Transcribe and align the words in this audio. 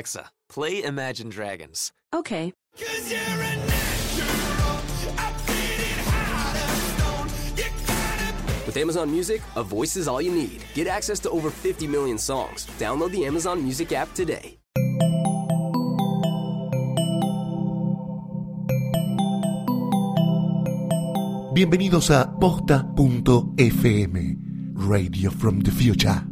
Alexa, 0.00 0.30
play 0.48 0.82
Imagine 0.82 1.28
Dragons. 1.28 1.92
Okay. 2.14 2.54
With 8.66 8.76
Amazon 8.78 9.10
Music, 9.10 9.42
a 9.56 9.62
voice 9.62 9.96
is 9.96 10.08
all 10.08 10.22
you 10.22 10.32
need. 10.32 10.64
Get 10.72 10.86
access 10.86 11.20
to 11.20 11.30
over 11.30 11.50
50 11.50 11.86
million 11.86 12.16
songs. 12.16 12.66
Download 12.78 13.10
the 13.10 13.26
Amazon 13.26 13.62
Music 13.62 13.92
app 13.92 14.14
today. 14.14 14.56
Bienvenidos 21.52 22.08
a 22.10 22.32
posta.fm, 22.40 24.16
Radio 24.76 25.30
from 25.30 25.60
the 25.60 25.70
Future. 25.70 26.29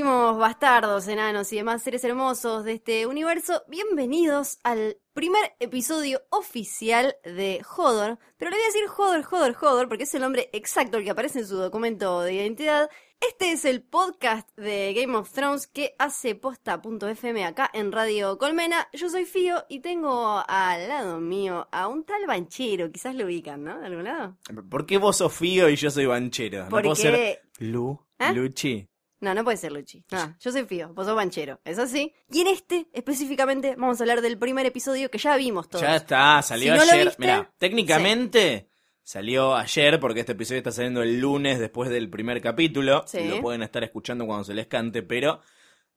Estimadísimos 0.00 0.38
bastardos, 0.38 1.08
enanos 1.08 1.52
y 1.52 1.56
demás 1.56 1.82
seres 1.82 2.02
hermosos 2.04 2.64
de 2.64 2.72
este 2.72 3.06
universo, 3.06 3.62
bienvenidos 3.68 4.58
al 4.64 4.96
primer 5.12 5.52
episodio 5.60 6.22
oficial 6.30 7.16
de 7.22 7.60
Hodor. 7.76 8.18
Pero 8.38 8.50
le 8.50 8.56
voy 8.56 8.62
a 8.62 8.66
decir 8.68 8.84
Hodor, 8.96 9.26
Hodor, 9.30 9.56
Hodor, 9.60 9.88
porque 9.88 10.04
es 10.04 10.14
el 10.14 10.22
nombre 10.22 10.48
exacto 10.54 10.96
el 10.96 11.04
que 11.04 11.10
aparece 11.10 11.40
en 11.40 11.46
su 11.46 11.56
documento 11.58 12.22
de 12.22 12.32
identidad. 12.32 12.88
Este 13.20 13.52
es 13.52 13.66
el 13.66 13.82
podcast 13.82 14.48
de 14.56 14.94
Game 14.94 15.14
of 15.18 15.30
Thrones 15.32 15.66
que 15.66 15.94
hace 15.98 16.34
posta.fm 16.34 17.44
acá 17.44 17.68
en 17.74 17.92
Radio 17.92 18.38
Colmena. 18.38 18.88
Yo 18.94 19.10
soy 19.10 19.26
Fío 19.26 19.66
y 19.68 19.80
tengo 19.80 20.42
al 20.48 20.88
lado 20.88 21.20
mío 21.20 21.68
a 21.72 21.88
un 21.88 22.04
tal 22.04 22.26
banchero, 22.26 22.90
quizás 22.90 23.14
lo 23.14 23.26
ubican, 23.26 23.64
¿no? 23.64 23.78
¿De 23.78 23.84
algún 23.84 24.04
lado? 24.04 24.38
¿Por 24.70 24.86
qué 24.86 24.96
vos 24.96 25.18
sos 25.18 25.34
Fío 25.34 25.68
y 25.68 25.76
yo 25.76 25.90
soy 25.90 26.06
Banchero? 26.06 26.64
¿No 26.64 26.70
puedo 26.70 26.84
Porque- 26.88 27.02
ser 27.02 27.42
Lu? 27.58 28.00
¿Ah? 28.18 28.32
Luchi. 28.32 28.89
No, 29.20 29.34
no 29.34 29.44
puede 29.44 29.56
ser 29.58 29.72
Luchi. 29.72 30.02
No, 30.10 30.34
yo 30.40 30.50
soy 30.50 30.64
Fío, 30.64 30.94
vos 30.94 31.06
sos 31.06 31.14
banchero. 31.14 31.60
¿Es 31.64 31.78
así? 31.78 32.14
Y 32.30 32.40
en 32.40 32.46
este, 32.46 32.86
específicamente, 32.92 33.74
vamos 33.76 34.00
a 34.00 34.04
hablar 34.04 34.22
del 34.22 34.38
primer 34.38 34.64
episodio 34.66 35.10
que 35.10 35.18
ya 35.18 35.36
vimos 35.36 35.68
todos. 35.68 35.82
Ya 35.82 35.96
está, 35.96 36.40
salió 36.42 36.72
Si 36.72 36.78
no 36.78 36.92
ayer. 36.92 37.06
viste, 37.06 37.20
Mira, 37.20 37.52
técnicamente 37.58 38.70
salió 39.02 39.54
ayer 39.56 39.98
porque 40.00 40.20
este 40.20 40.32
episodio 40.32 40.58
está 40.58 40.72
saliendo 40.72 41.02
el 41.02 41.20
lunes 41.20 41.58
después 41.58 41.90
del 41.90 42.08
primer 42.08 42.40
capítulo. 42.40 43.04
Sí. 43.06 43.24
Lo 43.28 43.40
pueden 43.40 43.62
estar 43.62 43.82
escuchando 43.84 44.24
cuando 44.26 44.44
se 44.44 44.54
les 44.54 44.66
cante, 44.68 45.02
pero 45.02 45.40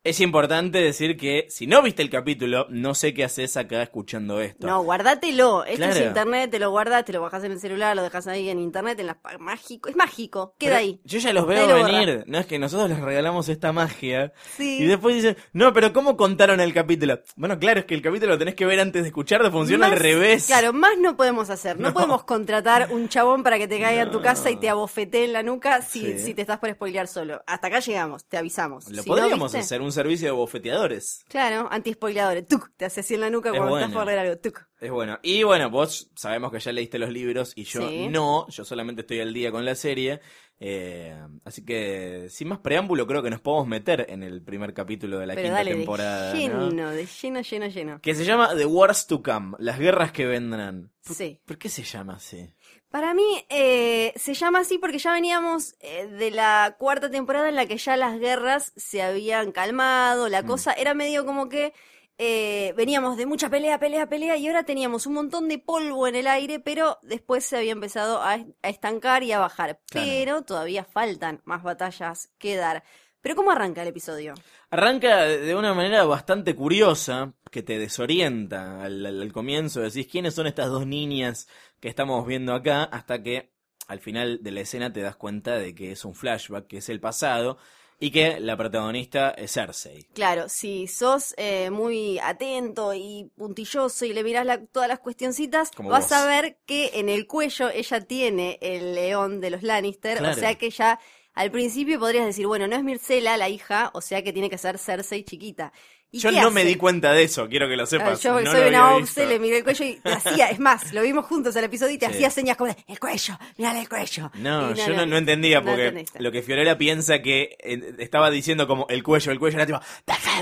es 0.03 0.19
importante 0.19 0.79
decir 0.79 1.15
que 1.17 1.45
si 1.49 1.65
no 1.67 1.81
viste 1.81 2.01
el 2.01 2.09
capítulo, 2.09 2.67
no 2.69 2.93
sé 2.93 3.13
qué 3.13 3.23
haces 3.23 3.55
acá 3.57 3.81
escuchando 3.81 4.41
esto. 4.41 4.67
No, 4.67 4.83
guardátelo. 4.83 5.63
Esto 5.65 5.85
es 5.85 6.01
internet, 6.01 6.51
te 6.51 6.59
lo 6.59 6.71
guardas, 6.71 7.05
te 7.05 7.13
lo 7.13 7.21
bajas 7.21 7.43
en 7.45 7.53
el 7.53 7.59
celular, 7.59 7.95
lo 7.95 8.03
dejas 8.03 8.27
ahí 8.27 8.49
en 8.49 8.59
internet, 8.59 8.99
en 8.99 9.07
la 9.07 9.13
pa- 9.21 9.37
mágico. 9.37 9.87
Es 9.89 9.95
mágico, 9.95 10.55
queda 10.59 10.71
Pero 10.71 10.79
ahí. 10.79 10.99
Yo 11.05 11.19
ya 11.19 11.31
los 11.33 11.47
veo 11.47 11.67
lo 11.67 11.77
borra. 11.77 11.91
venir. 11.91 12.23
No 12.27 12.37
es 12.39 12.45
que 12.45 12.59
nosotros 12.59 12.89
les 12.89 12.99
regalamos 12.99 13.47
esta 13.49 13.71
magia. 13.71 14.33
Sí. 14.57 14.79
Y 14.83 14.85
después 14.87 15.15
dicen, 15.15 15.37
no, 15.53 15.71
pero 15.73 15.93
¿cómo 15.93 16.17
contaron 16.17 16.59
el 16.59 16.73
capítulo? 16.73 17.19
Bueno, 17.35 17.57
claro, 17.57 17.79
es 17.79 17.85
que 17.85 17.95
el 17.95 18.01
capítulo 18.01 18.33
lo 18.33 18.37
tenés 18.39 18.55
que 18.55 18.65
ver 18.65 18.79
antes 18.81 19.03
de 19.03 19.07
escucharlo, 19.07 19.51
funciona 19.51 19.87
Más- 19.87 19.93
al 19.93 19.99
revés. 20.03 20.47
Claro, 20.47 20.73
más 20.73 20.97
no 20.99 21.15
podemos 21.15 21.49
hacer. 21.49 21.79
No, 21.79 21.89
No. 21.89 21.93
podemos 21.93 22.23
contratar 22.25 22.89
un 22.91 23.07
chabón 23.07 23.41
para 23.43 23.57
que 23.57 23.67
te 23.69 23.79
caiga 23.79 24.01
en 24.03 24.11
tu 24.11 24.21
casa 24.21 24.49
y 24.51 24.57
te 24.57 24.67
abofetee 24.69 25.25
en 25.25 25.33
la 25.33 25.43
nuca 25.43 25.81
si, 25.81 26.01
Sí. 26.01 26.19
si 26.19 26.33
te 26.33 26.41
estás 26.41 26.59
por 26.59 26.69
spoilear 26.71 27.07
solo. 27.07 27.41
Hasta 27.47 27.67
acá 27.67 27.79
llegamos, 27.79 28.25
te 28.25 28.35
avisamos. 28.37 28.89
Lo 28.89 29.01
Si 29.03 29.09
no 29.09 29.15
podríamos 29.15 29.51
viste- 29.53 29.59
hacer, 29.63 29.81
un 29.81 29.92
servicio 29.93 30.27
de 30.27 30.31
bofeteadores. 30.33 31.23
Claro, 31.29 31.67
anti-spoiladores. 31.71 32.45
Tuc, 32.47 32.69
te 32.75 32.85
hace 32.85 32.99
así 32.99 33.13
en 33.13 33.21
la 33.21 33.29
nuca 33.29 33.49
Es 33.51 33.57
cuando 33.57 33.77
estás 33.77 33.93
por 33.93 34.05
leer 34.05 34.19
algo. 34.19 34.37
Tuc. 34.37 34.67
Es 34.79 34.91
bueno. 34.91 35.17
Y 35.23 35.43
bueno, 35.43 35.69
vos 35.69 36.11
sabemos 36.15 36.51
que 36.51 36.59
ya 36.59 36.71
leíste 36.73 36.99
los 36.99 37.09
libros 37.11 37.53
y 37.55 37.63
yo 37.63 37.87
Sí. 37.87 38.07
no. 38.09 38.45
Yo 38.49 38.65
solamente 38.65 39.01
estoy 39.01 39.21
al 39.21 39.33
día 39.33 39.51
con 39.51 39.63
la 39.63 39.75
serie. 39.75 40.19
Eh, 40.59 41.13
así 41.43 41.65
que, 41.65 42.27
sin 42.29 42.47
más 42.47 42.59
preámbulo, 42.59 43.05
creo 43.07 43.21
que 43.21 43.29
nos 43.29 43.41
podemos 43.41 43.67
meter 43.67 44.05
en 44.09 44.23
el 44.23 44.41
primer 44.43 44.73
capítulo 44.73 45.19
de 45.19 45.27
la 45.27 45.33
Pero 45.35 45.47
quinta 45.47 45.57
dale, 45.57 45.71
temporada. 45.75 46.33
de 46.33 46.47
¿no? 46.47 46.69
lleno, 46.69 46.89
de 46.91 47.05
lleno, 47.05 47.41
lleno, 47.41 47.67
lleno. 47.67 48.01
Que 48.01 48.15
se 48.15 48.23
llama 48.23 48.55
The 48.55 48.65
Wars 48.65 49.07
to 49.07 49.21
Come, 49.21 49.55
las 49.59 49.77
guerras 49.79 50.11
que 50.11 50.25
vendrán. 50.25 50.91
¿Por, 51.05 51.15
Sí. 51.15 51.41
¿Por 51.45 51.57
qué 51.57 51.67
se 51.69 51.83
llama 51.83 52.13
así? 52.15 52.49
Para 52.93 53.15
mí 53.15 53.43
eh, 53.49 54.13
se 54.15 54.35
llama 54.35 54.59
así 54.59 54.77
porque 54.77 54.99
ya 54.99 55.13
veníamos 55.13 55.73
eh, 55.79 56.05
de 56.05 56.29
la 56.29 56.75
cuarta 56.77 57.09
temporada 57.09 57.49
en 57.49 57.55
la 57.55 57.65
que 57.65 57.77
ya 57.77 57.97
las 57.97 58.19
guerras 58.19 58.71
se 58.75 59.01
habían 59.01 59.51
calmado, 59.51 60.27
Mm. 60.27 60.31
la 60.31 60.43
cosa 60.43 60.73
era 60.73 60.93
medio 60.93 61.25
como 61.25 61.49
que 61.49 61.73
eh, 62.19 62.71
veníamos 62.77 63.17
de 63.17 63.25
mucha 63.25 63.49
pelea, 63.49 63.79
pelea, 63.79 64.05
pelea 64.07 64.37
y 64.37 64.45
ahora 64.45 64.61
teníamos 64.61 65.07
un 65.07 65.15
montón 65.15 65.47
de 65.49 65.57
polvo 65.57 66.05
en 66.07 66.13
el 66.13 66.27
aire, 66.27 66.59
pero 66.59 66.99
después 67.01 67.43
se 67.43 67.57
había 67.57 67.71
empezado 67.71 68.21
a, 68.21 68.33
a 68.61 68.69
estancar 68.69 69.23
y 69.23 69.31
a 69.31 69.39
bajar. 69.39 69.79
Claro. 69.89 70.07
Pero 70.07 70.41
todavía 70.43 70.83
faltan 70.83 71.41
más 71.45 71.63
batallas 71.63 72.29
que 72.37 72.55
dar. 72.55 72.83
Pero 73.21 73.35
¿cómo 73.35 73.49
arranca 73.49 73.81
el 73.81 73.87
episodio? 73.87 74.35
Arranca 74.69 75.21
de 75.23 75.55
una 75.55 75.73
manera 75.73 76.03
bastante 76.03 76.55
curiosa, 76.55 77.33
que 77.53 77.63
te 77.63 77.79
desorienta 77.79 78.83
al, 78.83 79.05
al- 79.05 79.21
al 79.21 79.31
comienzo. 79.31 79.79
Decís, 79.81 80.07
¿quiénes 80.07 80.33
son 80.35 80.47
estas 80.47 80.67
dos 80.69 80.85
niñas 80.85 81.47
que 81.79 81.87
estamos 81.87 82.25
viendo 82.27 82.53
acá? 82.53 82.83
Hasta 82.83 83.23
que 83.23 83.53
al 83.87 83.99
final 83.99 84.39
de 84.41 84.51
la 84.51 84.61
escena 84.61 84.91
te 84.91 85.01
das 85.01 85.15
cuenta 85.15 85.57
de 85.57 85.73
que 85.75 85.91
es 85.93 86.03
un 86.03 86.15
flashback, 86.15 86.67
que 86.67 86.77
es 86.77 86.89
el 86.89 86.99
pasado, 86.99 87.57
y 87.99 88.11
que 88.11 88.39
la 88.39 88.57
protagonista 88.57 89.29
es 89.31 89.53
Cersei. 89.53 90.07
Claro, 90.13 90.49
si 90.49 90.87
sos 90.87 91.33
eh, 91.37 91.69
muy 91.69 92.19
atento 92.19 92.93
y 92.93 93.31
puntilloso 93.37 94.03
y 94.05 94.13
le 94.13 94.23
mirás 94.23 94.45
la- 94.45 94.65
todas 94.65 94.89
las 94.89 94.99
cuestioncitas, 94.99 95.71
Como 95.71 95.89
vas 95.89 96.05
vos. 96.09 96.11
a 96.13 96.25
ver 96.25 96.57
que 96.65 96.91
en 96.95 97.07
el 97.07 97.27
cuello 97.27 97.69
ella 97.69 98.01
tiene 98.01 98.57
el 98.61 98.95
león 98.95 99.39
de 99.39 99.51
los 99.51 99.63
Lannister, 99.63 100.17
Claro. 100.17 100.33
o 100.33 100.39
sea 100.39 100.55
que 100.55 100.69
ya 100.69 100.99
al 101.33 101.49
principio 101.51 101.99
podrías 101.99 102.25
decir, 102.25 102.45
bueno, 102.45 102.67
no 102.67 102.75
es 102.75 102.83
Mircela 102.83 103.37
la 103.37 103.47
hija, 103.49 103.89
o 103.93 104.01
sea 104.01 104.21
que 104.23 104.33
tiene 104.33 104.49
que 104.49 104.57
ser 104.57 104.77
Cersei 104.77 105.23
chiquita. 105.23 105.71
¿Y 106.15 106.19
Yo 106.19 106.31
no 106.31 106.39
hace? 106.39 106.49
me 106.51 106.63
di 106.63 106.75
cuenta 106.75 107.11
de 107.11 107.23
eso, 107.23 107.49
quiero 107.49 107.67
que 107.67 107.75
lo 107.75 107.87
sepas. 107.87 108.21
Yo 108.21 108.39
no 108.39 108.49
soy 108.51 108.69
una 108.69 108.95
obse, 108.95 109.25
le 109.25 109.39
miré 109.39 109.57
el 109.57 109.63
cuello 109.63 109.83
y 109.83 109.95
te 110.03 110.11
hacía, 110.13 110.49
es 110.51 110.59
más, 110.59 110.93
lo 110.93 111.01
vimos 111.01 111.25
juntos 111.25 111.55
al 111.57 111.63
episodio 111.63 111.95
y 111.95 111.97
te 111.97 112.05
Sí. 112.05 112.11
hacía 112.13 112.29
señas 112.29 112.55
como 112.55 112.71
de, 112.71 112.77
el 112.87 112.99
cuello, 112.99 113.37
mirale 113.57 113.79
el 113.81 113.89
cuello. 113.89 114.31
No, 114.35 114.71
Y 114.71 114.75
yo 114.75 114.89
no, 114.89 115.05
no 115.07 115.17
entendía 115.17 115.59
no 115.59 115.65
porque 115.65 116.05
lo 116.19 116.31
que 116.31 116.43
Fiorella 116.43 116.77
piensa 116.77 117.21
que 117.23 117.57
eh, 117.59 117.95
estaba 117.97 118.29
diciendo 118.29 118.67
como 118.67 118.85
el 118.89 119.01
cuello, 119.03 119.31
el 119.31 119.39
cuello 119.39 119.57
era 119.57 119.65
tipo 119.65 119.79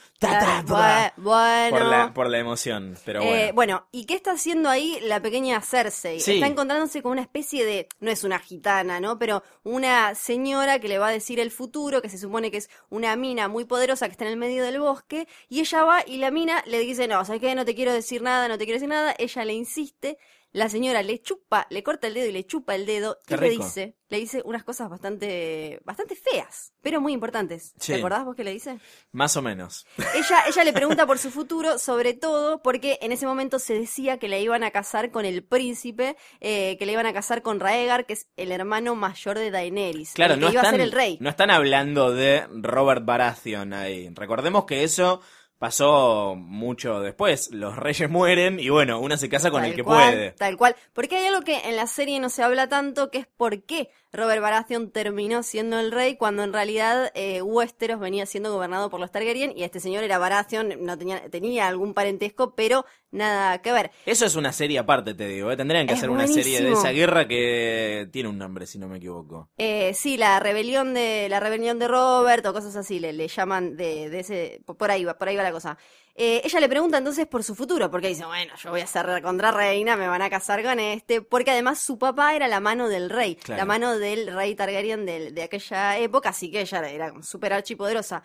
por 1.70 1.82
la 1.82 2.12
por 2.14 2.28
la 2.30 2.38
emoción, 2.38 2.96
pero 3.04 3.20
bueno. 3.22 3.36
Eh, 3.36 3.52
bueno, 3.54 3.86
¿y 3.92 4.06
qué 4.06 4.14
está 4.14 4.32
haciendo 4.32 4.68
ahí 4.68 4.98
la 5.02 5.20
pequeña 5.20 5.60
Cersei? 5.60 6.20
Sí. 6.20 6.34
Está 6.34 6.46
encontrándose 6.46 7.02
con 7.02 7.12
una 7.12 7.22
especie 7.22 7.64
de, 7.64 7.88
no 8.00 8.10
es 8.10 8.24
una 8.24 8.38
gitana, 8.38 9.00
¿no? 9.00 9.18
Pero 9.18 9.42
una 9.62 10.14
señora 10.14 10.78
que 10.80 10.88
le 10.88 10.98
va 10.98 11.08
a 11.08 11.12
decir 11.12 11.40
el 11.40 11.50
futuro, 11.50 12.02
que 12.02 12.08
se 12.08 12.18
supone 12.18 12.50
que 12.50 12.58
es 12.58 12.70
una 12.88 13.14
mina 13.16 13.48
muy 13.48 13.64
poderosa 13.64 14.06
que 14.06 14.12
está 14.12 14.24
en 14.24 14.32
el 14.32 14.36
medio 14.36 14.64
del 14.64 14.80
bosque, 14.80 15.19
y 15.48 15.60
ella 15.60 15.84
va 15.84 16.04
y 16.06 16.18
la 16.18 16.30
mina 16.30 16.62
le 16.66 16.78
dice, 16.80 17.08
no, 17.08 17.24
¿sabes 17.24 17.40
qué? 17.40 17.54
No 17.54 17.64
te 17.64 17.74
quiero 17.74 17.92
decir 17.92 18.22
nada, 18.22 18.48
no 18.48 18.58
te 18.58 18.64
quiero 18.64 18.76
decir 18.76 18.88
nada. 18.88 19.14
Ella 19.18 19.44
le 19.44 19.54
insiste, 19.54 20.18
la 20.52 20.68
señora 20.68 21.02
le 21.02 21.20
chupa, 21.22 21.66
le 21.70 21.82
corta 21.82 22.06
el 22.08 22.14
dedo 22.14 22.26
y 22.26 22.32
le 22.32 22.44
chupa 22.44 22.74
el 22.74 22.86
dedo 22.86 23.18
Qué 23.26 23.34
y 23.34 23.38
le 23.38 23.50
dice, 23.50 23.96
le 24.08 24.18
dice 24.18 24.42
unas 24.44 24.64
cosas 24.64 24.90
bastante, 24.90 25.80
bastante 25.84 26.16
feas, 26.16 26.72
pero 26.82 27.00
muy 27.00 27.12
importantes. 27.12 27.72
Sí. 27.78 27.92
¿Te 27.92 27.98
acordás 27.98 28.24
vos 28.24 28.34
que 28.34 28.42
le 28.44 28.52
dice? 28.52 28.78
Más 29.12 29.36
o 29.36 29.42
menos. 29.42 29.86
Ella, 30.14 30.42
ella 30.48 30.64
le 30.64 30.72
pregunta 30.72 31.06
por 31.06 31.18
su 31.18 31.30
futuro, 31.30 31.78
sobre 31.78 32.14
todo 32.14 32.62
porque 32.62 32.98
en 33.02 33.12
ese 33.12 33.26
momento 33.26 33.58
se 33.58 33.74
decía 33.78 34.18
que 34.18 34.28
la 34.28 34.38
iban 34.38 34.64
a 34.64 34.70
casar 34.72 35.10
con 35.10 35.24
el 35.24 35.44
príncipe, 35.44 36.16
eh, 36.40 36.76
que 36.78 36.86
le 36.86 36.92
iban 36.92 37.06
a 37.06 37.12
casar 37.12 37.42
con 37.42 37.60
Raegar, 37.60 38.06
que 38.06 38.14
es 38.14 38.28
el 38.36 38.50
hermano 38.50 38.94
mayor 38.96 39.38
de 39.38 39.50
Daenerys, 39.50 40.14
Claro, 40.14 40.34
el 40.34 40.40
que 40.40 40.46
no 40.46 40.52
iba 40.52 40.62
están, 40.62 40.74
a 40.74 40.78
ser 40.78 40.80
el 40.80 40.92
rey. 40.92 41.16
no 41.20 41.30
están 41.30 41.50
hablando 41.50 42.12
de 42.12 42.46
Robert 42.50 43.04
Baratheon 43.04 43.72
ahí. 43.72 44.08
Recordemos 44.14 44.64
que 44.64 44.82
eso 44.82 45.20
pasó 45.60 46.34
mucho 46.36 47.00
después. 47.00 47.50
Los 47.52 47.76
reyes 47.76 48.10
mueren 48.10 48.58
y 48.58 48.70
bueno, 48.70 48.98
una 48.98 49.16
se 49.16 49.28
casa 49.28 49.50
con 49.50 49.60
Tal 49.60 49.70
el 49.70 49.76
que 49.76 49.84
cual, 49.84 50.12
puede. 50.12 50.30
Tal 50.32 50.56
cual. 50.56 50.74
Porque 50.94 51.18
hay 51.18 51.26
algo 51.26 51.42
que 51.42 51.68
en 51.68 51.76
la 51.76 51.86
serie 51.86 52.18
no 52.18 52.30
se 52.30 52.42
habla 52.42 52.68
tanto, 52.68 53.10
que 53.10 53.18
es 53.18 53.26
por 53.26 53.62
qué 53.62 53.90
Robert 54.12 54.42
Baratheon 54.42 54.90
terminó 54.90 55.42
siendo 55.42 55.78
el 55.78 55.92
rey 55.92 56.16
cuando 56.16 56.42
en 56.42 56.52
realidad 56.52 57.12
eh, 57.14 57.42
Westeros 57.42 58.00
venía 58.00 58.26
siendo 58.26 58.52
gobernado 58.52 58.90
por 58.90 58.98
los 59.00 59.10
Targaryen 59.12 59.52
y 59.56 59.62
este 59.62 59.78
señor 59.80 60.02
era 60.04 60.18
Baratheon, 60.18 60.74
no 60.84 60.98
tenía, 60.98 61.28
tenía 61.30 61.68
algún 61.68 61.94
parentesco, 61.94 62.54
pero 62.54 62.84
nada 63.12 63.60
que 63.62 63.72
ver. 63.72 63.90
Eso 64.06 64.26
es 64.26 64.34
una 64.36 64.52
serie 64.52 64.78
aparte, 64.78 65.14
te 65.14 65.28
digo. 65.28 65.50
¿eh? 65.52 65.56
Tendrían 65.56 65.86
que 65.86 65.92
Es 65.92 65.98
hacer 66.00 66.10
una 66.10 66.26
serie 66.26 66.60
de 66.60 66.72
esa 66.72 66.90
guerra 66.90 67.28
que 67.28 68.08
tiene 68.12 68.28
un 68.28 68.38
nombre, 68.38 68.66
si 68.66 68.78
no 68.78 68.88
me 68.88 68.96
equivoco. 68.98 69.48
Eh, 69.58 69.92
sí, 69.94 70.16
la 70.16 70.40
rebelión 70.40 70.92
de 70.94 71.28
la 71.28 71.38
rebelión 71.40 71.78
de 71.78 71.88
Robert 71.88 72.44
o 72.46 72.52
cosas 72.52 72.74
así 72.76 72.98
le, 72.98 73.12
le 73.12 73.28
llaman 73.28 73.76
de, 73.76 74.10
de 74.10 74.20
ese 74.20 74.62
por 74.64 74.90
ahí 74.90 75.04
va 75.04 75.16
por 75.18 75.28
ahí 75.28 75.36
va 75.36 75.42
la 75.44 75.52
cosa. 75.52 75.78
Eh, 76.16 76.42
ella 76.44 76.58
le 76.60 76.68
pregunta 76.68 76.98
entonces 76.98 77.26
por 77.28 77.44
su 77.44 77.54
futuro 77.54 77.88
porque 77.90 78.08
dice 78.08 78.26
bueno 78.26 78.52
yo 78.62 78.70
voy 78.70 78.80
a 78.80 78.86
ser 78.86 79.22
contra 79.22 79.52
reina 79.52 79.96
me 79.96 80.08
van 80.08 80.20
a 80.22 80.28
casar 80.28 80.62
con 80.62 80.78
este 80.80 81.22
porque 81.22 81.52
además 81.52 81.78
su 81.80 81.98
papá 81.98 82.34
era 82.34 82.48
la 82.48 82.58
mano 82.58 82.88
del 82.88 83.08
rey 83.10 83.36
Claro. 83.36 83.60
la 83.60 83.64
mano 83.64 83.98
del 84.00 84.34
rey 84.34 84.54
Targaryen 84.56 85.06
del- 85.06 85.34
de, 85.34 85.42
aquella 85.44 85.98
época 85.98 86.30
así 86.30 86.50
que 86.50 86.62
ella 86.62 86.88
era 86.90 87.22
súper 87.22 87.52
archipoderosa. 87.52 88.22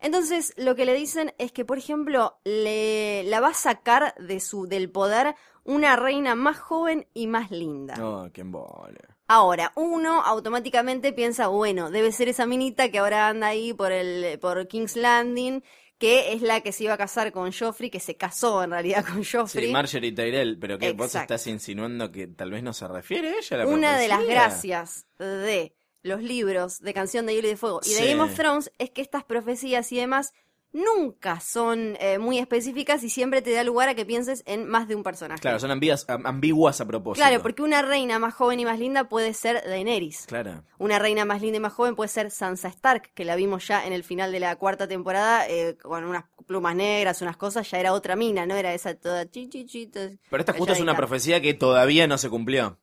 Entonces 0.00 0.54
lo 0.56 0.74
que 0.74 0.84
le 0.84 0.94
dicen 0.94 1.34
es 1.38 1.52
que 1.52 1.64
por 1.64 1.78
ejemplo 1.78 2.38
le 2.44 3.22
la 3.24 3.40
va 3.40 3.48
a 3.48 3.54
sacar 3.54 4.14
de 4.18 4.40
su 4.40 4.66
del 4.66 4.90
poder 4.90 5.34
una 5.64 5.96
reina 5.96 6.34
más 6.34 6.58
joven 6.58 7.06
y 7.14 7.26
más 7.26 7.50
linda. 7.50 7.94
Oh, 8.02 8.28
qué 8.32 8.40
embole. 8.40 8.98
Ahora, 9.30 9.72
uno 9.76 10.22
automáticamente 10.22 11.12
piensa, 11.12 11.48
bueno, 11.48 11.90
debe 11.90 12.12
ser 12.12 12.28
esa 12.28 12.46
minita 12.46 12.90
que 12.90 12.98
ahora 12.98 13.28
anda 13.28 13.48
ahí 13.48 13.74
por 13.74 13.92
el 13.92 14.38
por 14.38 14.66
King's 14.68 14.96
Landing, 14.96 15.62
que 15.98 16.32
es 16.32 16.42
la 16.42 16.60
que 16.60 16.72
se 16.72 16.84
iba 16.84 16.94
a 16.94 16.96
casar 16.96 17.32
con 17.32 17.52
Joffrey, 17.52 17.90
que 17.90 18.00
se 18.00 18.16
casó 18.16 18.62
en 18.62 18.70
realidad 18.70 19.04
con 19.04 19.24
Joffrey. 19.24 19.66
Sí, 19.66 19.72
Marjorie 19.72 20.12
Tyrell, 20.12 20.58
pero 20.58 20.78
que 20.78 20.92
vos 20.92 21.14
estás 21.14 21.46
insinuando 21.46 22.10
que 22.10 22.28
tal 22.28 22.50
vez 22.52 22.62
no 22.62 22.72
se 22.72 22.86
refiere 22.86 23.28
a 23.28 23.38
ella 23.38 23.56
a 23.56 23.58
la 23.58 23.66
Una 23.66 23.98
de 23.98 24.08
las 24.08 24.24
gracias 24.24 25.06
de 25.18 25.74
los 26.02 26.22
libros 26.22 26.80
de 26.80 26.94
Canción 26.94 27.26
de 27.26 27.34
Hielo 27.34 27.48
y 27.48 27.50
de 27.50 27.56
Fuego 27.56 27.80
y 27.84 27.94
de. 27.94 28.06
Game 28.08 28.22
of 28.22 28.34
Thrones 28.34 28.72
es 28.78 28.90
que 28.90 29.02
estas 29.02 29.24
profecías 29.24 29.90
y 29.92 29.96
demás 29.96 30.32
nunca 30.72 31.40
son 31.40 31.96
eh, 32.00 32.18
muy 32.18 32.38
específicas 32.38 33.02
y 33.02 33.08
siempre 33.10 33.42
te 33.42 33.52
da 33.52 33.64
lugar 33.64 33.88
a 33.88 33.94
que 33.94 34.04
pienses 34.04 34.42
en 34.46 34.68
más 34.68 34.86
de 34.88 34.94
un 34.94 35.02
personaje. 35.02 35.40
Claro, 35.40 35.58
son 35.58 35.70
ambiguas, 35.70 36.04
am- 36.08 36.26
ambiguas 36.26 36.80
a 36.80 36.86
propósito. 36.86 37.24
Claro, 37.26 37.42
porque 37.42 37.62
una 37.62 37.82
reina 37.82 38.18
más 38.18 38.34
joven 38.34 38.60
y 38.60 38.64
más 38.64 38.78
linda 38.78 39.08
puede 39.08 39.34
ser 39.34 39.62
Daenerys. 39.66 40.26
Claro. 40.26 40.62
Una 40.78 40.98
reina 40.98 41.24
más 41.24 41.40
linda 41.42 41.56
y 41.56 41.60
más 41.60 41.72
joven 41.72 41.96
puede 41.96 42.08
ser 42.08 42.30
Sansa 42.30 42.68
Stark, 42.68 43.10
que 43.14 43.24
la 43.24 43.34
vimos 43.36 43.66
ya 43.66 43.86
en 43.86 43.92
el 43.92 44.04
final 44.04 44.30
de 44.32 44.40
la 44.40 44.56
cuarta 44.56 44.86
temporada, 44.86 45.48
eh, 45.48 45.76
con 45.82 46.04
unas 46.04 46.24
plumas 46.46 46.76
negras, 46.76 47.20
unas 47.22 47.36
cosas, 47.36 47.70
ya 47.70 47.78
era 47.80 47.92
otra 47.92 48.16
mina, 48.16 48.46
no 48.46 48.54
era 48.54 48.72
esa 48.74 48.94
toda 48.94 49.28
chi, 49.30 49.48
chi, 49.48 49.64
chi, 49.66 49.86
to- 49.86 50.00
Pero 50.30 50.40
esta 50.40 50.52
justo 50.52 50.72
es 50.74 50.80
una 50.80 50.96
profecía 50.96 51.40
que 51.40 51.54
todavía 51.54 52.06
no 52.06 52.18
se 52.18 52.28
cumplió. 52.30 52.78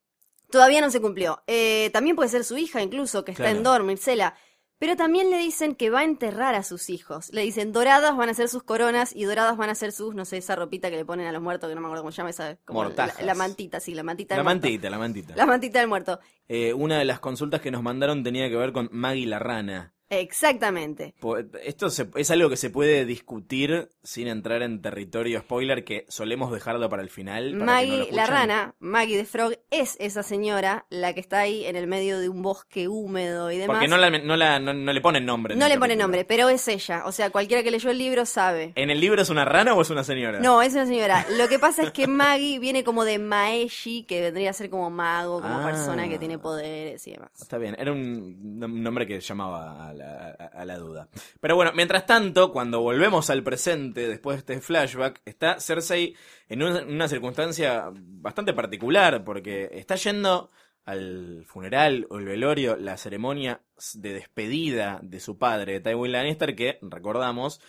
Todavía 0.51 0.79
no 0.81 0.91
se 0.91 1.01
cumplió. 1.01 1.43
Eh, 1.47 1.89
también 1.91 2.15
puede 2.15 2.29
ser 2.29 2.43
su 2.43 2.57
hija, 2.57 2.81
incluso, 2.81 3.25
que 3.25 3.31
está 3.31 3.49
en 3.49 3.63
Dorne, 3.63 3.87
Mircela. 3.87 4.35
Pero 4.77 4.95
también 4.97 5.29
le 5.29 5.37
dicen 5.37 5.73
que 5.73 5.89
va 5.89 6.01
a 6.01 6.03
enterrar 6.03 6.53
a 6.53 6.61
sus 6.63 6.89
hijos. 6.89 7.31
Le 7.31 7.41
dicen, 7.41 7.71
doradas 7.71 8.15
van 8.17 8.27
a 8.29 8.33
ser 8.33 8.49
sus 8.49 8.63
coronas 8.63 9.15
y 9.15 9.23
doradas 9.23 9.55
van 9.55 9.69
a 9.69 9.75
ser 9.75 9.91
sus, 9.93 10.13
no 10.15 10.25
sé, 10.25 10.37
esa 10.37 10.55
ropita 10.55 10.89
que 10.89 10.97
le 10.97 11.05
ponen 11.05 11.27
a 11.27 11.31
los 11.31 11.41
muertos, 11.41 11.69
que 11.69 11.75
no 11.75 11.81
me 11.81 11.87
acuerdo 11.87 12.03
cómo 12.03 12.11
se 12.11 12.17
llama 12.17 12.29
esa. 12.31 12.57
Como 12.65 12.83
la, 12.83 13.13
la 13.21 13.35
mantita, 13.35 13.79
sí, 13.79 13.95
la 13.95 14.03
mantita 14.03 14.35
La 14.35 14.39
del 14.39 14.43
muerto. 14.43 14.67
mantita, 14.67 14.89
la 14.89 14.97
mantita. 14.97 15.35
La 15.35 15.45
mantita 15.45 15.79
del 15.79 15.87
muerto. 15.87 16.19
Eh, 16.47 16.73
una 16.73 16.99
de 16.99 17.05
las 17.05 17.19
consultas 17.19 17.61
que 17.61 17.71
nos 17.71 17.81
mandaron 17.83 18.23
tenía 18.23 18.49
que 18.49 18.55
ver 18.57 18.73
con 18.73 18.89
Maggie 18.91 19.25
la 19.25 19.39
rana. 19.39 19.94
Exactamente. 20.09 21.15
Esto 21.63 21.89
se- 21.89 22.09
es 22.15 22.29
algo 22.31 22.49
que 22.49 22.57
se 22.57 22.69
puede 22.69 23.05
discutir 23.05 23.89
sin 24.03 24.27
entrar 24.27 24.61
en 24.61 24.81
territorio 24.81 25.39
spoiler 25.39 25.83
que 25.83 26.05
solemos 26.09 26.51
dejarlo 26.51 26.89
para 26.89 27.01
el 27.01 27.09
final. 27.09 27.25
para 27.57 27.81
que 27.81 27.87
no 27.87 27.93
lo 27.93 27.97
Maggie, 28.01 28.11
la 28.11 28.25
rana, 28.27 28.75
Maggie 28.79 29.17
the 29.17 29.25
Frog, 29.25 29.53
es 29.71 29.95
esa 29.99 30.23
señora, 30.23 30.85
la 30.89 31.13
que 31.13 31.19
está 31.19 31.39
ahí 31.39 31.65
en 31.65 31.75
el 31.75 31.87
medio 31.87 32.19
de 32.19 32.29
un 32.29 32.41
bosque 32.41 32.87
húmedo 32.87 33.51
y 33.51 33.57
demás. 33.57 33.75
Porque 33.77 33.87
no, 33.87 33.97
la, 33.97 34.09
no, 34.09 34.35
la- 34.37 34.59
no- 34.59 34.73
no 34.73 34.93
le 34.93 35.01
ponen 35.01 35.25
nombre. 35.25 35.55
No 35.55 35.67
le 35.67 35.75
pone 35.75 35.93
capítulo. 35.95 36.03
nombre, 36.03 36.25
pero 36.25 36.49
es 36.49 36.67
ella. 36.67 37.03
O 37.05 37.11
sea, 37.11 37.29
cualquiera 37.29 37.63
que 37.63 37.71
leyó 37.71 37.89
el 37.89 37.97
libro 37.97 38.25
sabe. 38.25 38.73
¿En 38.75 38.89
el 38.89 38.99
libro 38.99 39.21
es 39.21 39.29
una 39.29 39.45
rana 39.45 39.73
o 39.73 39.81
es 39.81 39.89
una 39.89 40.03
señora? 40.03 40.39
No, 40.39 40.61
es 40.61 40.73
una 40.73 40.85
señora. 40.85 41.25
Lo 41.37 41.47
que 41.47 41.57
pasa 41.59 41.83
es 41.83 41.91
que 41.91 42.07
Maggie 42.07 42.59
viene 42.59 42.83
como 42.83 43.05
de 43.05 43.17
Maeshi, 43.19 44.03
que 44.03 44.21
vendría 44.21 44.51
a 44.51 44.53
ser 44.53 44.69
como 44.69 44.89
mago, 44.89 45.41
como 45.41 45.55
Ah. 45.59 45.65
persona 45.65 46.07
que 46.09 46.19
tiene 46.19 46.37
poderes 46.37 47.05
y 47.07 47.11
demás. 47.11 47.31
Está 47.41 47.57
bien, 47.57 47.75
era 47.79 47.91
un 47.91 48.59
nom- 48.59 48.73
nombre 48.81 49.07
que 49.07 49.19
llamaba 49.19 49.89
a 49.89 49.93
la, 49.95 50.29
a- 50.53 50.65
la 50.65 50.77
duda. 50.77 51.07
Pero 51.39 51.55
bueno, 51.55 51.71
mientras 51.73 52.05
tanto, 52.05 52.51
cuando 52.51 52.81
volvemos 52.81 53.29
al 53.29 53.43
presente, 53.43 54.07
después 54.07 54.35
de 54.45 54.53
este 54.53 54.61
flashback, 54.65 55.21
está 55.25 55.59
Cersei 55.59 56.15
en 56.49 56.63
una, 56.63 56.83
una 56.83 57.07
circunstancia 57.07 57.91
bastante 57.93 58.53
particular, 58.53 59.23
porque 59.23 59.69
está 59.73 59.95
yendo 59.95 60.49
al 60.85 61.43
funeral 61.47 62.05
o 62.11 62.19
el 62.19 62.25
velorio, 62.25 62.75
la 62.75 62.95
ceremonia 62.97 63.61
de 63.95 64.13
despedida 64.13 64.99
de 65.01 65.19
su 65.19 65.37
padre, 65.39 65.79
Tywin 65.79 66.11
Lannister, 66.11 66.55
que, 66.55 66.77
recordamos, 66.83 67.59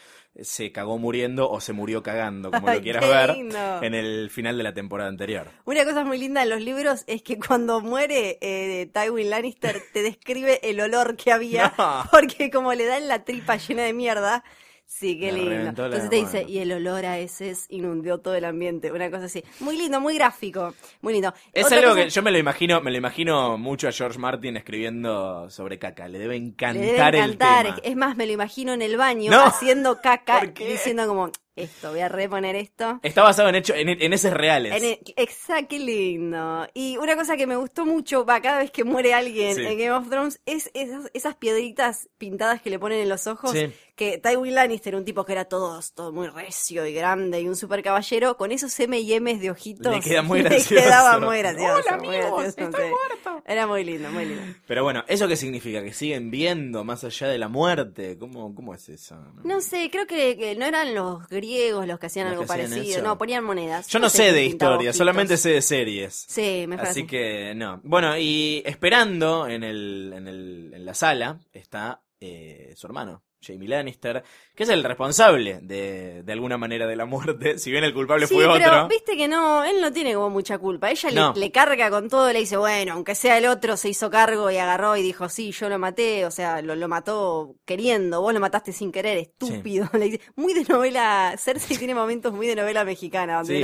se 0.43 0.73
cagó 0.73 0.99
muriendo 0.99 1.51
o 1.51 1.61
se 1.61 1.73
murió 1.73 2.03
cagando, 2.03 2.51
como 2.51 2.67
lo 2.73 2.81
quieras 2.81 3.07
ver, 3.09 3.37
lindo. 3.37 3.83
en 3.83 3.95
el 3.95 4.31
final 4.31 4.57
de 4.57 4.63
la 4.65 4.75
temporada 4.75 5.09
anterior. 5.09 5.51
Una 5.65 5.85
cosa 5.85 6.05
muy 6.05 6.19
linda 6.19 6.43
en 6.43 6.51
los 6.51 6.61
libros 6.61 7.05
es 7.07 7.23
que 7.23 7.39
cuando 7.39 7.81
muere 7.81 8.39
eh, 8.41 8.91
Tywin 8.93 9.31
Lannister 9.31 9.83
te 9.93 10.03
describe 10.03 10.61
el 10.63 10.81
olor 10.81 11.17
que 11.17 11.33
había, 11.33 11.73
No. 11.79 12.05
porque 12.11 12.51
como 12.51 12.73
le 12.75 12.85
dan 12.87 13.09
la 13.09 13.25
tripa 13.25 13.57
llena 13.57 13.83
de 13.85 13.93
mierda. 13.93 14.45
Sí, 14.89 15.19
qué 15.19 15.31
lindo. 15.33 15.69
Entonces 15.69 16.09
te 16.09 16.17
dice, 16.17 16.45
y 16.49 16.59
el 16.59 16.73
olor 16.73 17.05
a 17.05 17.19
heces 17.19 17.67
inundó 17.69 18.19
todo 18.19 18.35
el 18.35 18.45
ambiente, 18.45 18.93
una 18.93 19.11
cosa 19.11 19.25
así. 19.25 19.45
Muy 19.61 19.77
lindo, 19.77 20.01
muy 20.01 20.15
gráfico, 20.15 20.75
muy 21.03 21.13
lindo. 21.13 21.35
Es 21.53 21.67
Otra 21.67 21.79
algo 21.79 21.91
cosa- 21.91 22.05
que 22.05 22.11
yo 22.11 22.23
me 22.23 22.31
lo 22.31 22.39
imagino, 22.39 22.81
me 22.81 22.91
lo 22.91 22.97
imagino 22.97 23.59
mucho 23.59 23.89
a 23.89 23.93
George 23.93 24.19
Martin 24.19 24.57
escribiendo 24.57 25.51
sobre 25.51 25.79
caca. 25.79 26.09
Le 26.09 26.19
debe 26.19 26.37
encantar, 26.37 26.81
Le 26.81 26.93
debe 26.93 26.99
encantar. 27.19 27.67
el 27.67 27.75
tema. 27.75 27.81
Es 27.85 27.97
más, 27.97 28.17
me 28.17 28.27
lo 28.27 28.33
imagino 28.33 28.73
en 28.73 28.81
el 28.81 28.97
baño 28.97 29.31
No. 29.31 29.43
haciendo 29.45 30.01
caca, 30.01 30.41
diciendo 30.57 31.07
como, 31.07 31.31
esto, 31.57 31.91
voy 31.91 32.01
a 32.01 32.09
reponer 32.09 32.55
esto. 32.55 33.01
Está 33.03 33.23
basado 33.23 33.49
en 33.49 33.55
hecho, 33.57 33.75
en, 33.75 33.89
en 33.89 34.13
heces 34.13 34.33
reales. 34.33 34.83
En 34.83 34.99
exacto, 35.17 35.67
qué 35.71 35.79
lindo. 35.79 36.69
Y 36.75 36.97
una 36.99 37.17
cosa 37.17 37.37
que 37.37 37.47
me 37.47 37.57
gustó 37.57 37.85
mucho, 37.87 38.25
va, 38.25 38.41
cada 38.41 38.59
vez 38.59 38.71
que 38.71 38.85
muere 38.85 39.15
alguien 39.15 39.55
Sí. 39.57 39.63
en 39.65 39.79
Game 39.79 39.91
of 39.93 40.09
Thrones, 40.09 40.41
es 40.47 40.71
esas, 40.75 41.11
esas 41.15 41.35
piedritas 41.37 42.09
pintadas 42.19 42.61
que 42.63 42.71
le 42.71 42.79
ponen 42.79 43.01
en 43.01 43.09
los 43.09 43.27
ojos. 43.27 43.51
Sí. 43.53 43.73
Que 43.97 44.19
Tywin 44.19 44.55
Lannister, 44.55 44.95
un 44.95 45.07
tipo 45.07 45.25
que 45.25 45.33
era 45.33 45.47
todo, 45.47 45.81
todo 45.95 46.13
muy 46.13 46.29
recio 46.29 46.85
y 46.85 46.93
grande 46.93 47.41
y 47.41 47.49
un 47.49 47.57
super 47.57 47.83
caballero, 47.83 48.37
con 48.37 48.53
esos 48.53 48.79
M 48.79 48.99
y 49.01 49.15
M's 49.19 49.41
de 49.41 49.51
ojitos. 49.51 49.91
Le 49.95 50.01
queda 50.01 50.21
muy 50.21 50.39
le 50.43 50.51
gracioso. 50.51 50.85
quedaba 50.85 51.19
muy 51.19 51.39
gracioso. 51.39 51.75
Hola, 51.87 51.97
muy 51.97 52.17
amigos, 52.17 52.43
gracioso, 52.43 52.69
estoy 52.71 52.83
sí. 52.91 53.31
Era 53.47 53.67
muy 53.67 53.85
lindo, 53.85 54.11
muy 54.11 54.27
lindo. 54.27 54.43
Pero 54.67 54.83
bueno, 54.85 55.03
¿eso 55.09 55.27
qué 55.29 55.37
significa? 55.37 55.83
¿Que 55.83 55.95
siguen 55.95 56.31
viendo 56.31 56.85
más 56.85 57.05
allá 57.05 57.29
de 57.29 57.39
la 57.39 57.49
muerte? 57.49 58.19
¿Cómo, 58.19 58.55
cómo 58.55 58.75
es 58.75 58.87
eso? 58.91 59.17
No 59.45 59.63
sé, 59.63 59.89
creo 59.91 60.07
que, 60.07 60.37
que 60.37 60.57
no 60.57 60.67
eran 60.67 60.95
los 60.95 61.27
griegos 61.47 61.87
los 61.87 61.99
que 61.99 62.07
hacían 62.07 62.27
Los 62.27 62.33
algo 62.33 62.47
que 62.47 62.53
hacían 62.53 62.71
parecido. 62.71 62.99
eso. 62.99 63.07
No, 63.07 63.19
ponían 63.19 63.45
monedas. 63.45 63.89
Yo 63.89 63.99
no 63.99 64.11
sé 64.11 64.33
de 64.33 64.45
historia, 64.45 64.93
solamente 64.93 65.37
sé 65.37 65.51
de 65.51 65.63
series. 65.63 66.27
Sí, 66.29 66.65
me 66.69 66.77
parece. 66.77 66.91
Así 67.01 67.07
que 67.07 67.55
no. 67.55 67.81
Bueno, 67.83 68.17
y 68.19 68.63
esperando 68.67 69.47
en, 69.47 69.63
el, 69.63 70.13
en, 70.15 70.29
el, 70.29 70.73
en 70.75 70.85
la 70.85 70.95
sala 70.95 71.41
está 71.53 72.03
eh, 72.21 72.73
su 72.77 72.87
hermano, 72.87 73.23
Jamie 73.47 73.69
Lannister, 73.69 74.25
que 74.55 74.63
es 74.65 74.69
el 74.69 74.83
responsable 74.83 75.61
de, 75.63 76.23
de 76.23 76.33
alguna 76.33 76.59
manera 76.59 76.87
de 76.87 76.97
la 76.97 77.05
muerte, 77.05 77.59
si 77.59 77.71
bien 77.71 77.85
el 77.85 77.95
culpable 77.95 78.27
Sí, 78.27 78.35
fue 78.35 78.45
pero 78.53 78.67
otro. 78.67 78.89
viste 78.89 79.17
que 79.17 79.29
no, 79.29 79.63
él 79.65 79.81
no 79.81 79.93
tiene 79.93 80.15
como 80.15 80.31
mucha 80.31 80.59
culpa. 80.59 80.91
Ella 80.91 81.11
le- 81.11 81.15
No. 81.21 81.33
le, 81.37 81.51
carga 81.53 81.91
con 81.91 82.09
todo, 82.09 82.33
le 82.33 82.39
dice, 82.41 82.57
bueno, 82.57 82.95
aunque 82.95 83.15
sea 83.15 83.39
el 83.39 83.47
otro, 83.47 83.77
se 83.77 83.89
hizo 83.89 84.11
cargo 84.11 84.51
y 84.51 84.57
agarró 84.57 84.97
y 84.97 85.03
dijo, 85.03 85.29
sí, 85.29 85.53
yo 85.53 85.69
lo 85.69 85.79
maté, 85.79 86.25
o 86.27 86.31
sea, 86.31 86.63
lo, 86.63 86.75
lo 86.75 86.89
mató 86.89 87.55
queriendo, 87.65 88.21
vos 88.21 88.33
lo 88.35 88.41
mataste 88.41 88.73
sin 88.73 88.91
querer, 88.93 89.19
estúpido. 89.19 89.89
Le 89.95 90.07
dice, 90.07 90.21
muy 90.37 90.55
de 90.55 90.65
novela, 90.65 91.35
Cersei 91.39 91.77
tiene 91.77 91.95
momentos 91.95 92.33
muy 92.33 92.47
de 92.47 92.57
novela 92.57 92.85
mexicana. 92.85 93.37
Donde 93.39 93.55
Sí, 93.57 93.61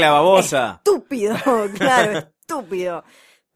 la 0.00 0.10
babosa. 0.10 0.80
Estúpido, 0.84 1.36
claro, 1.76 2.18
estúpido. 2.18 3.04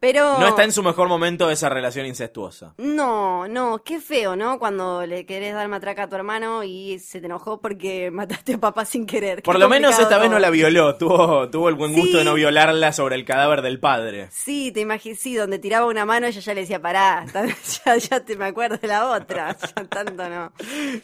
Pero... 0.03 0.37
No 0.37 0.49
está 0.49 0.65
en 0.65 0.73
su 0.73 0.83
mejor 0.83 1.07
momento 1.07 1.49
esa 1.49 1.69
relación 1.69 2.05
incestuosa. 2.05 2.73
No, 2.77 3.47
no, 3.47 3.81
qué 3.85 4.01
feo, 4.01 4.35
¿no? 4.35 4.59
Cuando 4.59 5.05
le 5.05 5.25
querés 5.25 5.53
dar 5.53 5.65
matraca 5.69 6.03
a 6.03 6.09
tu 6.09 6.15
hermano 6.17 6.61
y 6.65 6.99
se 6.99 7.21
te 7.21 7.27
enojó 7.27 7.61
porque 7.61 8.11
mataste 8.11 8.55
a 8.55 8.57
papá 8.57 8.83
sin 8.83 9.05
querer. 9.05 9.37
Qué 9.37 9.43
Por 9.43 9.57
lo 9.57 9.69
menos 9.69 9.97
esta 9.97 10.17
vez 10.17 10.29
no 10.29 10.39
la 10.39 10.49
violó, 10.49 10.97
tuvo, 10.97 11.49
tuvo 11.49 11.69
el 11.69 11.75
buen 11.75 11.93
gusto 11.93 12.11
Sí. 12.11 12.17
de 12.17 12.25
no 12.25 12.33
violarla 12.33 12.91
sobre 12.91 13.15
el 13.15 13.23
cadáver 13.23 13.61
del 13.61 13.79
padre. 13.79 14.27
Sí, 14.31 14.73
te 14.73 14.81
imaginas, 14.81 15.19
sí, 15.19 15.35
donde 15.35 15.57
tiraba 15.57 15.85
una 15.85 16.03
mano 16.03 16.27
ella 16.27 16.41
ya 16.41 16.53
le 16.53 16.59
decía, 16.61 16.81
pará, 16.81 17.23
ya, 17.85 17.95
ya 17.95 18.19
te 18.25 18.35
me 18.35 18.43
acuerdo 18.43 18.75
de 18.75 18.89
la 18.89 19.09
otra, 19.09 19.55
ya 19.77 19.85
tanto 19.85 20.27
no. 20.27 20.51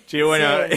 Sí, 0.08 0.22
bueno, 0.24 0.46
Sí, 0.68 0.75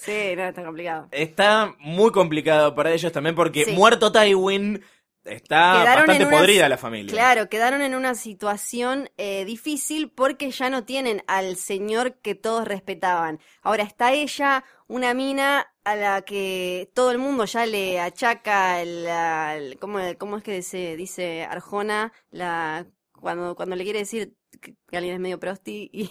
sí, 0.00 0.36
no, 0.36 0.42
está 0.44 0.64
complicado. 0.64 1.06
está 1.12 1.72
muy 1.78 2.10
complicado 2.10 2.74
para 2.74 2.90
ellos 2.92 3.12
también 3.12 3.36
porque 3.36 3.64
Sí. 3.64 3.70
muerto 3.70 4.10
Tywin 4.10 4.82
está 5.24 5.80
Quedaron 5.82 6.06
bastante 6.06 6.26
una- 6.26 6.36
podrida 6.38 6.68
la 6.68 6.76
familia. 6.78 7.12
Claro, 7.12 7.48
quedaron 7.48 7.82
en 7.82 7.94
una 7.94 8.14
situación 8.14 9.10
eh, 9.16 9.44
difícil 9.44 10.10
porque 10.10 10.50
ya 10.50 10.70
no 10.70 10.84
tienen 10.84 11.22
al 11.26 11.56
señor 11.56 12.20
que 12.20 12.34
todos 12.34 12.66
respetaban. 12.66 13.40
Ahora 13.62 13.82
está 13.84 14.12
ella, 14.12 14.64
una 14.86 15.14
mina 15.14 15.66
a 15.84 15.96
la 15.96 16.22
que 16.22 16.90
todo 16.94 17.10
el 17.10 17.18
mundo 17.18 17.44
ya 17.44 17.66
le 17.66 18.00
achaca 18.00 18.80
el, 18.82 19.04
la- 19.04 19.56
el- 19.56 19.78
¿cómo, 19.78 19.98
cómo 20.18 20.36
es 20.38 20.42
que 20.42 20.62
se 20.62 20.96
dice 20.96 21.44
Arjona? 21.44 22.12
La, 22.30 22.86
cuando, 23.12 23.54
cuando 23.54 23.76
le 23.76 23.84
quiere 23.84 24.00
decir 24.00 24.34
que 24.60 24.96
alguien 24.96 25.14
es 25.14 25.20
medio 25.20 25.40
prosti 25.40 25.90
y 25.92 26.10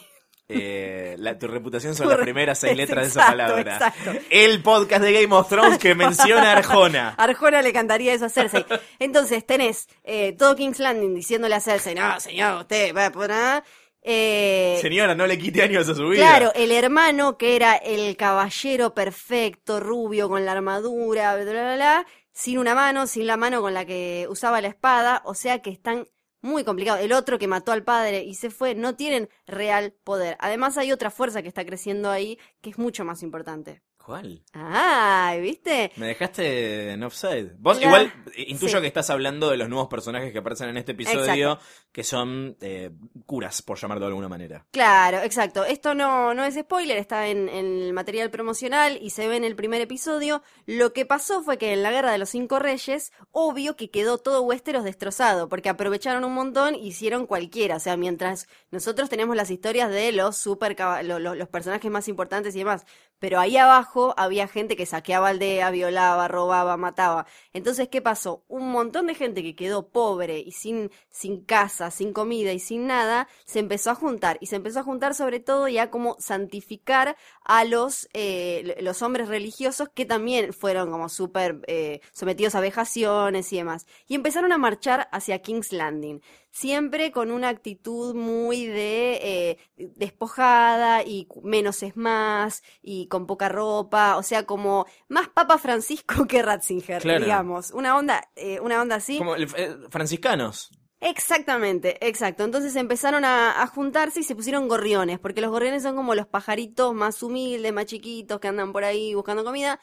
Eh, 0.49 1.15
la- 1.19 1.37
tu 1.39 1.47
reputación 1.47 1.95
son 1.95 2.09
las 2.09 2.17
primeras 2.19 2.59
seis 2.59 2.75
letras 2.75 3.03
de 3.05 3.09
esa 3.09 3.27
palabra. 3.27 3.73
exacto. 3.73 4.11
El 4.29 4.61
podcast 4.61 5.03
de 5.03 5.13
Game 5.21 5.33
of 5.35 5.47
Thrones 5.49 5.77
que 5.79 5.95
menciona 5.95 6.51
a 6.53 6.57
Arjona. 6.57 7.09
Arjona 7.17 7.61
le 7.61 7.71
cantaría 7.73 8.13
eso 8.13 8.25
a 8.25 8.29
Cersei. 8.29 8.65
Entonces 8.99 9.45
tenés 9.45 9.87
eh, 10.03 10.33
todo 10.37 10.55
King's 10.55 10.79
Landing 10.79 11.15
diciéndole 11.15 11.55
a 11.55 11.61
Cersei, 11.61 11.95
no, 11.95 12.19
señor, 12.19 12.61
usted 12.61 12.95
va 12.95 13.09
por 13.11 13.29
nada. 13.29 13.63
Eh, 14.05 14.77
Señora, 14.81 15.15
no 15.15 15.25
le 15.25 15.37
quite 15.37 15.61
años 15.63 15.87
a 15.87 15.95
su 15.95 16.05
vida. 16.09 16.27
Claro, 16.27 16.51
el 16.55 16.73
hermano 16.73 17.37
que 17.37 17.55
era 17.55 17.75
el 17.77 18.17
caballero 18.17 18.93
perfecto, 18.93 19.79
rubio, 19.79 20.27
con 20.27 20.43
la 20.43 20.51
armadura, 20.51 21.35
bla, 21.37 21.45
bla, 21.51 21.75
bla, 21.75 22.05
sin 22.33 22.57
una 22.57 22.75
mano, 22.75 23.07
sin 23.07 23.27
la 23.27 23.37
mano 23.37 23.61
con 23.61 23.73
la 23.73 23.85
que 23.85 24.25
usaba 24.29 24.59
la 24.59 24.67
espada, 24.67 25.21
o 25.23 25.35
sea 25.35 25.61
que 25.61 25.69
están 25.69 26.09
muy 26.43 26.63
complicados. 26.63 27.01
El 27.01 27.13
otro 27.13 27.39
que 27.39 27.47
mató 27.47 27.71
al 27.71 27.83
padre 27.83 28.23
y 28.23 28.35
se 28.35 28.51
fue, 28.51 28.75
no 28.75 28.95
tienen 28.95 29.29
real 29.47 29.95
poder. 30.03 30.37
Además 30.39 30.77
hay 30.77 30.91
otra 30.91 31.09
fuerza 31.09 31.41
que 31.41 31.47
está 31.47 31.65
creciendo 31.65 32.11
ahí, 32.11 32.37
que 32.61 32.69
es 32.69 32.77
mucho 32.77 33.03
más 33.05 33.23
importante. 33.23 33.81
¿Cuál? 34.05 34.43
Ah, 34.53 35.33
¿viste? 35.39 35.93
Me 35.95 36.07
dejaste 36.07 36.91
en 36.91 37.03
offside. 37.03 37.53
Vos 37.57 37.79
La- 37.79 37.85
igual 37.85 38.13
eh, 38.35 38.45
intuyo 38.49 38.75
sí. 38.77 38.81
que 38.81 38.87
estás 38.87 39.09
hablando 39.09 39.49
de 39.49 39.55
los 39.55 39.69
nuevos 39.69 39.87
personajes 39.87 40.33
que 40.33 40.39
aparecen 40.39 40.67
en 40.67 40.75
este 40.75 40.91
episodio, 40.91 41.57
que 41.93 42.03
son 42.03 42.57
eh, 42.59 42.91
curas, 43.25 43.61
por 43.61 43.77
llamarlo 43.79 44.01
de 44.03 44.09
alguna 44.09 44.27
manera. 44.27 44.65
Claro, 44.71 45.19
exacto. 45.19 45.63
Esto 45.63 45.95
no, 45.95 46.33
no 46.33 46.43
es 46.43 46.55
spoiler, 46.55 46.97
está 46.97 47.27
en, 47.27 47.47
en 47.47 47.65
el 47.81 47.93
material 47.93 48.29
promocional 48.29 48.97
y 49.01 49.11
se 49.11 49.29
ve 49.29 49.37
en 49.37 49.45
el 49.45 49.55
primer 49.55 49.79
episodio. 49.79 50.43
Lo 50.65 50.91
que 50.91 51.05
pasó 51.05 51.41
fue 51.41 51.57
que 51.57 51.71
en 51.71 51.81
la 51.81 51.91
Guerra 51.91 52.11
de 52.11 52.17
los 52.17 52.29
Cinco 52.29 52.59
Reyes, 52.59 53.13
obvio 53.31 53.77
que 53.77 53.89
quedó 53.89 54.17
todo 54.17 54.41
Westeros 54.41 54.83
destrozado, 54.83 55.47
porque 55.47 55.69
aprovecharon 55.69 56.25
un 56.25 56.33
montón 56.33 56.75
y 56.75 56.87
hicieron 56.87 57.25
cualquiera. 57.25 57.77
O 57.77 57.79
sea, 57.79 57.95
mientras 57.95 58.47
nosotros 58.69 59.09
tenemos 59.09 59.37
las 59.37 59.49
historias 59.49 59.89
de 59.89 60.11
los 60.11 60.35
super 60.35 60.75
caba- 60.75 61.03
lo- 61.03 61.19
lo- 61.19 61.35
los 61.35 61.47
personajes 61.47 61.89
más 61.89 62.09
importantes 62.09 62.53
y 62.53 62.59
demás, 62.59 62.85
pero 63.19 63.39
ahí 63.39 63.55
abajo 63.55 63.92
había 64.17 64.47
gente 64.47 64.75
que 64.75 64.85
saqueaba 64.85 65.29
aldea, 65.29 65.71
violaba, 65.71 66.27
robaba, 66.27 66.77
mataba. 66.77 67.25
Entonces, 67.53 67.87
¿qué 67.89 68.01
pasó? 68.01 68.43
Un 68.47 68.71
montón 68.71 69.07
de 69.07 69.15
gente 69.15 69.43
que 69.43 69.55
quedó 69.55 69.89
pobre 69.89 70.39
y 70.39 70.51
sin, 70.51 70.91
sin 71.09 71.43
casa, 71.43 71.91
sin 71.91 72.13
comida 72.13 72.51
y 72.53 72.59
sin 72.59 72.87
nada, 72.87 73.27
se 73.45 73.59
empezó 73.59 73.91
a 73.91 73.95
juntar. 73.95 74.37
Y 74.41 74.47
se 74.47 74.55
empezó 74.55 74.79
a 74.79 74.83
juntar 74.83 75.15
sobre 75.15 75.39
todo 75.39 75.67
ya 75.67 75.89
como 75.89 76.15
santificar 76.19 77.15
a 77.43 77.63
los, 77.65 78.09
eh, 78.13 78.77
los 78.81 79.01
hombres 79.01 79.27
religiosos 79.27 79.89
que 79.93 80.05
también 80.05 80.53
fueron 80.53 80.91
como 80.91 81.09
súper 81.09 81.61
eh, 81.67 82.01
sometidos 82.11 82.55
a 82.55 82.61
vejaciones 82.61 83.51
y 83.53 83.57
demás. 83.57 83.85
Y 84.07 84.15
empezaron 84.15 84.51
a 84.51 84.57
marchar 84.57 85.09
hacia 85.11 85.41
King's 85.41 85.71
Landing. 85.71 86.21
Siempre 86.55 87.11
con 87.11 87.31
una 87.31 87.49
actitud 87.49 88.13
muy 88.13 88.67
de 88.67 89.17
eh, 89.23 89.57
despojada 89.95 91.01
y 91.01 91.27
menos 91.41 91.81
es 91.81 91.97
más 91.97 92.61
y 92.83 93.07
con 93.07 93.25
poca 93.25 93.49
ropa, 93.49 94.17
o 94.17 94.23
sea, 94.23 94.45
como 94.45 94.85
más 95.07 95.29
Papa 95.29 95.57
Francisco 95.57 96.25
que 96.27 96.43
Ratzinger, 96.43 97.01
Claro. 97.01 97.21
digamos. 97.25 97.71
Una 97.71 97.97
onda, 97.97 98.29
eh, 98.35 98.59
una 98.59 98.79
onda 98.83 98.97
así. 98.97 99.17
Como 99.17 99.35
el- 99.35 99.47
eh, 99.57 99.77
franciscanos. 99.89 100.69
Exactamente, 101.01 101.97
exacto. 102.07 102.43
Entonces 102.43 102.75
empezaron 102.75 103.25
a, 103.25 103.61
a 103.61 103.65
juntarse 103.67 104.19
y 104.19 104.23
se 104.23 104.35
pusieron 104.35 104.67
gorriones, 104.67 105.17
porque 105.19 105.41
los 105.41 105.49
gorriones 105.49 105.81
son 105.81 105.95
como 105.95 106.13
los 106.13 106.27
pajaritos 106.27 106.93
más 106.93 107.23
humildes, 107.23 107.73
más 107.73 107.87
chiquitos, 107.87 108.39
que 108.39 108.47
andan 108.47 108.71
por 108.71 108.83
ahí 108.83 109.15
buscando 109.15 109.43
comida. 109.43 109.79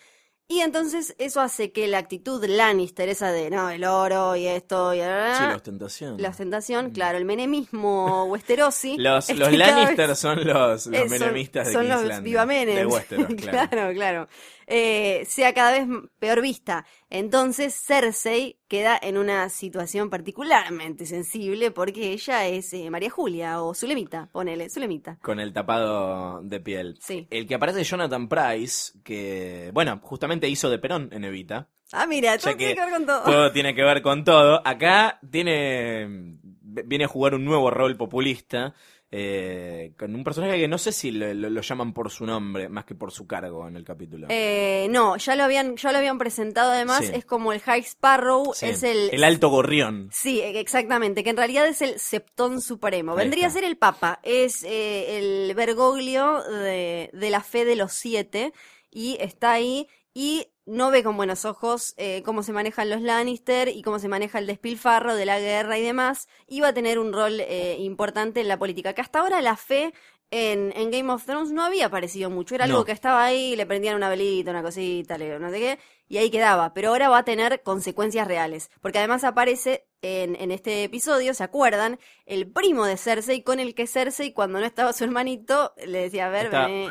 Y 0.52 0.62
entonces 0.62 1.14
eso 1.18 1.40
hace 1.40 1.70
que 1.70 1.86
la 1.86 1.98
actitud 1.98 2.44
Lannister, 2.44 3.08
esa 3.08 3.30
de, 3.30 3.50
no, 3.50 3.70
el 3.70 3.84
oro 3.84 4.34
y 4.34 4.48
esto 4.48 4.92
y 4.92 4.98
bla, 4.98 5.36
Sí, 5.38 5.44
la 5.44 5.54
ostentación. 5.54 6.20
la 6.20 6.28
ostentación, 6.30 6.90
claro, 6.90 7.18
el 7.18 7.24
menemismo 7.24 8.24
westerosi. 8.24 8.96
Los, 8.98 9.28
los 9.28 9.38
cada 9.38 9.50
vez- 9.50 9.58
Lannister 9.58 10.16
son 10.16 10.44
los, 10.44 10.86
los 10.86 10.86
eh, 10.88 10.98
son- 10.98 11.08
menemistas 11.08 11.68
de 11.68 11.72
son 11.72 11.88
los 11.88 12.02
Landing, 12.02 12.24
Viva 12.24 12.46
Menem. 12.46 12.74
De 12.74 12.86
Westeros, 12.86 13.26
claro. 13.36 13.68
claro, 13.70 13.94
claro. 13.94 14.28
Eh, 14.72 15.24
sea 15.26 15.52
cada 15.52 15.72
vez 15.72 15.88
peor 16.20 16.40
vista. 16.40 16.86
Entonces 17.10 17.74
Cersei 17.74 18.56
queda 18.68 18.96
en 19.02 19.18
una 19.18 19.48
situación 19.48 20.10
particularmente 20.10 21.06
sensible 21.06 21.72
porque 21.72 22.12
ella 22.12 22.46
es 22.46 22.72
eh, 22.72 22.88
María 22.88 23.10
Julia 23.10 23.62
o 23.62 23.74
Zulemita, 23.74 24.28
ponele, 24.30 24.70
Zulemita. 24.70 25.18
Con 25.20 25.40
el 25.40 25.52
tapado 25.52 26.40
de 26.42 26.60
piel. 26.60 26.98
Sí. 27.00 27.26
El 27.30 27.48
que 27.48 27.56
aparece 27.56 27.80
es 27.80 27.90
Jonathan 27.90 28.28
Price, 28.28 28.92
que, 29.02 29.70
bueno, 29.74 29.98
justamente 30.04 30.48
hizo 30.48 30.70
de 30.70 30.78
Perón 30.78 31.08
en 31.10 31.24
Evita. 31.24 31.68
Ah, 31.92 32.06
mira, 32.06 32.38
todo 32.38 32.56
tiene 32.56 32.74
que 32.74 32.74
que 32.76 32.80
ver 32.80 32.90
con 32.92 33.06
todo. 33.06 33.22
Todo 33.24 33.52
tiene 33.52 33.74
que 33.74 33.82
ver 33.82 34.02
con 34.02 34.24
todo. 34.24 34.62
Acá 34.64 35.18
tiene. 35.28 36.38
Viene 36.84 37.04
a 37.04 37.08
jugar 37.08 37.34
un 37.34 37.44
nuevo 37.44 37.70
rol 37.70 37.96
populista. 37.96 38.74
eh, 39.12 39.92
con 39.98 40.14
un 40.14 40.22
personaje 40.22 40.56
que 40.56 40.68
no 40.68 40.78
sé 40.78 40.92
si 40.92 41.10
lo, 41.10 41.34
lo- 41.34 41.50
lo 41.50 41.60
llaman 41.62 41.92
por 41.92 42.10
su 42.12 42.24
nombre 42.24 42.68
más 42.68 42.84
que 42.84 42.94
por 42.94 43.10
su 43.10 43.26
cargo 43.26 43.66
en 43.66 43.74
el 43.74 43.84
capítulo. 43.84 44.28
Eh, 44.30 44.86
no, 44.90 45.16
ya 45.16 45.34
lo 45.34 45.42
habían, 45.42 45.74
ya 45.76 45.90
lo 45.90 45.98
habían 45.98 46.16
presentado 46.16 46.70
además, 46.70 47.04
Sí. 47.04 47.10
es 47.12 47.24
como 47.24 47.52
el 47.52 47.58
High 47.58 47.80
Sparrow, 47.82 48.52
Sí, 48.54 48.66
es 48.66 48.84
el, 48.84 49.10
el 49.12 49.24
alto 49.24 49.48
gorrión. 49.48 50.10
Sí, 50.12 50.40
e- 50.40 50.60
exactamente, 50.60 51.24
que 51.24 51.30
en 51.30 51.36
realidad 51.38 51.66
es 51.66 51.82
el 51.82 51.98
Septón 51.98 52.60
Supremo. 52.60 53.10
Ahí 53.12 53.18
Vendría 53.24 53.48
a 53.48 53.50
ser 53.50 53.64
el 53.64 53.76
Papa, 53.76 54.20
es 54.22 54.62
eh, 54.62 55.18
el 55.18 55.54
Bergoglio 55.56 56.44
de, 56.44 57.10
de 57.12 57.30
la 57.30 57.40
fe 57.40 57.64
de 57.64 57.74
los 57.74 57.90
siete 57.92 58.52
y 58.92 59.16
está 59.20 59.50
ahí 59.50 59.88
y 60.14 60.46
no 60.70 60.90
ve 60.90 61.02
con 61.02 61.16
buenos 61.16 61.44
ojos 61.44 61.94
eh, 61.96 62.22
cómo 62.24 62.42
se 62.42 62.52
manejan 62.52 62.88
los 62.90 63.00
Lannister 63.02 63.68
y 63.68 63.82
cómo 63.82 63.98
se 63.98 64.08
maneja 64.08 64.38
el 64.38 64.46
despilfarro 64.46 65.14
de 65.14 65.26
la 65.26 65.38
guerra 65.40 65.78
y 65.78 65.82
demás, 65.82 66.28
y 66.46 66.60
va 66.60 66.68
a 66.68 66.72
tener 66.74 66.98
un 66.98 67.12
rol 67.12 67.40
eh, 67.40 67.76
importante 67.80 68.40
en 68.40 68.48
la 68.48 68.58
política, 68.58 68.92
que 68.92 69.00
hasta 69.00 69.20
ahora 69.20 69.40
la 69.42 69.56
fe 69.56 69.92
en, 70.32 70.72
en 70.76 70.92
Game 70.92 71.12
of 71.12 71.24
Thrones 71.24 71.50
no 71.50 71.64
había 71.64 71.86
aparecido 71.86 72.30
mucho, 72.30 72.54
era 72.54 72.64
algo 72.64 72.84
que 72.84 72.92
estaba 72.92 73.24
ahí, 73.24 73.56
le 73.56 73.66
prendían 73.66 73.96
una 73.96 74.08
velita, 74.08 74.52
una 74.52 74.62
cosita, 74.62 75.18
le- 75.18 75.40
no 75.40 75.50
sé 75.50 75.58
qué, 75.58 75.78
y 76.08 76.18
ahí 76.18 76.30
quedaba, 76.30 76.72
pero 76.72 76.90
ahora 76.90 77.08
va 77.08 77.18
a 77.18 77.24
tener 77.24 77.62
consecuencias 77.64 78.28
reales, 78.28 78.70
porque 78.80 78.98
además 78.98 79.24
aparece 79.24 79.86
en, 80.02 80.36
en 80.36 80.52
este 80.52 80.84
episodio, 80.84 81.34
¿se 81.34 81.42
acuerdan? 81.42 81.98
El 82.26 82.50
primo 82.50 82.86
de 82.86 82.96
Cersei 82.96 83.42
con 83.42 83.58
el 83.58 83.74
que 83.74 83.88
Cersei 83.88 84.32
cuando 84.32 84.60
no 84.60 84.66
estaba 84.66 84.92
su 84.92 85.02
hermanito 85.02 85.74
le 85.84 86.02
decía, 86.02 86.26
a 86.26 86.30
ver, 86.30 86.46
Está- 86.46 86.66
vení". 86.68 86.90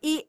y 0.00 0.26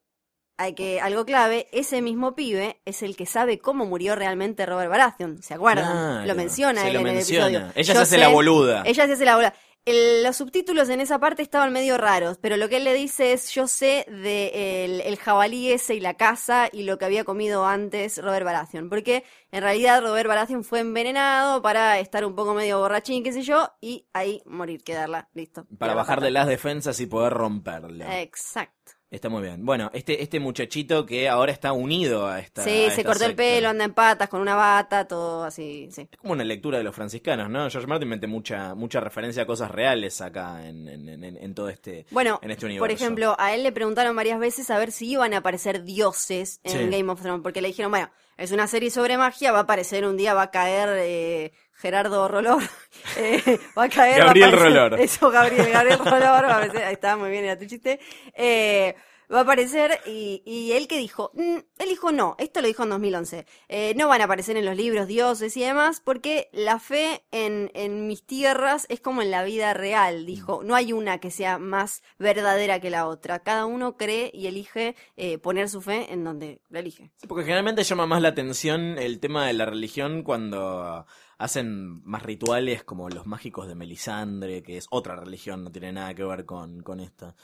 hay 0.61 0.73
que, 0.73 1.01
algo 1.01 1.25
clave, 1.25 1.67
ese 1.71 2.01
mismo 2.01 2.35
pibe 2.35 2.79
es 2.85 3.03
el 3.03 3.15
que 3.15 3.25
sabe 3.25 3.59
cómo 3.59 3.85
murió 3.85 4.15
realmente 4.15 4.65
Robert 4.65 4.89
Baratheon, 4.89 5.41
¿se 5.43 5.53
acuerdan? 5.53 5.91
Claro, 5.91 6.25
lo 6.27 6.35
menciona 6.35 6.81
se 6.81 6.87
él 6.87 6.93
lo 6.93 6.99
en 7.01 7.07
el 7.07 7.15
menciona. 7.15 7.47
episodio. 7.47 7.71
Ella 7.75 7.93
Yo 7.93 7.99
se 7.99 8.03
hace 8.03 8.17
la 8.17 8.27
boluda. 8.29 8.83
Ella 8.85 9.05
se 9.07 9.13
hace 9.13 9.25
la 9.25 9.35
boluda. 9.35 9.53
El- 9.83 10.21
los 10.21 10.37
subtítulos 10.37 10.89
en 10.89 11.01
esa 11.01 11.17
parte 11.17 11.41
estaban 11.41 11.73
medio 11.73 11.97
raros, 11.97 12.37
pero 12.39 12.55
lo 12.55 12.69
que 12.69 12.77
él 12.77 12.83
le 12.83 12.93
dice 12.93 13.33
es, 13.33 13.49
yo 13.49 13.65
sé 13.67 14.05
de 14.07 14.85
el, 14.85 15.01
el 15.01 15.17
jabalí 15.17 15.71
ese 15.71 15.95
y 15.95 15.99
la 15.99 16.13
casa 16.13 16.69
y 16.71 16.83
lo 16.83 16.99
que 16.99 17.05
había 17.05 17.23
comido 17.23 17.65
antes 17.65 18.21
Robert 18.21 18.45
Baratheon, 18.45 18.89
porque 18.89 19.23
en 19.51 19.63
realidad 19.63 20.03
Robert 20.03 20.27
Baratheon 20.27 20.63
fue 20.63 20.81
envenenado 20.81 21.63
para 21.63 21.97
estar 21.97 22.23
un 22.25 22.35
poco 22.35 22.53
medio 22.53 22.77
borrachín, 22.77 23.23
qué 23.23 23.33
sé 23.33 23.41
yo, 23.41 23.71
y 23.81 24.05
ahí 24.13 24.43
morir, 24.45 24.83
quedarla, 24.83 25.29
listo. 25.33 25.63
Para 25.63 25.75
Quedar 25.77 25.87
la 25.89 25.95
bajar 25.95 26.15
pata. 26.17 26.25
de 26.25 26.31
las 26.31 26.47
defensas 26.47 26.99
y 26.99 27.07
poder 27.07 27.33
romperla. 27.33 28.21
Exacto. 28.21 28.91
Está 29.11 29.27
muy 29.27 29.41
bien. 29.43 29.65
Bueno, 29.65 29.91
este, 29.93 30.23
este 30.23 30.39
muchachito 30.39 31.05
que 31.05 31.27
ahora 31.27 31.51
está 31.51 31.73
unido 31.73 32.27
a 32.27 32.39
esta. 32.39 32.63
Sí, 32.63 32.85
a 32.85 32.91
se 32.91 33.03
cortó 33.03 33.25
el 33.25 33.35
pelo, 33.35 33.67
anda 33.67 33.83
en 33.83 33.93
patas, 33.93 34.29
con 34.29 34.39
una 34.39 34.55
bata, 34.55 35.05
todo 35.05 35.43
así, 35.43 35.89
sí. 35.91 36.07
Es 36.09 36.17
como 36.17 36.31
una 36.31 36.45
lectura 36.45 36.77
de 36.77 36.85
los 36.85 36.95
franciscanos, 36.95 37.49
¿no? 37.49 37.69
George 37.69 37.87
Martin 37.87 38.07
mete 38.07 38.27
mucha, 38.27 38.73
mucha 38.73 39.01
referencia 39.01 39.43
a 39.43 39.45
cosas 39.45 39.69
reales 39.69 40.21
acá 40.21 40.65
en, 40.65 40.87
en, 40.87 41.09
en- 41.09 41.35
en 41.37 41.53
todo 41.53 41.67
este, 41.67 42.05
Bueno, 42.11 42.39
en 42.41 42.51
este 42.51 42.61
por 42.61 42.69
universo. 42.69 42.95
ejemplo, 43.03 43.35
a 43.37 43.53
él 43.53 43.63
le 43.63 43.73
preguntaron 43.73 44.15
varias 44.15 44.39
veces 44.39 44.69
a 44.71 44.79
ver 44.79 44.93
si 44.93 45.11
iban 45.11 45.33
a 45.33 45.39
aparecer 45.39 45.83
dioses 45.83 46.61
en 46.63 46.71
Sí. 46.71 46.97
Game 46.97 47.11
of 47.11 47.21
Thrones, 47.21 47.43
porque 47.43 47.61
le 47.61 47.67
dijeron, 47.67 47.91
bueno, 47.91 48.09
es 48.37 48.53
una 48.53 48.65
serie 48.67 48.91
sobre 48.91 49.17
magia, 49.17 49.51
va 49.51 49.59
a 49.59 49.63
aparecer 49.63 50.05
un 50.05 50.15
día, 50.15 50.33
va 50.33 50.43
a 50.43 50.51
caer 50.51 50.87
eh, 51.01 51.51
Gerardo 51.81 52.27
Rolor 52.27 52.61
eh, 53.17 53.59
va 53.77 53.83
a 53.85 53.89
caer. 53.89 54.19
va 54.19 54.23
a 54.23 54.27
Gabriel 54.27 54.49
aparecer- 54.53 54.59
Rolor. 54.73 54.99
Eso, 54.99 55.29
Gabriel, 55.31 55.69
Gabriel 55.71 55.99
Rolor. 55.99 56.21
va 56.21 56.55
a 56.55 56.57
aparecer- 56.63 56.83
ahí 56.83 56.93
está, 56.93 57.17
muy 57.17 57.29
bien, 57.29 57.45
era 57.45 57.57
tu 57.57 57.65
chiste. 57.65 57.99
Eh, 58.35 58.95
va 59.33 59.39
a 59.39 59.41
aparecer 59.43 59.97
y, 60.05 60.43
y 60.45 60.73
él 60.73 60.89
que 60.89 60.97
dijo, 60.97 61.31
Mm, 61.33 61.55
él 61.79 61.87
dijo 61.89 62.11
no, 62.11 62.35
esto 62.37 62.59
lo 62.59 62.67
dijo 62.67 62.83
en 62.83 62.89
2011, 62.89 63.45
eh, 63.69 63.93
no 63.95 64.09
van 64.09 64.19
a 64.19 64.25
aparecer 64.25 64.57
en 64.57 64.65
los 64.65 64.75
libros 64.75 65.07
dioses 65.07 65.55
y 65.55 65.61
demás 65.61 66.01
porque 66.03 66.49
la 66.51 66.79
fe 66.79 67.23
en, 67.31 67.71
en 67.73 68.07
mis 68.07 68.25
tierras 68.25 68.85
es 68.89 68.99
como 68.99 69.21
en 69.21 69.31
la 69.31 69.45
vida 69.45 69.73
real, 69.73 70.25
dijo, 70.25 70.63
no 70.65 70.75
hay 70.75 70.91
una 70.91 71.19
que 71.19 71.31
sea 71.31 71.59
más 71.59 72.03
verdadera 72.19 72.81
que 72.81 72.89
la 72.89 73.07
otra, 73.07 73.39
cada 73.39 73.65
uno 73.65 73.95
cree 73.95 74.31
y 74.33 74.47
elige 74.47 74.97
eh, 75.15 75.37
poner 75.37 75.69
su 75.69 75.81
fe 75.81 76.11
en 76.11 76.25
donde 76.25 76.59
la 76.69 76.79
elige. 76.79 77.11
Sí, 77.15 77.25
porque 77.27 77.45
generalmente 77.45 77.83
llama 77.85 78.05
más 78.07 78.21
la 78.21 78.27
atención 78.27 78.97
el 78.97 79.21
tema 79.21 79.47
de 79.47 79.53
la 79.53 79.65
religión 79.65 80.23
cuando 80.23 81.05
hacen 81.41 82.01
más 82.03 82.23
rituales 82.23 82.83
como 82.83 83.09
los 83.09 83.25
mágicos 83.27 83.67
de 83.67 83.75
Melisandre, 83.75 84.63
que 84.63 84.77
es 84.77 84.87
otra 84.89 85.15
religión, 85.15 85.63
no 85.63 85.71
tiene 85.71 85.91
nada 85.91 86.13
que 86.13 86.23
ver 86.23 86.45
con, 86.45 86.81
con 86.81 86.99
esta. 86.99 87.35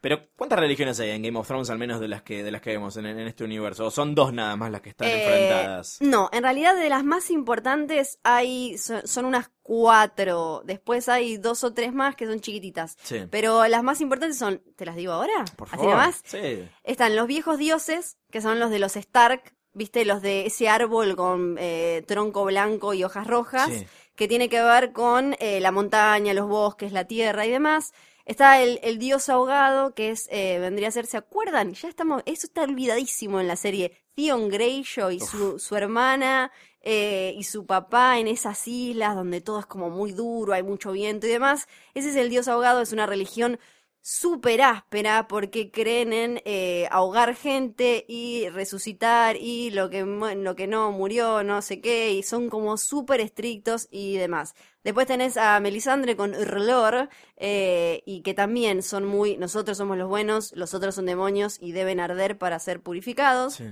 Pero, 0.00 0.28
¿cuántas 0.36 0.58
religiones 0.58 1.00
hay 1.00 1.08
en 1.10 1.22
Game 1.22 1.38
of 1.38 1.46
Thrones, 1.48 1.70
al 1.70 1.78
menos 1.78 1.98
de 1.98 2.08
las 2.08 2.20
que, 2.22 2.42
de 2.44 2.50
las 2.50 2.60
que 2.60 2.72
vemos 2.72 2.94
en, 2.98 3.06
en 3.06 3.20
este 3.20 3.42
universo? 3.42 3.86
¿O 3.86 3.90
son 3.90 4.14
dos 4.14 4.34
nada 4.34 4.54
más 4.54 4.70
las 4.70 4.82
que 4.82 4.90
están 4.90 5.08
Eh, 5.08 5.24
enfrentadas? 5.24 5.96
No, 6.02 6.28
en 6.30 6.42
realidad 6.42 6.76
de 6.76 6.90
las 6.90 7.04
más 7.04 7.30
importantes 7.30 8.18
hay, 8.22 8.76
son, 8.76 9.06
son 9.08 9.24
unas 9.24 9.50
cuatro, 9.62 10.60
después 10.66 11.08
hay 11.08 11.38
dos 11.38 11.64
o 11.64 11.72
tres 11.72 11.94
más 11.94 12.16
que 12.16 12.26
son 12.26 12.40
chiquititas. 12.40 12.98
Sí. 13.02 13.20
Pero 13.30 13.66
las 13.66 13.82
más 13.82 14.02
importantes 14.02 14.36
son, 14.36 14.62
¿te 14.76 14.84
las 14.84 14.96
digo 14.96 15.12
ahora? 15.14 15.42
Por 15.56 15.68
Así 15.68 15.76
favor. 15.78 15.92
nomás. 15.92 16.20
Sí. 16.26 16.68
Están 16.82 17.16
los 17.16 17.26
viejos 17.26 17.56
dioses, 17.56 18.18
que 18.30 18.42
son 18.42 18.60
los 18.60 18.70
de 18.70 18.80
los 18.80 18.96
Stark, 18.96 19.53
viste, 19.74 20.04
los 20.04 20.22
de 20.22 20.46
ese 20.46 20.68
árbol 20.68 21.16
con 21.16 21.56
eh, 21.58 22.02
tronco 22.06 22.44
blanco 22.44 22.94
y 22.94 23.04
hojas 23.04 23.26
rojas, 23.26 23.68
Sí. 23.70 23.86
que 24.14 24.28
tiene 24.28 24.48
que 24.48 24.62
ver 24.62 24.92
con 24.92 25.36
eh, 25.40 25.60
la 25.60 25.72
montaña, 25.72 26.32
los 26.34 26.48
bosques, 26.48 26.92
la 26.92 27.04
tierra 27.06 27.44
y 27.46 27.50
demás. 27.50 27.92
Está 28.26 28.62
el, 28.62 28.80
el 28.82 28.98
dios 28.98 29.28
ahogado, 29.28 29.92
que 29.94 30.10
es, 30.10 30.28
eh, 30.30 30.58
vendría 30.58 30.88
a 30.88 30.92
ser, 30.92 31.04
¿se 31.06 31.18
acuerdan? 31.18 31.74
Ya 31.74 31.88
estamos, 31.88 32.22
eso 32.24 32.46
está 32.46 32.62
olvidadísimo 32.62 33.38
en 33.40 33.48
la 33.48 33.56
serie. 33.56 33.92
Theon 34.14 34.48
Greyjoy 34.48 35.16
y 35.16 35.20
su, 35.20 35.58
su 35.58 35.76
hermana 35.76 36.50
eh, 36.80 37.34
y 37.36 37.42
su 37.44 37.66
papá 37.66 38.18
en 38.18 38.28
esas 38.28 38.66
islas 38.68 39.14
donde 39.16 39.40
todo 39.40 39.58
es 39.60 39.66
como 39.66 39.90
muy 39.90 40.12
duro, 40.12 40.52
hay 40.54 40.62
mucho 40.62 40.92
viento 40.92 41.26
y 41.26 41.30
demás. 41.30 41.66
Ese 41.94 42.10
es 42.10 42.16
el 42.16 42.30
dios 42.30 42.46
ahogado, 42.48 42.80
es 42.80 42.92
una 42.92 43.06
religión 43.06 43.58
súper 44.06 44.60
áspera 44.60 45.26
porque 45.28 45.70
creen 45.70 46.12
en 46.12 46.42
eh, 46.44 46.86
ahogar 46.90 47.34
gente 47.34 48.04
y 48.06 48.50
resucitar 48.50 49.36
y 49.36 49.70
lo 49.70 49.88
que, 49.88 50.02
lo 50.04 50.54
que 50.54 50.66
no 50.66 50.92
murió, 50.92 51.42
no 51.42 51.62
sé 51.62 51.80
qué, 51.80 52.12
y 52.12 52.22
son 52.22 52.50
como 52.50 52.76
súper 52.76 53.22
estrictos 53.22 53.88
y 53.90 54.18
demás. 54.18 54.54
Después 54.82 55.06
tenés 55.06 55.38
a 55.38 55.58
Melisandre 55.58 56.16
con 56.16 56.34
Urlor, 56.34 57.08
eh, 57.36 58.02
y 58.04 58.20
que 58.20 58.34
también 58.34 58.82
son 58.82 59.06
muy, 59.06 59.38
nosotros 59.38 59.78
somos 59.78 59.96
los 59.96 60.08
buenos, 60.10 60.52
los 60.52 60.74
otros 60.74 60.94
son 60.94 61.06
demonios 61.06 61.56
y 61.58 61.72
deben 61.72 61.98
arder 61.98 62.36
para 62.36 62.58
ser 62.58 62.82
purificados 62.82 63.54
Sí. 63.54 63.64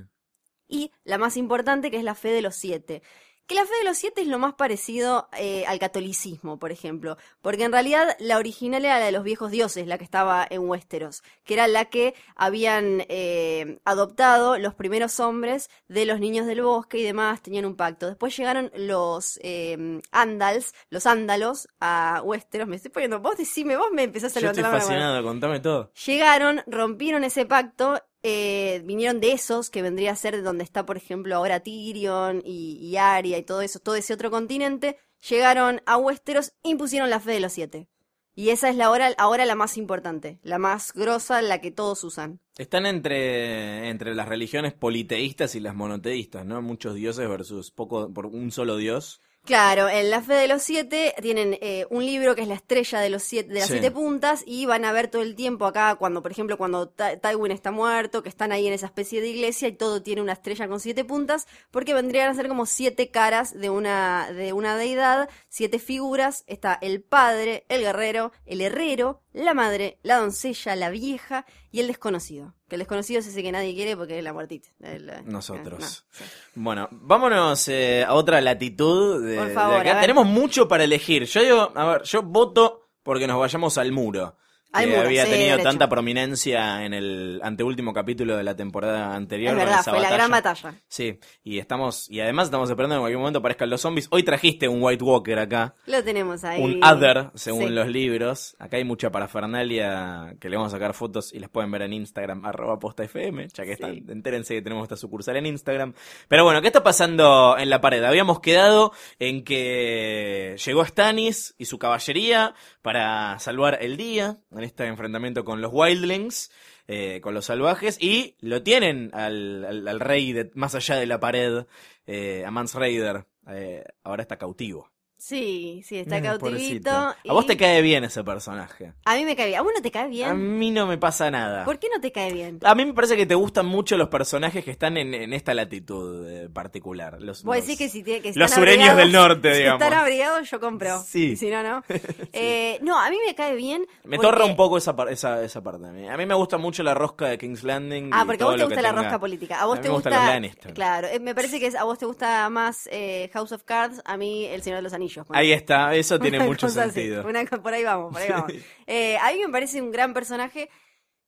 y 0.67 0.93
la 1.05 1.19
más 1.19 1.37
importante 1.37 1.91
que 1.91 1.99
es 1.99 2.05
la 2.05 2.15
fe 2.15 2.31
de 2.31 2.41
los 2.41 2.57
siete. 2.57 3.03
Que 3.47 3.57
la 3.57 3.65
fe 3.67 3.75
de 3.81 3.85
los 3.85 3.99
siete 3.99 4.23
es 4.23 4.29
lo 4.29 4.39
más 4.39 4.55
parecido 4.55 5.29
eh, 5.37 5.65
al 5.67 5.79
catolicismo, 5.79 6.59
por 6.59 6.71
ejemplo, 6.71 7.17
porque 7.41 7.65
en 7.65 7.73
realidad 7.73 8.17
la 8.21 8.39
original 8.39 8.85
era 8.85 8.99
la 9.01 9.07
de 9.07 9.13
los 9.13 9.25
viejos 9.25 9.51
dioses, 9.51 9.87
la 9.87 9.99
que 9.99 10.05
estaba 10.05 10.47
en 10.49 10.61
Westeros, 10.69 11.23
que 11.45 11.55
era 11.55 11.67
la 11.67 11.87
que 11.87 12.15
habían 12.37 13.05
eh, 13.09 13.79
adoptado 13.85 14.59
los 14.59 14.75
primeros 14.75 15.19
hombres 15.21 15.71
de 15.89 16.07
los 16.07 16.21
niños 16.21 16.47
del 16.47 16.63
bosque 16.63 16.99
y 16.99 17.03
demás, 17.03 17.43
tenían 17.43 17.67
un 17.67 17.77
pacto. 17.77 18.07
Después 18.07 18.37
llegaron 18.37 18.71
los 18.77 19.39
eh, 19.43 20.01
Andals, 20.13 20.73
los 20.89 21.07
Ándalos 21.07 21.69
a 21.81 22.23
Westeros, 22.25 22.69
me 22.69 22.77
estoy 22.77 22.91
poniendo, 22.93 23.21
vos 23.21 23.37
decime, 23.37 23.77
vos 23.77 23.89
me 23.93 24.05
empezás 24.05 24.37
a 24.37 24.41
Yo 24.41 24.47
estoy 24.47 24.63
levantar 24.63 24.65
la 24.65 24.71
mano. 24.71 24.81
fascinado, 24.81 25.23
contame 25.25 25.61
todo. 25.61 25.91
Llegaron, 26.07 26.63
rompieron 26.67 27.25
ese 27.25 27.45
pacto, 27.45 28.01
eh, 28.23 28.83
vinieron 28.85 29.21
de 29.21 29.33
esos, 29.33 29.71
que 29.71 29.83
vendría 29.83 30.13
a 30.13 30.17
ser 30.17 30.37
de 30.37 30.43
donde 30.43 30.65
está, 30.65 30.87
por 30.87 30.97
ejemplo, 30.97 31.35
ahora 31.35 31.61
Tyrion 31.61 32.43
y, 32.45 32.79
y 32.81 32.97
Arya 32.97 33.39
y 33.39 33.43
todo 33.43 33.63
eso, 33.63 33.79
todo 33.81 33.97
ese 33.97 34.15
otro 34.15 34.31
continente. 34.31 34.99
Llegaron 35.29 35.83
a 35.87 35.97
Westeros, 35.97 36.53
impusieron 36.63 37.11
la 37.11 37.21
fe 37.21 37.33
de 37.33 37.41
los 37.41 37.53
siete. 37.53 37.89
Y 38.35 38.49
esa 38.49 38.71
es 38.71 38.77
la 38.77 38.91
hora, 38.91 39.13
ahora 39.19 39.45
la 39.45 39.55
más 39.55 39.77
importante, 39.77 40.39
la 40.43 40.59
más 40.59 40.95
grosa, 40.95 41.43
la 41.43 41.61
que 41.61 41.71
todos 41.71 42.03
usan. 42.03 42.41
Están 42.57 42.87
entre, 42.87 43.91
entre 43.91 44.15
las 44.15 44.27
religiones 44.27 44.73
politeístas 44.73 45.55
y 45.55 45.61
las 45.61 45.75
monoteístas, 45.75 46.47
¿no? 46.47 46.63
Muchos 46.63 46.95
dioses 46.95 47.29
versus 47.29 47.71
poco 47.71 48.11
por 48.13 48.27
un 48.27 48.51
solo 48.51 48.77
dios. 48.79 49.21
Claro, 49.45 49.89
en 49.89 50.09
la 50.09 50.23
fe 50.23 50.35
de 50.35 50.47
los 50.47 50.63
siete 50.63 51.15
tienen 51.21 51.59
eh, 51.61 51.85
un 51.91 52.07
libro 52.07 52.37
que 52.37 52.43
es 52.43 52.49
la 52.49 52.55
estrella 52.55 53.01
de 53.01 53.11
los 53.11 53.25
siete, 53.25 53.49
de 53.53 53.59
las 53.59 53.67
Sí. 53.67 53.73
siete 53.75 53.91
puntas 53.91 54.45
y 54.47 54.67
van 54.67 54.85
a 54.85 54.93
ver 54.93 55.09
todo 55.09 55.23
el 55.23 55.35
tiempo 55.35 55.67
acá 55.67 55.97
cuando, 55.97 56.23
por 56.23 56.31
ejemplo, 56.31 56.57
cuando 56.57 56.89
Tywin 56.89 57.51
está 57.51 57.73
muerto, 57.73 58.23
que 58.23 58.29
están 58.29 58.53
ahí 58.53 58.69
en 58.69 58.73
esa 58.73 58.87
especie 58.87 59.21
de 59.21 59.27
iglesia 59.29 59.67
y 59.67 59.73
todo 59.73 60.01
tiene 60.01 60.23
una 60.23 60.35
estrella 60.35 60.69
con 60.69 60.79
siete 60.79 61.05
puntas, 61.05 61.49
porque 61.73 61.93
vendrían 61.93 62.31
a 62.31 62.35
ser 62.35 62.47
como 62.47 62.67
siete 62.67 63.11
caras 63.11 63.53
de 63.59 63.69
una 63.69 64.31
de 64.33 64.53
una 64.53 64.77
deidad, 64.77 65.29
siete 65.49 65.81
figuras. 65.81 66.45
Está 66.47 66.79
el 66.81 67.03
padre, 67.03 67.65
el 67.69 67.81
guerrero, 67.81 68.31
el 68.47 68.61
herrero, 68.61 69.23
la 69.33 69.55
madre, 69.55 69.99
la 70.05 70.19
doncella, 70.19 70.77
la 70.77 70.91
vieja 70.91 71.47
y 71.73 71.81
el 71.81 71.89
desconocido. 71.89 72.55
Que 72.73 72.77
el 72.77 72.79
desconocido 72.79 73.21
es 73.21 73.27
ese 73.27 73.43
que 73.43 73.53
nadie 73.53 73.75
quiere 73.75 73.99
porque 73.99 74.17
es 74.17 74.25
la 74.25 74.33
muertita. 74.33 74.71
El, 74.81 75.13
Nosotros. 75.27 76.07
no. 76.19 76.27
Bueno, 76.55 76.89
vámonos 76.91 77.69
eh, 77.69 78.03
a 78.03 78.15
otra 78.15 78.41
latitud 78.41 79.23
de, 79.23 79.37
Por 79.37 79.49
de 79.49 79.53
favor, 79.53 79.81
acá. 79.81 80.01
Tenemos 80.01 80.27
mucho 80.27 80.67
para 80.67 80.85
elegir. 80.85 81.25
Yo 81.27 81.43
digo, 81.43 81.71
a 81.75 81.85
ver, 81.85 82.03
yo 82.05 82.23
voto 82.23 82.89
porque 83.03 83.27
nos 83.27 83.39
vayamos 83.39 83.77
al 83.77 83.93
muro. 83.93 84.39
Que 84.73 84.97
había 84.97 85.25
tenido 85.25 85.59
tanta 85.59 85.89
prominencia 85.89 86.85
en 86.85 86.95
el 86.95 87.41
anteúltimo 87.43 87.93
capítulo 87.93 88.37
de 88.37 88.43
la 88.43 88.57
temporada 88.57 89.15
anterior. 89.15 89.53
Es 89.53 89.59
verdad, 89.59 89.81
esa 89.81 89.91
fue 89.91 90.01
la 90.01 90.11
gran 90.11 90.31
batalla. 90.31 90.75
Sí, 90.89 91.19
y 91.45 91.59
estamos, 91.59 92.09
y 92.11 92.21
además 92.21 92.47
estamos 92.47 92.71
esperando 92.71 92.95
que 92.95 92.97
en 92.97 93.03
cualquier 93.03 93.19
momento 93.19 93.39
aparezcan 93.41 93.69
los 93.69 93.83
zombies. 93.83 94.09
Hoy 94.11 94.23
trajiste 94.23 94.69
un 94.69 94.83
White 94.83 95.05
Walker 95.05 95.39
acá. 95.39 95.75
Lo 95.87 96.03
tenemos 96.03 96.43
ahí. 96.45 96.63
Un 96.63 96.83
other, 96.83 97.31
según 97.35 97.69
Sí. 97.69 97.75
los 97.75 97.89
libros. 97.89 98.57
Acá 98.59 98.79
hay 98.79 98.85
mucha 98.85 99.11
parafernalia 99.11 100.35
que 100.41 100.49
le 100.49 100.57
vamos 100.57 100.73
a 100.73 100.77
sacar 100.77 100.95
fotos 100.95 101.35
y 101.35 101.39
las 101.39 101.51
pueden 101.51 101.71
ver 101.71 101.83
en 101.83 101.93
Instagram, 101.93 102.45
arroba 102.47 102.79
posta 102.79 103.05
FM, 103.05 103.49
ya 103.53 103.65
que 103.65 103.73
están, 103.73 104.03
entérense 104.09 104.55
que 104.55 104.63
tenemos 104.63 104.85
esta 104.85 104.97
sucursal 104.97 105.37
en 105.37 105.47
Instagram. 105.47 105.93
Pero 106.29 106.45
bueno, 106.45 106.63
¿qué 106.63 106.69
está 106.69 106.83
pasando 106.83 107.57
en 107.59 107.69
la 107.69 107.81
pared? 107.83 108.03
Habíamos 108.05 108.41
quedado 108.41 108.93
en 109.19 109.45
que 109.45 110.57
llegó 110.65 110.85
Stannis 110.85 111.55
y 111.59 111.67
su 111.67 111.79
caballería 111.79 112.55
para 112.81 113.39
salvar 113.39 113.79
el 113.83 113.97
día 113.97 114.39
en 114.63 114.67
este 114.69 114.87
enfrentamiento 114.87 115.45
con 115.45 115.61
los 115.61 115.71
Wildlings. 115.75 116.51
eh, 116.89 117.21
con 117.23 117.33
los 117.35 117.47
salvajes 117.47 117.97
y 118.03 118.37
lo 118.41 118.63
tienen 118.63 119.11
al, 119.15 119.65
al- 119.65 119.89
al 119.89 120.01
rey 120.01 120.33
de, 120.33 120.51
más 120.55 120.75
allá 120.75 120.97
de 120.97 121.07
la 121.07 121.21
pared, 121.21 121.65
eh, 122.07 122.45
a 122.45 122.51
Mans 122.51 122.75
Raider, 122.75 123.25
eh, 123.49 123.85
ahora 124.03 124.23
está 124.23 124.37
cautivo. 124.37 124.91
Sí, 125.25 125.83
sí, 125.87 125.99
está 125.99 126.19
Eh, 126.19 126.23
cautivito. 126.23 126.41
pobrecito. 126.57 126.91
A 126.91 127.17
y- 127.23 127.29
vos 127.31 127.47
te 127.47 127.57
cae 127.57 127.81
bien 127.81 128.03
ese 128.03 128.25
personaje. 128.25 128.93
A 129.05 129.15
mí 129.15 129.25
me 129.25 129.37
cae 129.37 129.47
bien. 129.47 129.61
¿A 129.61 129.63
vos 129.63 129.73
no 129.73 129.81
te 129.81 129.93
cae 129.93 130.09
bien? 130.09 130.29
A 130.29 130.35
mí 130.35 130.73
no 130.73 130.85
me 130.85 130.99
pasa 130.99 131.31
nada. 131.31 131.65
¿Por 131.65 131.79
qué 131.79 131.87
no 131.95 132.01
te 132.01 132.11
cae 132.11 132.33
bien? 132.33 132.59
A 132.65 132.75
mí 132.75 132.85
me 132.85 132.93
parece 132.93 133.17
que 133.17 133.25
te 133.25 133.37
gustan 133.37 133.67
mucho 133.67 133.97
los 133.97 134.09
personajes 134.09 134.65
que 134.65 134.73
están 134.73 134.97
en, 134.97 135.15
en 135.15 135.33
esta 135.33 135.55
latitud 135.55 136.29
eh, 136.29 136.49
particular. 136.53 137.23
Los, 137.23 137.45
Vos 137.45 137.55
los- 137.55 137.65
decís 137.65 137.79
que 137.79 137.89
si 137.89 138.03
te, 138.03 138.21
que 138.21 138.33
los 138.35 138.51
están 138.51 138.59
sureños 138.59 138.89
abrigados- 138.89 138.97
del 138.97 139.13
norte, 139.13 139.53
si 139.55 139.59
digamos. 139.61 139.81
están 139.83 139.99
abrigados, 140.01 140.51
yo 140.51 140.59
compro. 140.59 141.01
Sí. 141.07 141.37
Si 141.37 141.49
no, 141.51 141.63
no. 141.63 141.85
Eh, 142.33 142.79
no, 142.83 142.99
a 142.99 143.09
mí 143.09 143.17
me 143.25 143.35
cae 143.37 143.55
bien. 143.55 143.87
Me 144.03 144.17
porque- 144.17 144.33
torra 144.33 144.45
un 144.45 144.57
poco 144.57 144.77
esa, 144.77 144.93
esa, 145.09 145.45
esa 145.45 145.63
parte. 145.63 145.87
A 145.87 145.93
mí. 145.93 146.09
a 146.09 146.17
mí 146.17 146.27
me 146.27 146.35
gusta 146.35 146.59
mucho 146.59 146.83
la 146.83 146.95
rosca 146.95 147.27
de 147.29 147.39
King's 147.39 147.63
Landing. 147.63 148.11
Ah, 148.13 148.23
y 148.25 148.27
porque 148.27 148.43
a 148.43 148.47
vos 148.47 148.57
te 148.57 148.65
gusta 148.65 148.83
la 148.83 148.89
tenga- 148.91 149.03
rosca 149.03 149.21
política. 149.21 149.61
A 149.63 149.67
vos 149.67 149.77
mí 149.77 149.83
te 149.83 149.89
me 149.89 149.95
gusta. 149.95 150.11
los 150.11 150.19
Lannister. 150.19 150.75
Claro, 150.75 151.07
eh, 151.07 151.21
me 151.21 151.33
parece 151.33 151.61
que 151.61 151.67
es- 151.69 151.77
a 151.77 151.85
vos 151.85 151.97
te 151.99 152.07
gusta 152.07 152.49
más 152.51 152.89
eh, 152.91 153.31
House 153.35 153.53
of 153.53 153.63
Cards, 153.63 154.03
a 154.05 154.17
mí 154.17 154.47
El 154.47 154.63
Señor 154.63 154.79
de 154.79 154.83
los 154.83 154.93
Anillos. 154.93 155.12
Ahí 155.31 155.53
está, 155.53 155.95
eso 155.95 156.19
tiene 156.19 156.39
Una 156.39 156.47
mucho 156.47 156.67
así, 156.67 156.77
sentido. 156.77 157.27
una 157.27 157.45
por 157.45 157.73
ahí 157.73 157.85
vamos, 157.85 158.13
por 158.13 158.23
ahí 158.23 158.29
vamos. 158.31 158.53
Eh, 158.87 159.17
a 159.19 159.33
mí 159.33 159.41
me 159.45 159.51
parece 159.53 159.81
un 159.81 159.91
gran 159.91 160.15
personaje. 160.15 160.69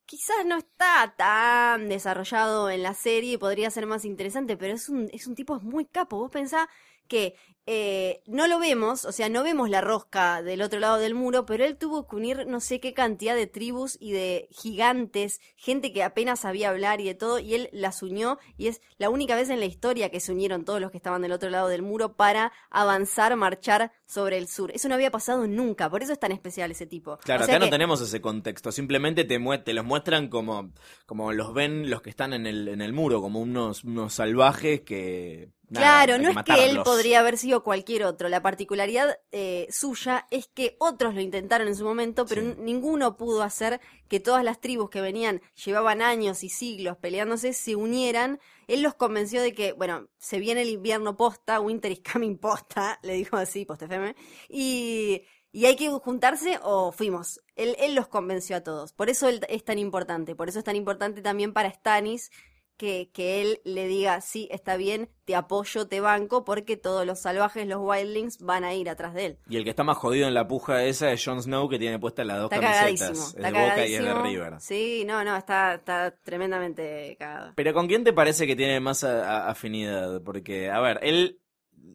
Quizás 0.07 0.45
no 0.45 0.59
está 0.59 1.15
tan 1.17 1.89
desarrollado 1.89 2.69
en 2.69 2.83
la 2.83 2.93
serie 2.95 3.33
y 3.35 3.39
podría 3.39 3.71
ser 3.71 3.87
más 3.87 4.05
interesante, 4.05 4.57
pero 4.57 4.75
es 4.75 4.89
un, 4.89 5.09
es 5.13 5.27
un 5.27 5.35
tipo 5.35 5.59
muy 5.61 5.87
capo. 5.87 6.19
Vos 6.19 6.31
pensás 6.31 6.69
que 7.09 7.35
eh, 7.67 8.21
no 8.27 8.47
lo 8.47 8.59
vemos, 8.59 9.07
o 9.07 9.13
sea, 9.13 9.31
no 9.31 9.43
vemos 9.43 9.71
la 9.71 9.81
rosca 9.81 10.43
del 10.43 10.61
otro 10.61 10.81
lado 10.81 10.99
del 10.99 11.15
muro, 11.15 11.47
pero 11.47 11.65
él 11.65 11.79
tuvo 11.79 12.07
que 12.07 12.17
unir 12.17 12.47
no 12.47 12.61
sé 12.61 12.79
qué 12.79 12.93
cantidad 12.93 13.35
de 13.35 13.47
tribus 13.47 13.97
y 13.99 14.13
de 14.13 14.49
gigantes, 14.51 15.41
gente 15.57 15.91
que 15.91 16.03
apenas 16.03 16.41
sabía 16.41 16.69
hablar 16.69 17.01
y 17.01 17.07
de 17.07 17.15
todo, 17.15 17.39
y 17.39 17.55
él 17.55 17.71
las 17.73 18.03
unió 18.03 18.39
y 18.59 18.67
es 18.67 18.83
la 18.99 19.09
única 19.09 19.35
vez 19.35 19.49
en 19.49 19.61
la 19.61 19.67
historia 19.67 20.11
que 20.11 20.21
se 20.21 20.33
unieron 20.33 20.67
todos 20.67 20.79
los 20.79 20.91
que 20.91 20.99
estaban 20.99 21.23
del 21.23 21.33
otro 21.33 21.49
lado 21.49 21.69
del 21.69 21.81
muro 21.81 22.17
para 22.17 22.53
avanzar, 22.69 23.35
marchar 23.37 23.93
sobre 24.07 24.37
el 24.37 24.47
sur. 24.47 24.71
Eso 24.75 24.89
no 24.89 24.95
había 24.95 25.11
pasado 25.11 25.47
nunca, 25.47 25.89
por 25.89 26.03
eso 26.03 26.13
es 26.13 26.21
tan 26.21 26.33
especial 26.33 26.71
ese 26.71 26.87
tipo. 26.87 27.17
Claro, 27.19 27.45
O 27.45 27.47
sea 27.47 27.57
acá 27.57 27.65
no 27.65 27.71
tenemos 27.71 28.01
ese 28.03 28.21
contexto, 28.21 28.73
simplemente 28.73 29.25
te, 29.25 29.41
te 29.65 29.73
los 29.73 29.85
muestran 29.87 30.29
como, 30.29 30.73
como 31.07 31.33
los 31.33 31.55
ven 31.55 31.89
los 31.89 32.03
que 32.03 32.11
están 32.11 32.35
en 32.35 32.47
el, 32.47 32.69
en 32.69 32.83
el 32.83 32.93
muro, 32.93 33.23
como 33.23 33.41
unos, 33.41 33.85
unos 33.85 34.13
salvajes 34.13 34.83
que... 34.83 35.49
nada, 35.71 36.05
Claro, 36.05 36.23
no 36.23 36.29
es 36.29 36.45
que 36.45 36.67
él 36.67 36.81
podría 36.85 37.21
haber 37.21 37.39
sido 37.39 37.54
o 37.55 37.63
cualquier 37.63 38.05
otro. 38.05 38.29
La 38.29 38.43
particularidad 38.43 39.19
eh, 39.33 39.67
suya 39.71 40.27
es 40.31 40.47
que 40.49 40.77
otros 40.79 41.15
lo 41.15 41.21
intentaron 41.21 41.69
en 41.69 41.77
su 41.77 41.85
momento, 41.85 42.27
pero 42.27 42.43
Sí. 42.43 42.55
ninguno 42.59 43.17
pudo 43.17 43.43
hacer 43.43 43.81
que 44.09 44.21
todas 44.21 44.45
las 44.45 44.61
tribus 44.61 44.91
que 44.91 45.01
venían, 45.01 45.41
llevaban 45.65 46.03
años 46.03 46.45
y 46.45 46.49
siglos 46.49 46.97
peleándose, 46.99 47.53
se 47.53 47.77
unieran. 47.77 48.41
Él 48.67 48.83
los 48.83 48.95
convenció 48.95 49.43
de 49.43 49.55
que, 49.55 49.73
bueno, 49.73 50.09
se 50.19 50.39
viene 50.39 50.63
el 50.63 50.69
invierno 50.71 51.17
posta, 51.17 51.61
winter 51.61 51.93
is 51.93 52.03
coming 52.13 52.37
posta, 52.37 52.99
le 53.03 53.15
dijo 53.15 53.37
así, 53.37 53.65
post 53.65 53.83
FM, 53.83 54.15
y, 54.49 55.23
y 55.53 55.67
hay 55.67 55.77
que 55.77 55.89
juntarse 55.91 56.59
o 56.63 56.93
fuimos. 56.93 57.41
Él, 57.57 57.77
él 57.79 57.95
los 57.95 58.09
convenció 58.09 58.57
a 58.57 58.63
todos. 58.63 58.93
Por 58.93 59.09
eso 59.11 59.29
él 59.29 59.45
es 59.49 59.65
tan 59.65 59.79
importante. 59.79 60.35
Por 60.35 60.49
eso 60.49 60.59
es 60.59 60.65
tan 60.65 60.77
importante 60.77 61.23
también 61.23 61.53
para 61.53 61.71
Stannis 61.71 62.31
que, 62.77 63.11
que 63.13 63.41
él 63.43 63.61
le 63.65 63.87
diga, 63.87 64.21
sí, 64.21 64.49
está 64.51 64.77
bien, 64.77 65.09
te 65.25 65.35
apoyo, 65.37 65.87
te 65.87 66.01
banco, 66.01 66.45
porque 66.45 66.77
todos 66.77 67.07
los 67.07 67.21
salvajes, 67.21 67.67
los 67.67 67.79
wildlings, 67.81 68.39
van 68.39 68.65
a 68.65 68.75
ir 68.75 68.89
atrás 68.91 69.15
de 69.15 69.27
él. 69.27 69.39
Y 69.49 69.57
el 69.57 69.65
que 69.65 69.71
está 69.71 69.85
más 69.85 69.97
jodido 69.97 70.27
en 70.29 70.35
la 70.35 70.47
puja 70.49 70.85
esa 70.85 71.13
es 71.13 71.25
Jon 71.25 71.43
Snow, 71.43 71.69
que 71.69 71.79
tiene 71.79 71.99
puestas 71.99 72.27
las 72.27 72.39
dos 72.41 72.51
Está 72.53 72.61
camisetas. 72.61 73.35
Es 73.37 73.43
de 73.43 73.53
Boca 73.53 73.87
y 73.87 73.95
es 73.95 74.05
de. 74.05 74.15
River. 74.15 74.55
Sí, 74.61 75.05
no, 75.07 75.25
no, 75.25 75.37
está, 75.37 75.75
está 75.75 76.15
tremendamente 76.23 77.17
cagado. 77.19 77.53
Pero 77.57 77.73
¿con 77.75 77.87
quién 77.87 78.05
te 78.05 78.13
parece 78.13 78.47
que 78.47 78.57
tiene 78.57 78.81
más 78.81 79.05
a- 79.05 79.47
a- 79.47 79.51
afinidad? 79.51 80.23
Porque, 80.23 80.71
a 80.71 80.81
ver, 80.81 80.99
él 81.03 81.41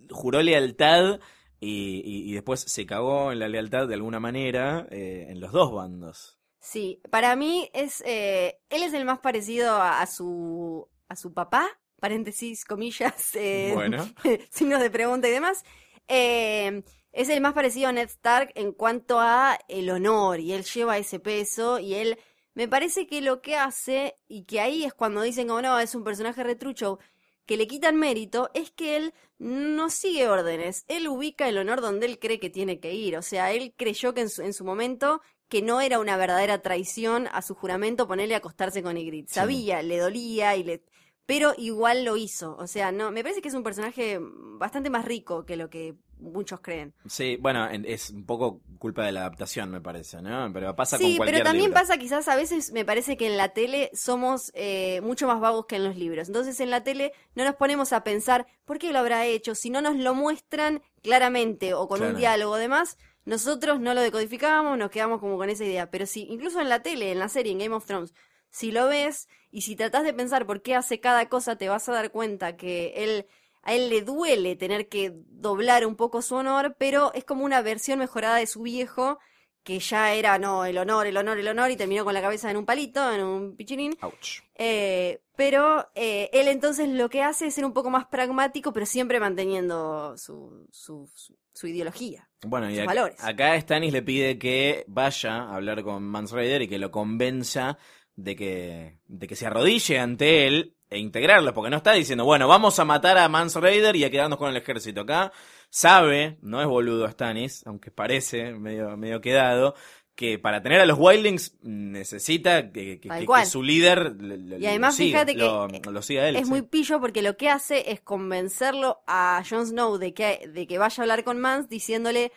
juró 0.10 0.42
lealtad 0.42 1.20
y, 1.60 2.02
y- 2.06 2.30
y 2.30 2.34
después 2.34 2.62
se 2.62 2.86
cagó 2.86 3.32
en 3.32 3.40
la 3.40 3.48
lealtad 3.48 3.88
de 3.88 3.96
alguna 3.96 4.20
manera 4.20 4.88
eh, 4.92 5.28
en 5.30 5.40
los 5.40 5.52
dos 5.52 5.72
bandos. 5.74 6.39
Sí, 6.60 7.02
para 7.10 7.36
mí 7.36 7.70
es, 7.74 8.04
eh, 8.06 8.60
él 8.70 8.84
es 8.84 8.94
el 8.94 9.06
más 9.06 9.20
parecido 9.20 9.76
a, 9.76 10.02
a 10.02 10.08
su, 10.08 10.88
a 11.08 11.16
su 11.16 11.34
papá, 11.34 11.70
paréntesis, 12.00 12.66
comillas, 12.66 13.32
eh, 13.36 13.72
Bueno. 13.74 14.10
signos 14.52 14.82
de 14.82 14.90
pregunta 14.90 15.28
y 15.28 15.32
demás. 15.32 15.64
Eh, 16.08 16.84
es 17.12 17.30
el 17.30 17.42
más 17.42 17.54
parecido 17.54 17.90
a 17.90 17.92
Ned 17.92 18.10
Stark 18.10 18.52
en 18.56 18.72
cuanto 18.72 19.20
a 19.20 19.58
el 19.68 19.90
honor 19.90 20.40
y 20.40 20.54
él 20.54 20.64
lleva 20.64 20.98
ese 20.98 21.20
peso 21.20 21.80
y 21.80 21.96
él 21.96 22.20
me 22.54 22.68
parece 22.68 23.08
que 23.08 23.22
lo 23.22 23.42
que 23.42 23.56
hace 23.56 24.18
y 24.28 24.44
que 24.44 24.60
ahí 24.60 24.84
es 24.84 24.94
cuando 24.94 25.22
dicen 25.22 25.48
como 25.48 25.62
no, 25.62 25.80
es 25.80 25.96
un 25.96 26.04
personaje 26.04 26.44
retrucho 26.44 27.00
que 27.46 27.58
le 27.58 27.68
quitan 27.68 27.96
mérito 27.96 28.52
es 28.54 28.70
que 28.70 28.96
él 28.96 29.14
no 29.40 29.90
sigue 29.90 30.28
órdenes, 30.28 30.86
él 30.88 31.08
ubica 31.08 31.50
el 31.50 31.58
honor 31.58 31.82
donde 31.82 32.06
él 32.06 32.20
cree 32.20 32.40
que 32.40 32.52
tiene 32.52 32.80
que 32.80 32.94
ir, 32.94 33.18
o 33.18 33.24
sea, 33.24 33.52
él 33.54 33.74
creyó 33.76 34.14
que 34.14 34.22
en 34.22 34.30
su, 34.30 34.44
en 34.44 34.54
su 34.54 34.64
momento 34.64 35.22
que 35.50 35.62
no 35.62 35.82
era 35.82 36.00
una 36.00 36.16
verdadera 36.16 36.62
traición 36.62 37.28
a 37.32 37.42
su 37.42 37.56
juramento 37.56 38.08
ponerle 38.08 38.36
a 38.36 38.38
acostarse 38.38 38.82
con 38.84 38.98
Ygritte. 38.98 39.30
Sí. 39.30 39.36
Sabía, 39.36 39.82
le 39.82 39.98
dolía 39.98 40.56
y 40.56 40.64
le 40.64 40.84
pero 41.26 41.54
igual 41.58 42.06
lo 42.06 42.18
hizo. 42.18 42.56
O 42.58 42.66
sea, 42.66 42.92
no, 42.92 43.12
me 43.12 43.22
parece 43.22 43.40
que 43.44 43.50
es 43.50 43.54
un 43.54 43.62
personaje 43.62 44.18
bastante 44.20 44.90
más 44.90 45.06
rico 45.06 45.46
que 45.46 45.58
lo 45.58 45.70
que 45.70 45.94
muchos 46.20 46.60
creen. 46.60 46.96
Sí, 47.08 47.38
bueno, 47.40 47.70
en- 47.70 47.86
es 47.86 48.10
un 48.10 48.26
poco 48.26 48.62
culpa 48.80 49.06
de 49.06 49.12
la 49.12 49.20
adaptación, 49.22 49.70
me 49.70 49.80
parece, 49.80 50.24
¿no? 50.24 50.52
Pero 50.52 50.76
pasa 50.76 50.98
con 50.98 51.06
Sí, 51.06 51.18
cualquier 51.18 51.36
pero 51.38 51.46
también 51.46 51.66
libro. 51.70 51.80
pasa 51.80 51.98
quizás 52.00 52.28
a 52.30 52.36
veces 52.36 52.72
me 52.72 52.84
parece 52.84 53.16
que 53.16 53.28
en 53.28 53.38
la 53.38 53.50
tele 53.50 53.92
somos 53.94 54.52
eh, 54.56 55.02
mucho 55.02 55.28
más 55.28 55.40
vagos 55.40 55.68
que 55.68 55.76
en 55.76 55.84
los 55.84 55.96
libros. 55.98 56.28
Entonces 56.30 56.60
en 56.62 56.72
la 56.72 56.84
tele 56.84 57.14
no 57.36 57.44
nos 57.44 57.54
ponemos 57.56 57.94
a 57.94 58.04
pensar 58.04 58.48
por 58.66 58.80
qué 58.80 58.92
lo 58.92 58.98
habrá 58.98 59.28
hecho. 59.28 59.54
Si 59.54 59.70
no 59.70 59.84
nos 59.84 59.98
lo 59.98 60.16
muestran 60.16 60.82
claramente 61.04 61.76
o 61.76 61.88
con 61.88 62.00
Claro. 62.00 62.14
un 62.14 62.20
diálogo 62.20 62.56
demás, 62.58 62.98
nosotros 63.30 63.80
no 63.80 63.94
lo 63.94 64.02
decodificamos, 64.02 64.76
nos 64.78 64.90
quedamos 64.90 65.20
como 65.20 65.38
con 65.38 65.50
esa 65.50 65.64
idea. 65.64 65.92
Pero 65.92 66.08
sí, 66.08 66.26
incluso 66.30 66.60
en 66.60 66.68
la 66.68 66.82
tele, 66.82 67.12
en 67.12 67.20
la 67.20 67.30
serie, 67.30 67.52
en 67.52 67.60
Game 67.60 67.76
of 67.76 67.86
Thrones, 67.86 68.14
si 68.50 68.72
lo 68.72 68.88
ves 68.88 69.30
y 69.52 69.62
si 69.62 69.76
tratás 69.76 70.04
de 70.04 70.14
pensar 70.14 70.48
por 70.48 70.64
qué 70.64 70.74
hace 70.76 71.00
cada 71.00 71.30
cosa, 71.30 71.56
te 71.56 71.70
vas 71.70 71.88
a 71.88 71.94
dar 71.94 72.12
cuenta 72.12 72.58
que 72.58 72.94
él... 72.98 73.28
A 73.62 73.74
él 73.74 73.90
le 73.90 74.02
duele 74.02 74.56
tener 74.56 74.88
que 74.88 75.12
doblar 75.28 75.86
un 75.86 75.98
poco 75.98 76.22
su 76.22 76.36
honor, 76.36 76.78
pero 76.80 77.14
es 77.14 77.26
como 77.26 77.44
una 77.44 77.62
versión 77.62 78.00
mejorada 78.00 78.38
de 78.38 78.48
su 78.48 78.62
viejo, 78.62 79.20
que 79.64 79.80
ya 79.80 80.14
era, 80.14 80.40
no, 80.40 80.64
el 80.64 80.78
honor, 80.78 81.08
el 81.08 81.18
honor, 81.18 81.38
el 81.38 81.48
honor, 81.50 81.70
y 81.70 81.76
terminó 81.76 82.06
con 82.06 82.14
la 82.14 82.22
cabeza 82.22 82.50
en 82.50 82.56
un 82.56 82.66
palito, 82.66 83.12
en 83.12 83.22
un 83.22 83.58
pichinín. 83.58 83.98
Ouch. 84.02 84.42
Eh, 84.56 85.22
pero 85.36 85.90
eh, 85.94 86.30
él 86.34 86.48
entonces 86.48 86.88
lo 86.88 87.10
que 87.10 87.22
hace 87.22 87.48
es 87.48 87.54
ser 87.54 87.66
un 87.66 87.74
poco 87.74 87.90
más 87.90 88.08
pragmático, 88.08 88.72
pero 88.72 88.86
siempre 88.86 89.20
manteniendo 89.20 90.18
su, 90.18 90.66
su, 90.72 91.10
su, 91.14 91.38
su 91.60 91.68
ideología. 91.68 92.30
Bueno, 92.46 92.70
y 92.70 92.78
sus 92.78 92.86
valores. 92.86 93.22
acá 93.22 93.60
Stannis 93.60 93.92
le 93.92 94.02
pide 94.02 94.40
que 94.40 94.86
vaya 94.88 95.44
a 95.44 95.56
hablar 95.56 95.84
con 95.84 96.04
Mans 96.04 96.32
Raider 96.32 96.62
y 96.62 96.70
que 96.70 96.80
lo 96.80 96.90
convenza 96.90 97.78
de 98.16 98.38
que, 98.38 99.00
de 99.08 99.28
que 99.28 99.36
se 99.36 99.46
arrodille 99.46 100.00
ante 100.00 100.48
él 100.48 100.78
e 100.90 101.00
integrarlo, 101.00 101.54
porque 101.54 101.70
no 101.70 101.76
está 101.76 101.92
diciendo, 101.92 102.24
bueno, 102.24 102.48
vamos 102.48 102.80
a 102.80 102.86
matar 102.86 103.18
a 103.18 103.28
Mans 103.28 103.56
Raider 103.56 103.94
y 103.98 104.06
a 104.06 104.10
quedarnos 104.10 104.40
con 104.40 104.50
el 104.50 104.56
ejército. 104.56 105.02
Acá 105.02 105.34
sabe, 105.70 106.38
no 106.42 106.62
es 106.62 106.68
boludo 106.68 107.10
Stannis, 107.10 107.68
aunque 107.68 107.92
parece 107.92 108.54
medio, 108.54 108.96
medio 108.96 109.20
quedado, 109.20 109.76
que 110.20 110.38
para 110.38 110.62
tener 110.62 110.82
a 110.82 110.86
los 110.86 110.98
Wildlings 111.00 111.56
necesita 111.64 112.74
que, 112.74 113.00
que- 113.00 113.08
Tal 113.08 113.20
que- 113.22 113.26
cual. 113.26 113.44
que 113.44 113.50
su 113.50 113.64
líder 113.64 114.22
le- 114.22 114.60
Y 114.60 114.66
además, 114.66 114.96
lo 115.00 115.06
siga, 115.06 115.20
fíjate 115.20 115.34
que 115.36 115.40
lo, 115.40 115.68
lo 115.70 116.02
siga 116.02 116.28
él. 116.28 116.36
es 116.36 116.44
sí. 116.44 116.50
muy 116.50 116.62
pillo 116.62 117.00
porque 117.00 117.22
lo 117.22 117.38
que 117.38 117.48
hace 117.48 117.90
es 117.94 118.02
convencerlo 118.02 119.00
a 119.08 119.42
Jon 119.50 119.66
Snow 119.66 119.98
de 119.98 120.14
que, 120.14 120.50
de 120.54 120.68
que 120.68 120.78
vaya 120.78 121.02
a 121.02 121.04
hablar 121.04 121.24
con 121.24 121.40
Mans 121.40 121.70
diciéndole, 121.70 122.34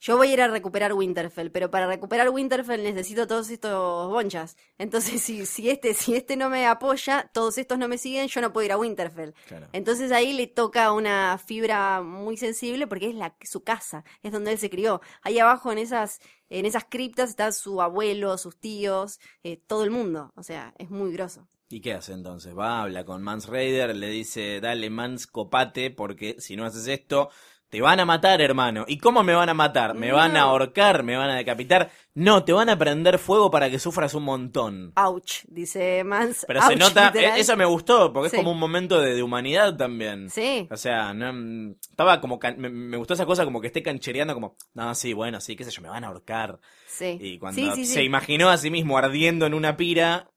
yo 0.00 0.16
voy 0.16 0.28
a 0.28 0.32
ir 0.32 0.42
a 0.42 0.48
recuperar 0.48 0.92
Winterfell, 0.92 1.50
pero 1.50 1.70
para 1.70 1.86
recuperar 1.86 2.30
Winterfell 2.30 2.82
necesito 2.82 3.26
todos 3.26 3.50
estos 3.50 4.08
bonchas. 4.08 4.56
Entonces, 4.78 5.22
si, 5.22 5.44
si, 5.46 5.70
este, 5.70 5.94
si 5.94 6.14
este 6.14 6.36
no 6.36 6.48
me 6.48 6.66
apoya, 6.66 7.30
todos 7.32 7.58
estos 7.58 7.78
no 7.78 7.88
me 7.88 7.98
siguen, 7.98 8.28
yo 8.28 8.40
no 8.40 8.52
puedo 8.52 8.64
ir 8.64 8.72
a 8.72 8.78
Winterfell. 8.78 9.34
Claro. 9.46 9.68
Entonces 9.72 10.12
ahí 10.12 10.32
le 10.32 10.46
toca 10.46 10.92
una 10.92 11.38
fibra 11.38 12.02
muy 12.02 12.36
sensible 12.36 12.86
porque 12.86 13.08
es 13.08 13.14
la, 13.14 13.36
su 13.42 13.62
casa, 13.62 14.04
es 14.22 14.32
donde 14.32 14.52
él 14.52 14.58
se 14.58 14.70
crió. 14.70 15.00
Ahí 15.22 15.38
abajo 15.38 15.72
en 15.72 15.78
esas, 15.78 16.20
en 16.48 16.66
esas 16.66 16.84
criptas 16.84 17.30
está 17.30 17.50
su 17.52 17.82
abuelo, 17.82 18.38
sus 18.38 18.58
tíos, 18.58 19.18
eh, 19.42 19.56
todo 19.66 19.84
el 19.84 19.90
mundo. 19.90 20.32
O 20.36 20.42
sea, 20.42 20.74
es 20.78 20.90
muy 20.90 21.12
grosso. 21.12 21.48
¿Y 21.70 21.80
qué 21.82 21.92
hace 21.92 22.14
entonces? 22.14 22.56
Va, 22.56 22.80
habla 22.80 23.04
con 23.04 23.22
Mans 23.22 23.46
Raider, 23.46 23.94
le 23.94 24.08
dice, 24.08 24.58
dale 24.60 24.88
Mans, 24.88 25.26
copate, 25.26 25.90
porque 25.90 26.36
si 26.38 26.56
no 26.56 26.64
haces 26.64 26.86
esto, 26.86 27.28
te 27.70 27.80
van 27.80 28.00
a 28.00 28.04
matar, 28.06 28.40
hermano. 28.40 28.84
¿Y 28.88 28.98
cómo 28.98 29.22
me 29.22 29.34
van 29.34 29.48
a 29.48 29.54
matar? 29.54 29.94
¿Me 29.94 30.10
van 30.12 30.36
a 30.36 30.42
ahorcar? 30.42 31.02
¿Me 31.02 31.16
van 31.16 31.30
a 31.30 31.36
decapitar? 31.36 31.90
No, 32.14 32.42
te 32.44 32.52
van 32.52 32.68
a 32.68 32.78
prender 32.78 33.18
fuego 33.18 33.50
para 33.50 33.68
que 33.70 33.78
sufras 33.78 34.14
un 34.14 34.24
montón. 34.24 34.92
Ouch, 34.96 35.44
dice 35.48 36.02
Mans. 36.04 36.44
Pero 36.46 36.62
se 36.62 36.76
nota, 36.76 37.06
literal. 37.12 37.36
e- 37.36 37.40
eso 37.40 37.56
me 37.56 37.64
gustó, 37.66 38.12
porque 38.12 38.30
Sí. 38.30 38.36
es 38.36 38.40
como 38.40 38.52
un 38.52 38.58
momento 38.58 39.00
de, 39.00 39.14
de 39.14 39.22
humanidad 39.22 39.76
también. 39.76 40.30
Sí, 40.30 40.66
O 40.70 40.76
sea, 40.76 41.12
no, 41.12 41.32
mm, 41.32 41.76
estaba 41.90 42.20
como, 42.20 42.38
can- 42.38 42.58
me, 42.58 42.70
me 42.70 42.96
gustó 42.96 43.14
esa 43.14 43.26
cosa 43.26 43.44
como 43.44 43.60
que 43.60 43.66
esté 43.68 43.82
canchereando 43.82 44.34
como, 44.34 44.56
no, 44.74 44.94
sí, 44.94 45.12
bueno, 45.12 45.40
sí, 45.40 45.54
qué 45.54 45.64
sé 45.64 45.70
yo, 45.70 45.82
me 45.82 45.88
van 45.90 46.04
a 46.04 46.08
ahorcar. 46.08 46.58
sí. 46.86 47.18
Y 47.20 47.38
cuando 47.38 47.60
sí, 47.74 47.84
sí, 47.84 47.84
se 47.86 48.02
imaginó 48.02 48.48
a 48.48 48.56
sí 48.56 48.70
mismo 48.70 48.96
ardiendo 48.98 49.44
en 49.46 49.54
una 49.54 49.76
pira, 49.76 50.30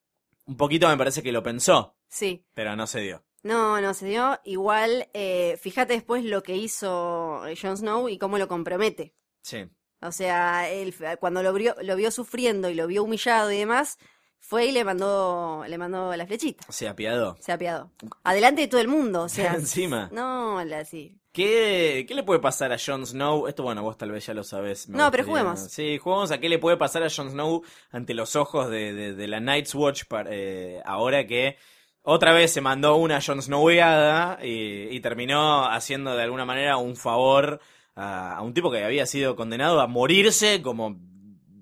un 0.46 0.58
poquito 0.58 0.88
me 0.90 0.98
parece 0.98 1.24
que 1.24 1.32
lo 1.32 1.42
pensó, 1.44 1.96
Sí. 2.10 2.46
pero 2.54 2.76
no 2.76 2.88
se 2.88 3.00
dio. 3.02 3.24
No, 3.44 3.82
no 3.82 3.94
se 3.94 4.06
dio. 4.06 4.40
Igual, 4.46 5.08
eh, 5.14 5.58
fíjate 5.62 5.94
después 5.94 6.24
lo 6.24 6.44
que 6.44 6.56
hizo 6.56 7.46
eh, 7.48 7.56
Jon 7.60 7.78
Snow 7.78 8.08
y 8.10 8.18
cómo 8.18 8.38
lo 8.38 8.48
compromete. 8.48 9.14
Sí. 9.42 9.66
O 10.02 10.12
sea, 10.12 10.70
él 10.70 10.96
cuando 11.20 11.44
lo 11.44 11.54
vio, 11.54 11.76
lo 11.82 11.96
vio 11.96 12.12
sufriendo 12.12 12.70
y 12.70 12.74
lo 12.76 12.88
vio 12.88 13.04
humillado 13.04 13.52
y 13.52 13.58
demás, 13.58 13.98
fue 14.40 14.66
y 14.66 14.72
le 14.72 14.84
mandó, 14.84 15.64
le 15.68 15.78
mandó 15.78 16.16
la 16.16 16.26
flechita. 16.26 16.66
Se 16.70 16.88
apiadó. 16.88 17.38
Se 17.40 17.52
apiadó. 17.52 17.92
Adelante 18.24 18.62
de 18.62 18.68
todo 18.68 18.82
el 18.82 18.88
mundo, 18.88 19.24
o 19.24 19.30
sea. 19.30 19.54
Encima. 19.54 20.10
No, 20.12 20.64
la, 20.64 20.86
sí. 20.86 21.18
¿Qué, 21.32 22.04
¿Qué 22.08 22.14
le 22.14 22.24
puede 22.24 22.42
pasar 22.42 22.74
a 22.74 22.78
Jon 22.84 23.06
Snow? 23.08 23.48
Esto, 23.48 23.64
bueno, 23.64 23.84
vos 23.84 23.98
tal 23.98 24.12
vez 24.12 24.26
ya 24.26 24.34
lo 24.34 24.44
sabés. 24.44 24.90
No, 24.90 25.10
pero 25.12 25.24
juguemos. 25.24 25.60
Sí, 25.62 25.98
juguemos 25.98 26.30
a 26.32 26.40
qué 26.40 26.50
le 26.50 26.60
puede 26.60 26.76
pasar 26.78 27.04
a 27.04 27.10
Jon 27.10 27.32
Snow 27.32 27.64
ante 27.92 28.14
los 28.14 28.36
ojos 28.36 28.70
de, 28.70 28.92
de- 28.94 29.14
de 29.14 29.28
la 29.28 29.40
Night's 29.40 29.74
Watch 29.74 30.04
para- 30.10 30.30
eh, 30.34 30.82
ahora 30.84 31.26
que 31.26 31.58
otra 32.04 32.34
vez 32.34 32.52
se 32.54 32.62
mandó 32.62 32.96
una 32.96 33.22
Jon 33.22 33.42
Snowweada 33.42 34.40
y, 34.44 34.96
y 34.96 35.00
terminó 35.02 35.66
haciendo 35.66 36.16
de 36.16 36.24
alguna 36.24 36.46
manera 36.46 36.78
un 36.78 36.96
favor 36.96 37.60
a, 37.96 38.36
a 38.38 38.42
un 38.42 38.54
tipo 38.54 38.72
que 38.72 38.84
había 38.84 39.06
sido 39.06 39.36
condenado 39.36 39.82
a 39.82 39.88
morirse 39.88 40.62
como 40.62 40.98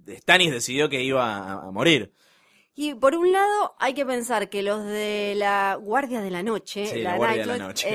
Stannis 0.07 0.51
decidió 0.51 0.89
que 0.89 1.03
iba 1.03 1.37
a, 1.37 1.53
a 1.67 1.71
morir. 1.71 2.13
Y 2.75 2.93
por 2.95 3.13
un 3.15 3.31
lado, 3.31 3.75
hay 3.79 3.93
que 3.93 4.05
pensar 4.05 4.49
que 4.49 4.63
los 4.63 4.85
de 4.85 5.33
la 5.35 5.75
Guardia 5.75 6.21
de 6.21 6.31
la 6.31 6.43
Noche, 6.43 6.85
Sí, 6.85 7.01
la, 7.01 7.11
la 7.11 7.17
Guardia 7.17 7.41
de 7.41 7.45
la 7.57 7.57
Noche. 7.67 7.87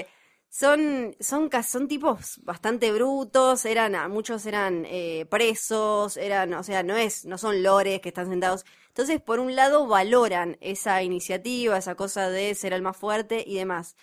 eh, 0.00 0.06
son, 0.48 1.14
son, 1.20 1.48
ca- 1.48 1.62
son 1.62 1.86
tipos 1.88 2.40
bastante 2.42 2.92
brutos, 2.92 3.64
eran, 3.64 4.10
muchos 4.10 4.44
eran 4.44 4.84
eh, 4.86 5.26
presos, 5.30 6.16
eran, 6.16 6.52
o 6.54 6.62
sea, 6.64 6.82
no 6.82 6.96
es, 6.96 7.24
no 7.24 7.38
son 7.38 7.62
lores 7.62 8.00
que 8.00 8.08
están 8.08 8.28
sentados. 8.28 8.64
Entonces, 8.94 9.20
por 9.22 9.40
un 9.40 9.56
lado, 9.56 9.86
valoran 9.86 10.58
esa 10.60 11.02
iniciativa, 11.02 11.78
esa 11.78 11.94
cosa 11.96 12.30
de 12.30 12.54
ser 12.54 12.72
el 12.74 12.82
más 12.82 12.96
fuerte 12.96 13.44
y 13.46 13.56
demás. 13.56 13.96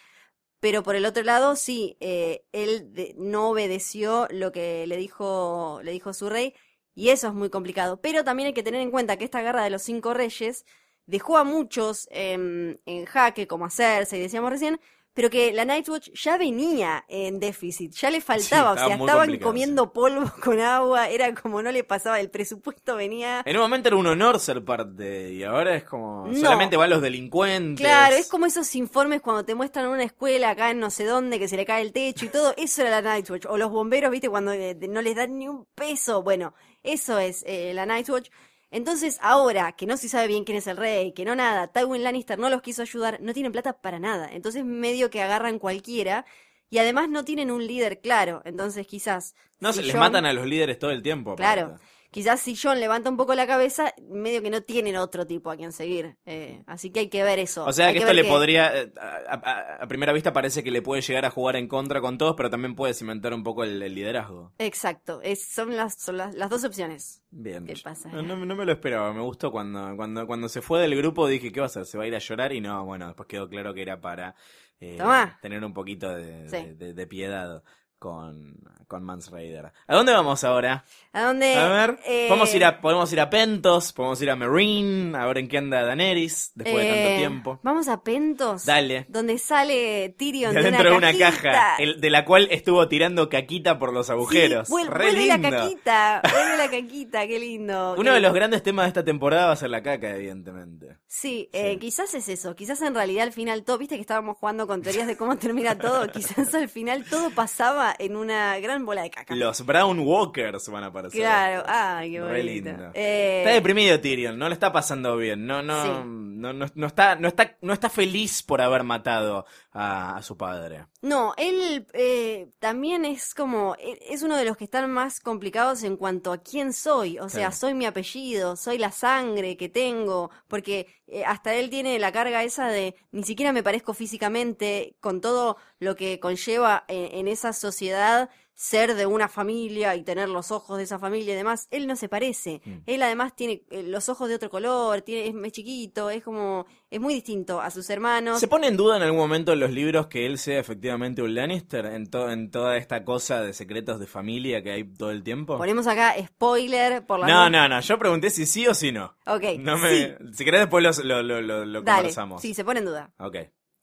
Pero 0.59 0.83
por 0.83 0.95
el 0.95 1.05
otro 1.05 1.23
lado, 1.23 1.55
sí, 1.55 1.97
eh, 2.01 2.43
él 2.51 2.93
de- 2.93 3.15
no 3.17 3.49
obedeció 3.49 4.27
lo 4.31 4.51
que 4.51 4.85
le 4.87 4.97
dijo, 4.97 5.79
le 5.83 5.91
dijo 5.91 6.13
su 6.13 6.29
rey, 6.29 6.53
y 6.95 7.09
eso 7.09 7.27
es 7.29 7.33
muy 7.33 7.49
complicado. 7.49 8.01
Pero 8.01 8.23
también 8.25 8.47
hay 8.47 8.53
que 8.53 8.63
tener 8.63 8.81
en 8.81 8.91
cuenta 8.91 9.17
que 9.17 9.23
esta 9.25 9.41
guerra 9.41 9.63
de 9.63 9.69
los 9.69 9.83
cinco 9.83 10.13
reyes 10.13 10.65
dejó 11.05 11.37
a 11.37 11.43
muchos 11.45 12.07
em, 12.11 12.77
en 12.85 13.05
jaque, 13.05 13.47
como 13.47 13.65
a 13.65 13.69
Cersei, 13.69 14.19
decíamos 14.21 14.51
recién, 14.51 14.79
pero 15.19 15.29
que 15.29 15.51
la 15.51 15.65
Nightwatch 15.65 16.11
ya 16.13 16.37
venía 16.37 17.03
en 17.09 17.41
déficit, 17.41 17.91
ya 17.91 18.09
le 18.09 18.21
faltaba, 18.21 18.71
o 18.71 18.77
sea, 18.77 18.95
estaban 18.95 19.37
comiendo 19.39 19.91
polvo 19.91 20.31
con 20.41 20.61
agua, 20.61 21.09
era 21.09 21.33
como 21.33 21.61
no 21.61 21.73
le 21.73 21.83
pasaba, 21.83 22.21
el 22.21 22.29
presupuesto 22.29 22.95
venía... 22.95 23.41
En 23.45 23.57
un 23.57 23.63
momento 23.63 23.89
era 23.89 23.97
un 23.97 24.07
honor 24.07 24.39
ser 24.39 24.63
parte 24.63 25.33
y 25.33 25.43
ahora 25.43 25.75
es 25.75 25.83
como 25.83 26.25
No. 26.25 26.39
solamente 26.39 26.77
van 26.77 26.89
los 26.91 27.01
delincuentes. 27.01 27.85
Claro, 27.85 28.15
es 28.15 28.29
como 28.29 28.45
esos 28.45 28.73
informes 28.77 29.19
cuando 29.19 29.43
te 29.43 29.55
muestran 29.55 29.87
una 29.87 30.05
escuela 30.05 30.51
acá 30.51 30.71
en 30.71 30.79
no 30.79 30.89
sé 30.89 31.03
dónde 31.03 31.37
que 31.37 31.49
se 31.49 31.57
le 31.57 31.65
cae 31.65 31.81
el 31.81 31.91
techo 31.91 32.23
y 32.23 32.29
todo, 32.29 32.53
eso 32.55 32.83
era 32.83 32.91
la 32.91 33.01
Nightwatch. 33.01 33.45
O 33.47 33.57
los 33.57 33.69
bomberos, 33.69 34.11
viste, 34.11 34.29
cuando 34.29 34.53
eh, 34.53 34.73
no 34.87 35.01
les 35.01 35.17
dan 35.17 35.37
ni 35.37 35.49
un 35.49 35.65
peso. 35.75 36.23
Bueno, 36.23 36.53
eso 36.81 37.19
es 37.19 37.43
eh, 37.45 37.73
la 37.73 37.85
Nightwatch. 37.85 38.29
Entonces, 38.71 39.17
ahora 39.21 39.71
que 39.71 39.85
no 39.85 39.97
se 39.97 40.09
sabe 40.09 40.27
bien 40.27 40.43
quién 40.43 40.57
es 40.57 40.67
el 40.67 40.77
rey, 40.77 41.11
que 41.13 41.25
no 41.25 41.35
nada, 41.35 41.67
Tywin 41.67 42.03
Lannister 42.03 42.37
no 42.37 42.49
los 42.49 42.61
quiso 42.61 42.83
ayudar, 42.83 43.19
no 43.21 43.33
tienen 43.33 43.51
plata 43.51 43.73
para 43.81 43.99
nada. 43.99 44.29
Entonces, 44.31 44.63
medio 44.63 45.09
que 45.09 45.21
agarran 45.21 45.59
cualquiera. 45.59 46.25
Y 46.71 46.77
además 46.77 47.09
no 47.09 47.25
tienen 47.25 47.49
un 47.49 47.65
líder 47.65 47.99
claro. 47.99 48.43
Entonces, 48.45 48.85
quizás. 48.85 49.35
No, 49.59 49.73
si 49.73 49.79
se 49.79 49.85
les 49.87 49.95
matan 49.95 50.25
a 50.25 50.33
los 50.33 50.45
líderes 50.45 50.77
todo 50.77 50.91
el 50.91 51.01
tiempo. 51.01 51.35
Claro. 51.35 51.61
aparte. 51.61 51.85
Quizás 52.11 52.39
si 52.41 52.55
John 52.55 52.79
levanta 52.79 53.09
un 53.09 53.17
poco 53.17 53.35
la 53.35 53.45
cabeza, 53.45 53.93
medio 54.09 54.41
que 54.41 54.49
no 54.49 54.61
tienen 54.61 54.95
otro 54.97 55.27
tipo 55.27 55.51
a 55.51 55.55
quien 55.57 55.71
seguir. 55.71 56.17
Eh, 56.25 56.63
así 56.65 56.89
que 56.91 57.01
hay 57.01 57.09
que 57.09 57.21
ver 57.21 57.37
eso. 57.37 57.63
O 57.65 57.71
sea 57.71 57.87
Hay 57.87 57.93
que 57.93 57.99
esto 57.99 58.13
le 58.13 58.23
que- 58.23 58.27
podría, 58.29 58.75
eh, 58.81 58.91
a, 58.99 59.33
a- 59.35 59.83
a 59.83 59.87
primera 59.87 60.11
vista 60.11 60.33
parece 60.33 60.63
que 60.63 60.71
le 60.71 60.81
puede 60.81 61.03
llegar 61.03 61.25
a 61.25 61.29
jugar 61.29 61.55
en 61.55 61.67
contra 61.67 62.01
con 62.01 62.17
todos, 62.17 62.33
pero 62.35 62.49
también 62.49 62.73
puede 62.75 62.95
cimentar 62.95 63.33
un 63.33 63.43
poco 63.43 63.63
el, 63.63 63.81
el 63.83 63.93
liderazgo. 63.93 64.53
Exacto, 64.57 65.21
es, 65.21 65.45
son, 65.45 65.77
las, 65.77 66.01
son 66.01 66.17
las, 66.17 66.33
las 66.33 66.49
dos 66.49 66.63
opciones. 66.63 67.21
Bien. 67.29 67.65
¿Qué 67.65 67.75
pasa? 67.83 68.09
No, 68.09 68.35
me 68.37 68.65
lo 68.65 68.71
esperaba, 68.71 69.13
me 69.13 69.21
gustó 69.21 69.51
cuando, 69.51 69.95
cuando, 69.95 70.25
cuando 70.25 70.49
se 70.49 70.61
fue 70.63 70.81
del 70.81 70.95
grupo 70.95 71.27
dije, 71.27 71.51
¿qué 71.51 71.59
va 71.59 71.67
a 71.67 71.67
hacer? 71.67 71.85
¿Se 71.85 71.97
va 71.99 72.05
a 72.05 72.07
ir 72.07 72.15
a 72.15 72.19
llorar? 72.19 72.53
Y 72.53 72.59
no, 72.61 72.83
bueno, 72.85 73.05
después 73.05 73.27
quedó 73.27 73.47
claro 73.47 73.73
que 73.75 73.83
era 73.83 74.01
para 74.01 74.33
eh, 74.81 74.97
tener 75.41 75.63
un 75.63 75.73
poquito 75.73 76.09
de, 76.15 76.49
Sí. 76.49 76.55
de- 76.55 76.73
de- 76.73 76.93
de 76.93 77.07
piedad 77.07 77.61
con, 77.99 78.55
con 78.87 79.03
Mans 79.03 79.29
Raider. 79.29 79.71
¿A 79.87 79.95
dónde 79.95 80.13
vamos 80.13 80.43
ahora? 80.43 80.85
¿A 81.11 81.21
dónde? 81.23 81.55
A 81.55 81.67
ver, 81.69 81.99
eh, 82.05 82.25
podemos 82.27 82.53
ir 82.55 82.63
a, 82.65 82.81
podemos 82.81 83.11
ir 83.13 83.19
a 83.19 83.29
Pentos, 83.29 83.93
podemos 83.93 84.21
ir 84.21 84.29
a 84.31 84.35
Marine, 84.35 85.17
a 85.17 85.25
ver 85.25 85.39
en 85.39 85.47
qué 85.47 85.57
anda 85.57 85.83
Daenerys 85.83 86.51
después 86.55 86.83
de 86.83 86.89
eh, 86.89 87.03
tanto 87.03 87.17
tiempo. 87.17 87.59
Vamos 87.63 87.87
a 87.87 88.01
Pentos. 88.03 88.65
Dale. 88.65 89.05
Donde 89.09 89.37
sale 89.37 90.15
Tyrion 90.17 90.53
De 90.53 90.61
de 90.63 90.71
dentro 90.71 90.91
de 90.91 90.97
una 90.97 91.07
cajita. 91.07 91.31
caja, 91.51 91.75
el- 91.77 91.99
de 91.99 92.09
la 92.09 92.25
cual 92.25 92.47
estuvo 92.51 92.87
tirando 92.87 93.27
caquita 93.29 93.77
por 93.79 93.91
los 93.91 94.09
agujeros. 94.09 94.67
Sí, 94.67 94.73
vuel- 94.73 94.87
Re 94.87 95.05
vuelve 95.11 95.25
la 95.27 95.41
caquita, 95.41 96.21
vuelve 96.31 96.57
la 96.57 96.69
caquita, 96.69 97.27
qué 97.27 97.39
lindo. 97.39 97.93
Uno 97.97 98.03
Qué- 98.11 98.15
de 98.15 98.19
los 98.21 98.33
grandes 98.33 98.63
temas 98.63 98.85
de 98.85 98.89
esta 98.89 99.03
temporada 99.03 99.47
va 99.47 99.53
a 99.53 99.55
ser 99.57 99.69
la 99.71 99.81
caca, 99.83 100.15
evidentemente. 100.15 100.97
Sí, 101.07 101.49
eh, 101.53 101.73
Sí. 101.73 101.79
quizás 101.79 102.13
es 102.13 102.29
eso, 102.29 102.55
quizás 102.55 102.81
en 102.83 102.93
realidad 102.93 103.23
al 103.23 103.33
final 103.33 103.63
todo, 103.63 103.77
viste 103.79 103.95
que 103.95 104.01
estábamos 104.01 104.37
jugando 104.37 104.67
con 104.67 104.81
teorías 104.83 105.07
de 105.07 105.17
cómo 105.17 105.37
termina 105.37 105.75
todo, 105.77 106.07
quizás 106.11 106.53
al 106.53 106.69
final 106.69 107.03
todo 107.09 107.31
pasaba 107.31 107.88
en 107.97 108.15
una 108.15 108.59
gran 108.59 108.85
bola 108.85 109.01
de 109.03 109.09
caca. 109.09 109.33
Los 109.35 109.65
Brown 109.65 109.99
Walkers 109.99 110.67
van 110.69 110.83
a 110.83 110.87
aparecer. 110.87 111.21
Claro, 111.21 111.63
ay, 111.67 112.11
qué 112.11 112.19
Re 112.21 112.25
bonito. 112.43 112.69
lindo. 112.69 112.91
Eh, 112.93 113.39
Está 113.39 113.53
deprimido 113.53 113.99
Tyrion, 113.99 114.37
no 114.37 114.47
le 114.47 114.53
está 114.53 114.71
pasando 114.71 115.15
bien, 115.17 115.45
no, 115.47 115.61
no, 115.63 115.83
Sí. 115.83 115.89
no, 116.05 116.53
no, 116.53 116.65
no 116.73 116.87
está, 116.87 117.15
no 117.15 117.27
está, 117.27 117.57
no 117.61 117.73
está 117.73 117.89
feliz 117.89 118.43
por 118.43 118.61
haber 118.61 118.83
matado 118.83 119.45
a, 119.71 120.17
a 120.17 120.21
su 120.21 120.37
padre. 120.37 120.85
No, 121.01 121.33
él 121.37 121.87
eh, 121.93 122.49
también 122.59 123.05
es 123.05 123.33
como, 123.33 123.75
e- 123.79 123.99
es 124.09 124.23
uno 124.23 124.35
de 124.37 124.45
los 124.45 124.57
que 124.57 124.63
están 124.65 124.89
más 124.91 125.19
complicados 125.19 125.83
en 125.83 125.95
cuanto 125.97 126.31
a 126.31 126.37
quién 126.39 126.73
soy, 126.73 127.17
o 127.19 127.29
sea, 127.29 127.47
Claro. 127.47 127.55
soy 127.55 127.73
mi 127.73 127.85
apellido, 127.85 128.55
soy 128.55 128.77
la 128.77 128.91
sangre 128.91 129.55
que 129.57 129.69
tengo, 129.69 130.31
porque 130.47 130.98
eh, 131.11 131.25
hasta 131.25 131.53
él 131.55 131.69
tiene 131.69 131.99
la 131.99 132.11
carga 132.11 132.43
esa 132.43 132.67
de 132.67 132.95
ni 133.11 133.23
siquiera 133.23 133.53
me 133.53 133.63
parezco 133.63 133.93
físicamente, 133.93 134.95
con 134.99 135.21
todo 135.21 135.57
lo 135.79 135.95
que 135.95 136.19
conlleva 136.19 136.85
en, 136.87 137.19
en 137.19 137.27
esa 137.27 137.53
sociedad 137.53 138.29
ser 138.61 138.93
de 138.95 139.05
una 139.05 139.29
familia 139.29 139.95
y 139.95 140.03
tener 140.03 140.27
los 140.27 140.51
ojos 140.51 140.75
de 140.77 140.83
esa 140.83 140.99
familia 140.99 141.33
y 141.33 141.37
demás, 141.37 141.69
él 141.71 141.87
no 141.87 141.95
se 141.95 142.09
parece. 142.09 142.61
Mm. 142.65 142.71
Él 142.87 143.01
además 143.03 143.33
tiene 143.33 143.63
eh, 143.69 143.83
los 143.83 144.09
ojos 144.09 144.27
de 144.27 144.35
otro 144.35 144.49
color, 144.49 144.99
tiene, 145.01 145.33
es 145.47 145.51
chiquito, 145.53 146.09
es 146.09 146.21
como, 146.21 146.65
es 146.91 146.99
muy 146.99 147.13
distinto 147.13 147.61
a 147.61 147.71
sus 147.71 147.89
hermanos. 147.89 148.37
¿Se 148.37 148.49
pone 148.49 148.67
en 148.67 148.75
duda 148.75 148.97
en 148.97 149.03
algún 149.03 149.17
momento 149.21 149.53
en 149.53 149.61
los 149.61 149.71
libros 149.71 150.07
que 150.07 150.25
él 150.25 150.37
sea 150.37 150.59
efectivamente 150.59 151.21
un 151.21 151.35
Lannister 151.35 151.85
en, 151.85 152.09
to- 152.09 152.29
en 152.29 152.51
toda 152.51 152.75
esta 152.75 153.05
cosa 153.05 153.39
de 153.41 153.53
secretos 153.53 153.97
de 153.97 154.07
familia 154.07 154.61
que 154.61 154.71
hay 154.71 154.83
todo 154.83 155.11
el 155.11 155.23
tiempo? 155.23 155.57
Ponemos 155.57 155.87
acá 155.87 156.15
spoiler 156.21 157.05
por 157.05 157.19
la 157.19 157.27
No, 157.27 157.49
no, 157.49 157.69
no, 157.69 157.79
yo 157.79 157.97
pregunté 157.97 158.29
si 158.29 158.45
sí 158.45 158.67
o 158.67 158.73
si 158.73 158.91
no. 158.91 159.15
Ok, 159.25 159.43
No 159.59 159.77
me... 159.77 159.89
sí, 159.89 160.13
Si 160.33 160.43
querés 160.43 160.59
después 160.59 160.83
los- 160.83 161.01
lo, 161.05 161.23
lo, 161.23 161.41
lo, 161.41 161.63
lo 161.63 161.81
dale, 161.81 161.99
conversamos. 161.99 162.41
sí, 162.41 162.53
se 162.53 162.65
pone 162.65 162.79
en 162.79 162.85
duda, 162.87 163.13
Ok, 163.19 163.37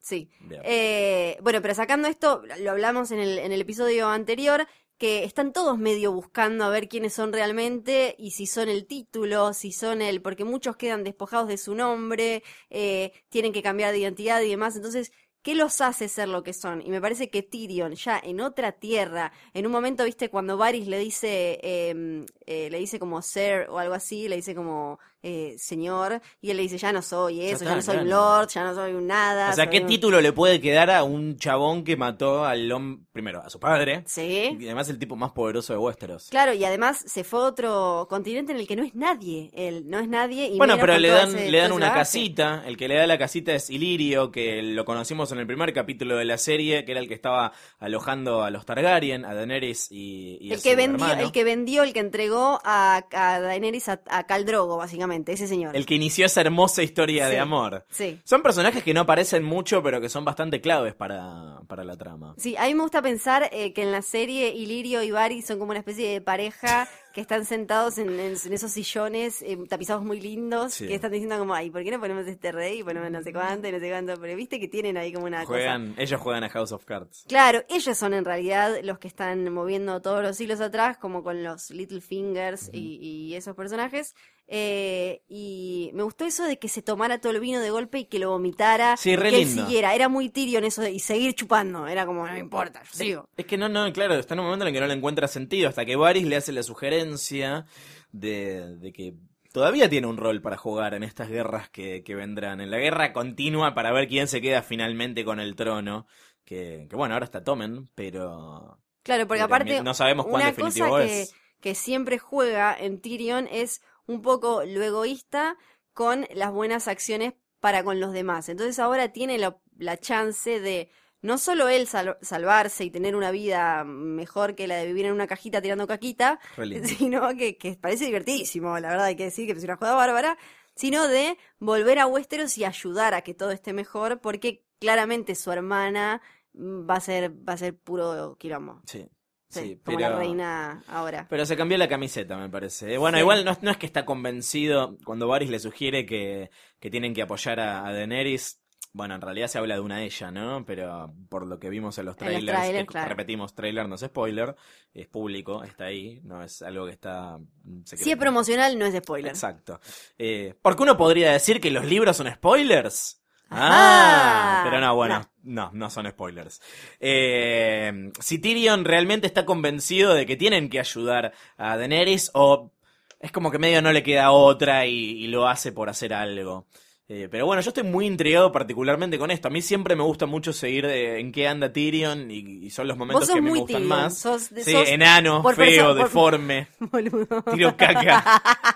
sí. 0.07 0.31
Eh, 0.63 1.37
bueno, 1.43 1.61
pero 1.61 1.75
sacando 1.75 2.07
esto, 2.07 2.43
lo 2.61 2.71
hablamos 2.71 3.11
en 3.11 3.19
el, 3.19 3.39
en 3.39 3.51
el 3.51 3.61
episodio 3.61 4.09
anterior, 4.09 4.67
que 4.99 5.25
están 5.25 5.53
todos 5.53 5.79
medio 5.79 6.13
buscando 6.13 6.65
a 6.65 6.71
ver 6.71 6.89
quiénes 6.89 7.13
son 7.13 7.33
realmente 7.33 8.15
y 8.19 8.31
si 8.31 8.47
son 8.47 8.69
el 8.69 8.87
título, 8.87 9.53
si 9.53 9.73
son 9.73 10.01
el, 10.01 10.23
porque 10.23 10.45
muchos 10.45 10.77
quedan 10.77 11.05
despojados 11.05 11.49
de 11.49 11.59
su 11.59 11.75
nombre, 11.75 12.43
eh, 12.71 13.13
tienen 13.29 13.53
que 13.53 13.63
cambiar 13.63 13.93
de 13.93 13.99
identidad 13.99 14.41
y 14.41 14.49
demás, 14.49 14.77
entonces, 14.77 15.13
¿qué 15.43 15.55
los 15.55 15.81
hace 15.81 16.09
ser 16.09 16.29
lo 16.29 16.43
que 16.43 16.53
son? 16.53 16.81
Y 16.81 16.91
me 16.91 17.01
parece 17.01 17.29
que 17.29 17.43
Tyrion, 17.43 17.95
ya 17.95 18.19
en 18.23 18.41
otra 18.41 18.73
tierra, 18.73 19.33
en 19.55 19.67
un 19.67 19.73
momento, 19.73 20.05
viste, 20.05 20.31
cuando 20.31 20.57
Varys 20.57 20.87
le 20.87 20.99
dice, 20.99 21.59
eh, 21.63 22.25
eh, 22.47 22.71
le 22.71 22.79
dice 22.79 22.99
como 22.99 23.21
ser 23.23 23.69
o 23.69 23.79
algo 23.79 23.95
así, 23.95 24.29
le 24.29 24.37
dice 24.37 24.55
como 24.55 24.99
eh, 25.23 25.55
señor, 25.59 26.21
y 26.41 26.51
él 26.51 26.57
le 26.57 26.63
dice, 26.65 26.79
ya 26.79 26.93
no 26.93 27.03
soy 27.03 27.41
eso, 27.43 27.65
ya, 27.65 27.71
está, 27.71 27.75
no 27.77 27.83
soy 27.83 27.97
un 27.99 28.11
lord, 28.11 28.49
ya 28.49 28.65
no 28.65 28.75
soy 28.75 28.93
un 28.93 29.07
nada. 29.07 29.51
O 29.51 29.55
sea, 29.55 29.69
¿qué 29.69 29.81
un- 29.81 29.87
título 29.87 30.21
le 30.21 30.33
puede 30.33 30.61
quedar 30.61 30.91
a 30.91 31.03
un 31.03 31.37
chabón 31.37 31.85
que 31.85 31.97
mató 31.97 32.45
al 32.45 32.71
hombre, 32.71 33.05
primero, 33.13 33.43
a 33.43 33.51
su 33.51 33.59
padre? 33.59 34.03
Sí. 34.07 34.57
Y 34.59 34.65
además 34.67 34.89
el 34.89 34.99
tipo 34.99 35.17
más 35.17 35.33
poderoso 35.33 35.73
de 35.73 35.79
Westeros. 35.79 36.29
Claro, 36.31 36.53
y 36.55 36.65
además 36.65 37.03
se 37.07 37.25
fue 37.25 37.41
a 37.41 37.45
otro 37.45 38.07
continente 38.09 38.53
en 38.53 38.59
el 38.59 38.67
que 38.67 38.77
no 38.77 38.85
es 38.85 38.95
nadie. 38.95 39.51
Él 39.55 39.85
no 39.89 39.99
es 39.99 40.09
nadie. 40.09 40.47
Y 40.49 40.59
Bueno, 40.59 40.77
pero 40.81 40.97
le 40.99 41.09
dan, 41.09 41.29
ese- 41.31 41.51
le 41.51 41.59
dan 41.59 41.73
una 41.73 41.93
casita. 41.93 42.63
El 42.67 42.77
que 42.77 42.89
le 42.89 42.97
da 42.97 43.07
la 43.07 43.19
casita 43.19 43.53
es 43.55 43.71
Ilirio, 43.71 44.31
que 44.31 44.63
lo 44.63 44.85
conocimos 44.85 45.33
en 45.33 45.39
el 45.39 45.47
primer 45.47 45.73
capítulo 45.73 46.17
de 46.17 46.25
la 46.25 46.39
serie, 46.39 46.85
que 46.85 46.93
era 46.93 47.01
el 47.01 47.09
que 47.09 47.15
estaba 47.15 47.53
alojando 47.79 48.43
a 48.43 48.51
los 48.51 48.65
Targaryen, 48.67 49.25
a 49.25 49.35
Daenerys 49.35 49.89
y, 49.91 50.39
y 50.41 50.51
a 50.51 50.55
El 50.55 50.61
su 50.61 50.65
que, 50.69 50.77
vendió, 50.77 51.05
hermano. 51.07 51.23
el 51.23 51.33
que 51.33 51.45
vendió, 51.45 51.83
el 51.83 51.93
que 51.93 52.01
entregó 52.01 52.61
a, 52.65 53.05
a 53.13 53.41
Daenerys 53.41 53.89
a, 53.89 54.01
a 54.09 54.25
Khal 54.27 54.45
Drogo, 54.45 54.77
básicamente, 55.07 55.33
ese 55.33 55.47
señor. 55.47 55.77
El 55.77 55.87
que 55.87 55.95
inició 55.95 56.27
esa 56.27 56.41
hermosa 56.41 56.83
historia 56.83 57.27
Sí. 57.27 57.33
de 57.33 57.39
amor. 57.39 57.85
Sí. 57.91 58.21
Son 58.25 58.43
personajes 58.43 58.83
que 58.83 58.93
no 58.95 59.03
aparecen 59.03 59.45
mucho, 59.45 59.83
pero 59.83 60.01
que 60.01 60.09
son 60.09 60.25
bastante 60.25 60.61
claves 60.61 60.95
para, 60.95 61.61
para 61.69 61.85
la 61.85 61.97
trama. 61.97 62.35
Sí, 62.39 62.57
a 62.57 62.67
mí 62.67 62.75
me 62.75 62.83
gusta 62.83 63.03
pensar 63.03 63.49
eh, 63.53 63.73
que 63.73 63.83
en 63.83 63.93
la 63.93 64.03
serie 64.03 64.49
Ilirio 64.51 65.03
y 65.03 65.11
Varys 65.11 65.47
son 65.47 65.59
como 65.59 65.71
una 65.71 65.79
especie 65.81 66.09
de 66.11 66.21
pareja 66.21 66.89
que 67.13 67.21
están 67.23 67.47
sentados 67.47 67.97
en, 67.97 68.09
en- 68.21 68.37
en 68.45 68.53
esos 68.53 68.71
sillones 68.73 69.41
eh, 69.41 69.57
tapizados 69.71 70.05
muy 70.05 70.21
lindos, 70.21 70.75
Sí. 70.75 70.87
que 70.87 70.95
están 70.95 71.13
diciendo 71.13 71.39
como, 71.39 71.55
ay, 71.55 71.71
¿por 71.71 71.83
qué 71.83 71.91
no 71.91 71.99
ponemos 71.99 72.27
este 72.27 72.53
rey 72.53 72.81
y 72.81 72.85
ponemos 72.85 73.11
no 73.11 73.23
sé 73.23 73.33
cuánto 73.33 73.69
y 73.69 73.73
no 73.73 73.81
sé 73.81 73.89
cuánto? 73.89 74.15
Pero 74.21 74.37
viste 74.37 74.61
que 74.61 74.69
tienen 74.69 74.99
ahí 74.99 75.13
como 75.15 75.25
una 75.27 75.39
cosa. 75.41 75.49
Juegan, 75.49 75.95
ellos 75.97 76.21
juegan 76.21 76.45
a 76.45 76.51
House 76.51 76.73
of 76.73 76.85
Cards. 76.85 77.25
Claro, 77.27 77.63
ellos 77.71 77.97
son 77.97 78.13
en 78.13 78.25
realidad 78.25 78.75
los 78.83 78.99
que 78.99 79.09
están 79.09 79.51
moviendo 79.51 80.03
todos 80.03 80.23
los 80.23 80.39
hilos 80.41 80.61
atrás, 80.61 80.99
como 80.99 81.23
con 81.23 81.43
los 81.43 81.71
Little 81.71 82.03
Fingers 82.03 82.69
y, 82.73 82.99
y 83.01 83.35
esos 83.35 83.57
personajes. 83.57 84.15
Eh, 84.49 85.23
y 85.29 85.91
me 85.95 86.05
gustó 86.05 86.25
eso 86.25 86.45
de 86.45 86.59
que 86.59 86.69
se 86.69 86.81
tomara 86.81 87.21
todo 87.21 87.33
el 87.33 87.41
vino 87.41 87.61
de 87.61 87.71
golpe 87.71 87.99
y 87.99 88.05
que 88.05 88.19
lo 88.19 88.31
vomitara. 88.31 88.97
Sí, 88.97 89.11
y 89.11 89.17
re 89.17 89.31
que 89.31 89.43
él 89.43 89.49
siguiera. 89.49 89.95
Era 89.95 90.09
muy 90.09 90.29
Tyrion 90.29 90.65
eso 90.65 90.83
de 90.83 90.93
y 90.93 91.01
seguir 91.01 91.35
chupando. 91.35 91.87
Era 91.87 92.07
como, 92.07 92.27
no 92.27 92.33
me 92.33 92.39
importa, 92.39 92.83
yo 92.85 92.91
sigo. 92.93 93.29
Es 93.37 93.47
que 93.47 93.57
no, 93.57 93.69
no, 93.69 93.93
claro, 93.93 94.15
está 94.15 94.35
en 94.35 94.41
un 94.41 94.47
momento 94.47 94.65
en 94.65 94.69
el 94.69 94.75
que 94.75 94.81
no 94.81 94.87
le 94.87 94.95
encuentra 94.95 95.29
sentido, 95.29 95.69
hasta 95.69 95.85
que 95.85 95.97
Varys 95.97 96.27
le 96.27 96.37
hace 96.37 96.53
la 96.53 96.63
sugerencia 96.63 97.67
de, 98.13 98.77
de 98.77 98.93
que 98.93 99.15
todavía 99.53 99.89
tiene 99.89 100.07
un 100.07 100.19
rol 100.19 100.43
para 100.43 100.57
jugar 100.57 100.95
en 100.95 101.03
estas 101.03 101.29
guerras 101.29 101.71
que, 101.71 102.05
que 102.05 102.15
vendrán, 102.15 102.61
en 102.61 102.71
la 102.71 102.79
guerra 102.79 103.13
continua 103.15 103.75
para 103.75 103.91
ver 103.91 104.07
quién 104.07 104.29
se 104.29 104.43
queda 104.43 104.63
finalmente 104.63 105.25
con 105.25 105.41
el 105.41 105.57
trono, 105.57 106.07
que, 106.45 106.87
que 106.91 106.95
bueno, 106.95 107.15
ahora 107.15 107.25
está 107.25 107.43
Tomen, 107.43 107.89
pero... 107.95 108.79
Claro, 109.03 109.27
porque 109.27 109.43
pero 109.43 109.45
aparte, 109.45 109.83
no 109.83 109.95
sabemos 109.95 110.27
cuán 110.27 110.43
una 110.43 110.51
definitivo 110.51 110.89
cosa 110.89 111.07
que, 111.07 111.23
es. 111.23 111.35
que 111.61 111.75
siempre 111.75 112.19
juega 112.19 112.77
en 112.79 113.01
Tyrion 113.01 113.49
es 113.51 113.81
un 114.07 114.23
poco 114.23 114.63
lo 114.65 114.83
egoísta 114.83 115.57
con 115.93 116.27
las 116.35 116.53
buenas 116.53 116.89
acciones 116.89 117.35
para 117.61 117.83
con 117.85 118.01
los 118.01 118.13
demás. 118.13 118.49
Entonces 118.49 118.79
ahora 118.79 119.13
tiene 119.13 119.39
la, 119.39 119.59
la 119.79 119.97
chance 119.99 120.61
de 120.61 120.91
no 121.23 121.39
solo 121.39 121.69
él 121.69 121.87
sal- 121.89 122.19
salvarse 122.21 122.85
y 122.85 122.91
tener 122.91 123.17
una 123.17 123.31
vida 123.31 123.83
mejor 123.85 124.55
que 124.55 124.69
la 124.69 124.77
de 124.77 124.87
vivir 124.87 125.07
en 125.07 125.13
una 125.13 125.27
cajita 125.27 125.61
tirando 125.63 125.87
caquita, 125.87 126.39
sino 126.85 127.29
que, 127.37 127.57
que 127.57 127.77
parece 127.77 128.05
divertidísimo, 128.07 128.79
la 128.79 128.89
verdad 128.91 129.07
hay 129.07 129.17
que 129.17 129.25
decir 129.25 129.47
que 129.47 129.59
es 129.59 129.65
una 129.65 129.77
jugada 129.77 129.97
bárbara, 129.97 130.39
sino 130.75 131.09
de 131.09 131.39
volver 131.59 131.99
a 131.99 132.07
Westeros 132.07 132.57
y 132.59 132.65
ayudar 132.65 133.15
a 133.15 133.23
que 133.23 133.35
todo 133.35 133.51
esté 133.51 133.73
mejor, 133.73 134.21
porque 134.21 134.63
claramente 134.79 135.35
su 135.35 135.51
hermana 135.51 136.21
va 136.55 136.97
a 136.97 137.01
ser, 137.01 137.33
va 137.49 137.55
a 137.55 137.57
ser 137.57 137.77
puro 137.77 138.37
quilombo. 138.39 138.83
Sí, 138.87 139.09
Sí, 139.49 139.61
sí, 139.61 139.81
como 139.85 139.99
pero... 139.99 140.11
la 140.11 140.17
reina 140.19 140.83
ahora. 140.89 141.27
Pero 141.31 141.47
se 141.47 141.57
cambió 141.57 141.79
la 141.79 141.89
camiseta, 141.89 142.37
me 142.37 142.49
parece. 142.49 142.95
Eh, 142.95 142.99
Bueno, 142.99 143.17
Sí. 143.19 143.21
igual 143.23 143.45
no, 143.45 143.53
es- 143.53 143.63
no 143.63 143.71
es 143.71 143.77
que 143.77 143.87
está 143.87 144.05
convencido 144.05 144.99
cuando 145.05 145.29
Varys 145.29 145.51
le 145.51 145.59
sugiere 145.61 146.05
que, 146.05 146.51
que 146.81 146.91
tienen 146.91 147.15
que 147.15 147.23
apoyar 147.23 147.61
a, 147.61 147.87
a 147.87 147.93
Daenerys. 147.93 148.61
Bueno, 148.93 149.15
en 149.15 149.21
realidad 149.21 149.49
se 149.49 149.59
habla 149.59 149.75
de 149.75 149.81
una 149.83 150.03
ella, 150.03 150.31
¿no? 150.31 150.65
Pero 150.65 151.13
por 151.29 151.47
lo 151.47 151.59
que 151.59 151.69
vimos 151.69 151.99
en 151.99 152.07
los 152.07 152.17
En 152.17 152.25
los 152.25 152.33
trailers, 152.33 152.59
trailers, 152.59 152.83
eh, 152.83 152.87
claro. 152.87 153.09
repetimos, 153.11 153.55
trailer 153.55 153.87
no 153.89 153.97
es 153.97 154.01
spoiler, 154.01 154.57
es 154.95 155.07
público, 155.07 155.63
está 155.65 155.85
ahí, 155.85 156.21
no 156.25 156.43
es 156.43 156.63
algo 156.63 156.87
que 156.87 156.93
está... 156.93 157.39
secreto. 157.85 158.05
Si 158.05 158.11
es 158.11 158.17
promocional, 158.17 158.79
no 158.79 158.87
es 158.87 158.95
spoiler. 158.97 159.33
Exacto. 159.33 159.81
Eh, 160.17 160.55
porque 160.63 160.83
uno 160.83 160.97
podría 160.97 161.31
decir 161.33 161.61
que 161.61 161.71
los 161.71 161.85
libros 161.85 162.17
son 162.17 162.33
spoilers. 162.33 163.23
Ah, 163.51 164.63
pero 164.65 164.81
no, 164.81 164.95
bueno, 164.97 165.29
no, 165.45 165.71
no, 165.73 165.91
son 165.91 166.09
spoilers. 166.11 166.61
Eh, 167.01 168.11
si 168.21 168.39
Tyrion 168.39 168.85
realmente 168.85 169.27
está 169.27 169.45
convencido 169.45 170.15
de 170.15 170.27
que 170.27 170.37
tienen 170.37 170.69
que 170.69 170.81
ayudar 170.81 171.33
a 171.57 171.77
Daenerys 171.77 172.31
o 172.35 172.73
es 173.21 173.33
como 173.33 173.51
que 173.51 173.59
medio 173.59 173.81
no 173.83 173.93
le 173.93 174.03
queda 174.03 174.31
otra 174.33 174.87
y, 174.87 174.93
y 175.25 175.27
lo 175.29 175.49
hace 175.49 175.73
por 175.73 175.89
hacer 175.89 176.13
algo. 176.13 176.67
Eh, 177.09 177.29
pero 177.31 177.47
bueno, 177.47 177.63
yo 177.63 177.69
estoy 177.71 177.85
muy 177.85 178.05
intrigado 178.05 178.51
particularmente 178.51 179.17
con 179.17 179.31
esto. 179.31 179.47
A 179.47 179.51
mí 179.53 179.63
siempre 179.63 179.95
me 179.95 180.03
gusta 180.03 180.27
mucho 180.27 180.53
seguir 180.53 180.87
eh, 180.87 181.21
en 181.21 181.31
qué 181.31 181.47
anda 181.47 181.73
Tyrion 181.73 182.29
y, 182.33 182.39
y 182.67 182.71
son 182.71 182.89
los 182.89 182.97
momentos 182.97 183.31
que 183.31 183.41
me 183.41 183.51
gustan 183.51 183.83
Tyrion, 183.83 183.89
más. 183.89 184.19
sos 184.19 184.51
de- 184.51 184.65
sí, 184.65 184.73
sos 184.73 184.89
enano, 184.89 185.41
feo, 185.55 185.95
deforme. 185.95 186.67
Boludo. 186.81 187.43
Tiro 187.53 187.77
caca. 187.77 188.43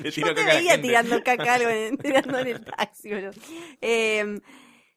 Yo 0.16 0.34
te 0.34 0.44
veía 0.44 0.80
tirando 0.80 1.22
caca 1.22 1.54
algo 1.54 1.70
en, 1.70 1.96
tirando 1.98 2.38
en 2.38 2.46
el 2.48 2.64
taxi, 2.64 3.10
boludo. 3.10 3.32
Eh, 3.80 4.40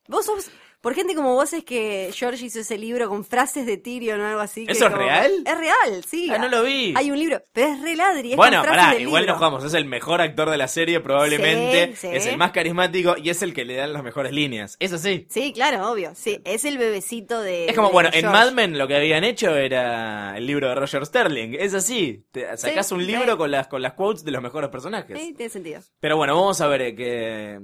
vos 0.08 0.26
sos, 0.26 0.52
por 0.88 0.96
gente 0.96 1.16
como 1.16 1.34
vos 1.34 1.52
es 1.52 1.66
que 1.66 2.12
George 2.14 2.46
hizo 2.46 2.62
ese 2.62 2.78
libro 2.78 3.10
con 3.10 3.26
frases 3.26 3.66
de 3.66 3.76
Tyrion 3.76 4.22
o 4.22 4.26
algo 4.26 4.40
así. 4.40 4.66
que 4.66 4.72
¿Eso 4.72 4.86
es 4.86 4.94
como- 4.94 5.04
real? 5.06 5.32
Es 5.46 5.58
real, 5.58 6.06
sí. 6.08 6.30
Ah, 6.32 6.38
no 6.38 6.48
lo 6.48 6.64
vi. 6.64 6.94
Hay 6.96 7.12
un 7.12 7.20
libro, 7.20 7.42
pero 7.52 7.74
es 7.74 7.82
re 7.82 7.94
ladri, 7.98 8.32
es 8.32 8.38
Bueno, 8.38 8.60
con 8.60 8.64
frases 8.68 8.82
pará, 8.86 8.94
del 8.94 9.02
igual 9.02 9.24
libro. 9.24 9.34
nos 9.34 9.38
jugamos. 9.38 9.64
Es 9.66 9.74
el 9.74 9.84
mejor 9.84 10.22
actor 10.22 10.50
de 10.50 10.56
la 10.58 10.70
serie, 10.70 11.02
probablemente. 11.02 11.88
Sí, 11.96 12.08
sí. 12.08 12.16
Es 12.16 12.26
el 12.26 12.38
más 12.38 12.52
carismático 12.52 13.16
y 13.22 13.30
es 13.30 13.42
el 13.42 13.54
que 13.54 13.66
le 13.66 13.76
dan 13.76 13.92
las 13.92 14.02
mejores 14.02 14.32
líneas. 14.32 14.78
Es 14.80 14.94
así. 14.94 15.28
Sí, 15.30 15.52
claro, 15.52 15.92
obvio. 15.92 16.14
Sí, 16.16 16.40
es 16.46 16.64
el 16.64 16.78
bebecito 16.78 17.42
de. 17.42 17.66
Es 17.68 17.76
como, 17.76 17.90
de 17.90 17.94
bueno, 17.94 18.10
en. 18.14 18.26
Mad 18.28 18.52
Men 18.54 18.78
lo 18.78 18.88
que 18.88 18.96
habían 18.96 19.26
hecho 19.26 19.54
era 19.58 20.38
el 20.38 20.48
libro 20.48 20.70
de 20.70 20.76
Roger 20.76 21.06
Sterling. 21.06 21.56
Es 21.60 21.74
así. 21.74 22.24
Te 22.32 22.56
sacás 22.56 22.88
Sí, 22.88 22.94
un 22.94 23.02
sí. 23.02 23.08
libro 23.08 23.38
con 23.38 23.52
las, 23.52 23.68
con 23.68 23.82
las 23.82 23.92
quotes 23.92 24.24
de 24.24 24.32
los 24.32 24.42
mejores 24.42 24.70
personajes. 24.70 25.20
Sí, 25.20 25.34
tiene 25.34 25.50
sentido. 25.50 25.82
Pero 26.00 26.16
bueno, 26.16 26.34
vamos 26.36 26.62
a 26.62 26.68
ver 26.68 26.82
en 26.84 26.96
qué, 26.96 27.60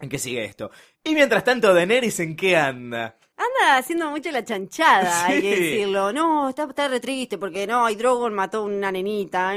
en 0.00 0.08
qué 0.08 0.18
sigue 0.18 0.44
esto. 0.44 0.70
Y 1.04 1.14
mientras 1.14 1.42
tanto, 1.42 1.74
Daenerys, 1.74 2.20
¿en 2.20 2.36
qué 2.36 2.56
anda? 2.56 3.16
Anda 3.36 3.78
haciendo 3.78 4.10
mucho 4.10 4.30
la 4.30 4.44
chanchada, 4.44 5.24
hay 5.26 5.40
que 5.40 5.56
Sí. 5.56 5.62
decirlo. 5.62 6.12
No, 6.12 6.48
está, 6.50 6.64
está 6.64 6.88
re 6.88 7.00
triste 7.00 7.38
porque 7.38 7.66
no, 7.66 7.84
hay 7.86 7.96
Drogon 7.96 8.34
mató 8.34 8.64
una 8.64 8.92
nenita. 8.92 9.52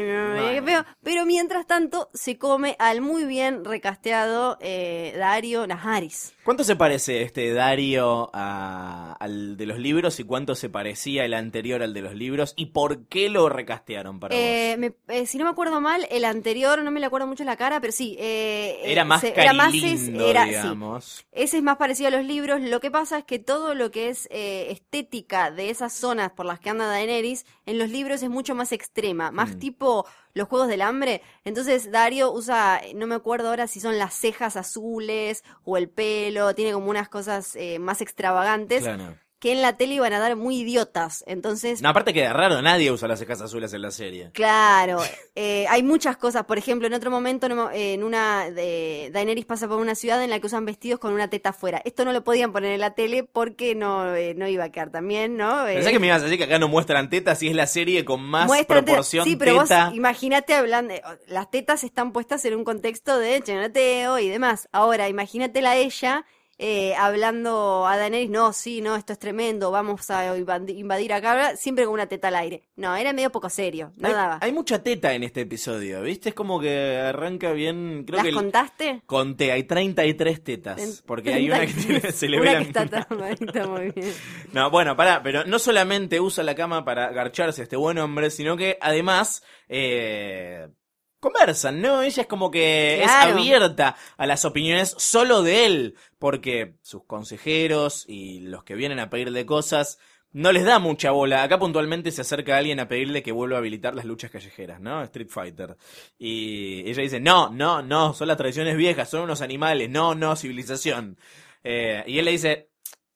Pero, 0.66 0.86
pero 1.04 1.26
mientras 1.26 1.68
tanto 1.68 2.10
se 2.14 2.38
come 2.38 2.76
al 2.80 3.02
muy 3.02 3.26
bien 3.26 3.64
recasteado 3.66 4.58
eh, 4.62 5.14
Dario 5.18 5.68
Naharis. 5.68 6.34
¿Cuánto 6.44 6.64
se 6.64 6.76
parece 6.76 7.24
este 7.24 7.54
Dario 7.54 8.30
a- 8.34 9.16
al 9.20 9.58
de 9.58 9.66
los 9.66 9.80
libros 9.80 10.20
y 10.20 10.24
cuánto 10.24 10.54
se 10.56 10.70
parecía 10.70 11.26
el 11.26 11.34
anterior 11.34 11.82
al 11.82 11.94
de 11.94 12.02
los 12.02 12.14
libros? 12.14 12.54
¿Y 12.56 12.68
por 12.68 13.08
qué 13.08 13.30
lo 13.30 13.50
recastearon 13.50 14.20
para 14.20 14.36
Eh, 14.36 14.76
vos? 14.78 14.80
me- 15.08 15.16
eh, 15.16 15.26
si 15.26 15.38
no 15.40 15.44
me 15.46 15.50
acuerdo 15.50 15.82
mal, 15.82 16.08
el 16.12 16.24
anterior, 16.24 16.82
no 16.84 16.92
me 16.92 17.00
le 17.00 17.08
acuerdo 17.08 17.26
mucho 17.28 17.44
la 17.44 17.58
cara, 17.58 17.82
pero 17.82 17.92
sí. 17.92 18.16
eh, 18.20 18.80
Era 18.84 19.04
más 19.06 19.22
se- 19.22 19.34
era 19.40 19.54
más 19.54 19.74
es- 19.74 20.02
sí. 20.02 20.12
digamos. 20.12 21.26
Ese 21.32 21.58
es 21.58 21.64
más 21.64 21.78
parecido 21.78 22.10
a 22.10 22.12
los 22.12 22.24
libros. 22.26 22.62
Lo 22.62 22.80
que 22.80 22.92
pasa 22.92 23.18
es 23.20 23.24
que 23.26 23.40
todo 23.40 23.65
lo 23.74 23.90
que 23.92 24.10
es 24.10 24.28
eh, 24.32 24.72
estética 24.72 25.50
de 25.52 25.70
esas 25.70 25.94
zonas 25.94 26.32
por 26.32 26.46
las 26.46 26.60
que 26.60 26.70
anda 26.70 26.86
Daenerys, 26.88 27.46
en 27.66 27.78
los 27.80 27.90
libros 27.90 28.22
es 28.24 28.30
mucho 28.30 28.54
más 28.56 28.72
extrema, 28.72 29.32
más 29.32 29.56
Mm. 29.56 29.60
tipo 29.60 30.06
los 30.34 30.48
Juegos 30.48 30.68
del 30.68 30.82
Hambre. 30.82 31.22
Entonces 31.46 31.92
Dario 31.92 32.32
usa, 32.32 32.82
no 32.96 33.08
me 33.08 33.16
acuerdo 33.16 33.50
ahora 33.50 33.68
si 33.68 33.80
son 33.80 33.98
las 33.98 34.14
cejas 34.14 34.56
azules 34.58 35.44
o 35.64 35.78
el 35.78 35.90
pelo, 35.90 36.54
tiene 36.54 36.74
como 36.74 36.90
unas 36.90 37.10
cosas 37.10 37.56
eh, 37.56 37.80
más 37.80 38.02
extravagantes 38.02 38.84
Claro. 38.84 39.18
Que 39.40 39.52
en 39.52 39.62
la 39.62 39.78
tele 39.78 39.96
iban 39.96 40.14
a 40.14 40.20
dar 40.20 40.36
muy 40.36 40.62
idiotas. 40.62 41.24
Entonces 41.28 41.82
No, 41.82 41.90
aparte 41.90 42.14
queda 42.14 42.34
raro, 42.34 42.62
nadie 42.62 42.92
usa 42.92 43.08
las 43.08 43.20
cejas 43.20 43.42
azules 43.42 43.74
en 43.74 43.82
la 43.82 43.92
serie. 43.92 44.32
Claro, 44.34 45.02
eh, 45.36 45.66
hay 45.70 45.84
muchas 45.84 46.18
cosas. 46.18 46.46
Por 46.46 46.58
ejemplo, 46.58 46.88
en 46.88 46.94
otro 46.94 47.12
momento, 47.12 47.48
en 47.74 48.04
una 48.04 48.50
de 48.50 49.10
Daenerys 49.14 49.46
pasa 49.46 49.68
por 49.68 49.80
una 49.80 49.94
ciudad 49.94 50.24
en 50.24 50.30
la 50.30 50.40
que 50.40 50.48
usan 50.48 50.66
vestidos 50.66 51.00
con 51.00 51.14
una 51.14 51.30
teta 51.30 51.50
afuera. 51.50 51.82
Esto 51.86 52.06
no 52.06 52.14
lo 52.14 52.24
podían 52.24 52.54
poner 52.54 52.72
en 52.72 52.80
la 52.80 52.96
tele 52.96 53.24
porque 53.24 53.76
no, 53.76 54.16
eh, 54.16 54.34
no 54.36 54.48
iba 54.48 54.64
a 54.64 54.70
quedar 54.72 54.90
también, 54.90 55.36
¿no? 55.38 55.68
Eh, 55.68 55.76
Pensé 55.76 55.92
que 55.92 56.00
me 56.00 56.08
ibas 56.08 56.22
a 56.22 56.26
decir 56.26 56.38
que 56.38 56.46
acá 56.46 56.58
no 56.58 56.68
muestran 56.70 57.10
tetas 57.10 57.44
y 57.44 57.50
es 57.50 57.56
la 57.56 57.68
serie 57.68 58.06
con 58.06 58.22
más 58.22 58.48
muestran 58.48 58.80
teta- 58.86 58.94
proporción 58.94 59.26
Sí, 59.26 59.36
pero 59.36 59.62
teta. 59.64 59.88
vos 59.88 59.96
imagínate 59.96 60.54
hablando, 60.54 60.94
eh, 60.94 61.02
las 61.28 61.52
tetas 61.52 61.84
están 61.84 62.14
puestas 62.14 62.44
en 62.46 62.56
un 62.56 62.64
contexto 62.64 63.20
de 63.20 63.42
chenoteo 63.42 64.18
y 64.20 64.30
demás. 64.30 64.70
Ahora, 64.72 65.10
imagínatela 65.10 65.72
a 65.72 65.76
ella 65.76 66.26
eh, 66.58 66.96
hablando 66.96 67.86
a 67.86 67.98
Daenerys, 67.98 68.30
no, 68.30 68.54
sí, 68.54 68.82
no, 68.82 68.96
esto 68.96 69.12
es 69.14 69.20
tremendo, 69.20 69.72
vamos 69.72 70.10
a 70.10 70.38
invadi- 70.38 70.78
invadir 70.78 71.12
acá, 71.14 71.56
siempre 71.58 71.86
con 71.86 71.94
una 71.96 72.08
teta 72.08 72.30
al 72.30 72.36
aire. 72.36 72.64
No, 72.78 72.96
era 72.96 73.12
medio 73.14 73.30
poco 73.32 73.50
serio, 73.50 73.92
no 73.98 74.08
hay, 74.08 74.14
daba. 74.14 74.40
hay 74.42 74.52
mucha 74.52 74.82
teta 74.82 75.14
en 75.14 75.24
este 75.24 75.42
episodio, 75.42 76.02
¿viste? 76.02 76.30
Es 76.30 76.36
como 76.36 76.60
que 76.60 76.98
arranca 76.98 77.52
bien. 77.52 78.04
Creo 78.06 78.18
¿Las 78.18 78.24
que 78.24 78.30
el- 78.30 78.36
contaste? 78.36 79.02
conté, 79.06 79.52
hay 79.52 79.64
33 79.64 80.44
tetas. 80.44 81.04
Porque 81.06 81.34
hay 81.34 81.48
una 81.50 81.66
que 81.66 81.74
tiene- 81.74 82.12
se 82.12 82.28
le 82.30 82.40
ve 82.40 82.46
la 82.46 82.62
está 82.62 82.86
tapadita 82.86 83.68
muy 83.68 83.92
bien. 83.92 84.14
No, 84.54 84.70
bueno, 84.70 84.96
pará, 84.96 85.22
pero 85.22 85.44
no 85.46 85.60
solamente 85.60 86.20
usa 86.22 86.44
la 86.44 86.56
cama 86.56 86.86
para 86.86 87.12
garcharse 87.12 87.62
a 87.62 87.64
este 87.64 87.76
buen 87.76 87.98
hombre, 87.98 88.30
sino 88.30 88.56
que 88.56 88.78
además 88.80 89.44
eh, 89.68 90.68
conversan, 91.26 91.82
¿no? 91.82 92.02
Ella 92.02 92.22
es 92.24 92.28
como 92.28 92.52
que 92.52 93.02
Claro. 93.02 93.08
es 93.08 93.16
abierta 93.16 93.96
a 94.18 94.26
las 94.28 94.46
opiniones 94.46 94.96
solo 94.98 95.42
de 95.44 95.66
él, 95.66 95.96
porque 96.20 96.76
sus 96.82 97.04
consejeros 97.06 98.06
y 98.08 98.42
los 98.42 98.64
que 98.64 98.76
vienen 98.76 99.00
a 99.00 99.10
pedirle 99.10 99.46
cosas 99.46 100.00
no 100.32 100.52
les 100.52 100.64
da 100.66 100.80
mucha 100.80 101.12
bola. 101.12 101.44
Acá 101.44 101.58
puntualmente 101.60 102.12
se 102.12 102.22
acerca 102.22 102.58
alguien 102.58 102.80
a 102.80 102.88
pedirle 102.88 103.24
que 103.24 103.32
vuelva 103.32 103.56
a 103.58 103.60
habilitar 103.60 103.96
las 103.96 104.06
luchas 104.06 104.32
callejeras, 104.32 104.80
¿no? 104.82 105.02
Street 105.04 105.30
Fighter. 105.30 105.78
Y 106.18 106.90
ella 106.90 107.02
dice, 107.04 107.20
no, 107.20 107.50
no, 107.50 107.82
no, 107.82 108.14
son 108.14 108.28
las 108.28 108.38
tradiciones 108.38 108.76
viejas, 108.78 109.10
son 109.10 109.22
unos 109.22 109.42
animales, 109.42 109.90
no, 109.90 110.14
no, 110.16 110.36
civilización. 110.36 111.18
Eh, 111.64 112.04
y 112.08 112.20
él 112.20 112.26
le 112.26 112.32
dice, 112.32 112.70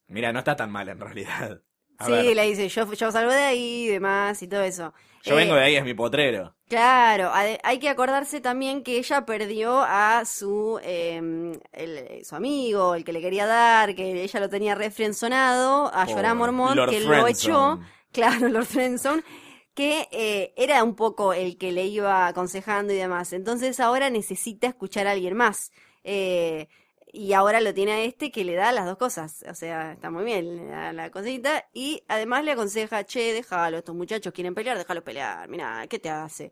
mira, 0.07 0.31
no 0.33 0.39
está 0.39 0.55
tan 0.55 0.71
mal 0.71 0.89
en 0.89 0.99
realidad. 0.99 1.61
A 1.97 2.05
sí, 2.05 2.11
ver, 2.11 2.35
le 2.35 2.43
dice, 2.47 2.69
yo, 2.69 2.91
yo 2.93 3.11
salgo 3.11 3.31
de 3.31 3.39
ahí 3.43 3.85
y 3.85 3.87
demás 3.87 4.41
y 4.41 4.47
todo 4.47 4.61
eso. 4.63 4.93
yo 5.23 5.35
Eh, 5.35 5.35
vengo 5.35 5.55
de 5.55 5.63
ahí, 5.63 5.75
es 5.75 5.83
mi 5.83 5.93
potrero. 5.93 6.55
Claro, 6.69 7.31
hay 7.33 7.79
que 7.79 7.89
acordarse 7.89 8.41
también 8.41 8.83
que 8.83 8.99
ella 8.99 9.25
perdió 9.25 9.81
a 9.81 10.23
su, 10.25 10.79
eh, 10.83 11.19
el- 11.73 12.23
su 12.23 12.35
amigo, 12.35 12.93
el 12.93 13.03
que 13.03 13.11
le 13.11 13.21
quería 13.21 13.47
dar, 13.47 13.95
que 13.95 14.23
ella 14.23 14.39
lo 14.39 14.49
tenía 14.49 14.75
refrenzonado, 14.75 15.87
a 15.93 16.05
Jorah 16.05 16.35
Mormont, 16.35 16.75
Lord 16.75 16.89
que 16.91 16.99
lo 16.99 17.09
echó, 17.27 17.79
claro, 18.11 18.49
Lord 18.49 18.65
Friendzone, 18.67 19.23
que 19.73 20.07
eh, 20.11 20.53
era 20.57 20.83
un 20.83 20.95
poco 20.95 21.33
el 21.33 21.57
que 21.57 21.71
le 21.71 21.85
iba 21.87 22.27
aconsejando 22.27 22.93
y 22.93 22.97
demás. 22.97 23.33
Entonces 23.33 23.79
ahora 23.79 24.11
necesita 24.11 24.67
escuchar 24.67 25.07
a 25.07 25.11
alguien 25.11 25.35
más. 25.35 25.71
Eh, 26.03 26.67
y 27.11 27.33
ahora 27.33 27.61
lo 27.61 27.73
tiene 27.73 27.91
a 27.93 28.03
este 28.03 28.31
que 28.31 28.43
le 28.43 28.55
da 28.55 28.71
las 28.71 28.85
dos 28.85 28.97
cosas. 28.97 29.43
O 29.49 29.55
sea, 29.55 29.93
está 29.93 30.09
muy 30.09 30.23
bien, 30.23 30.69
la 30.95 31.09
cosita. 31.11 31.67
Y 31.73 32.03
además 32.07 32.43
le 32.43 32.51
aconseja, 32.51 33.03
che, 33.05 33.33
déjalo, 33.33 33.79
estos 33.79 33.95
muchachos 33.95 34.33
quieren 34.33 34.55
pelear, 34.55 34.77
déjalo 34.77 35.03
pelear. 35.03 35.47
Mira, 35.49 35.85
¿qué 35.87 35.99
te 35.99 36.09
hace? 36.09 36.51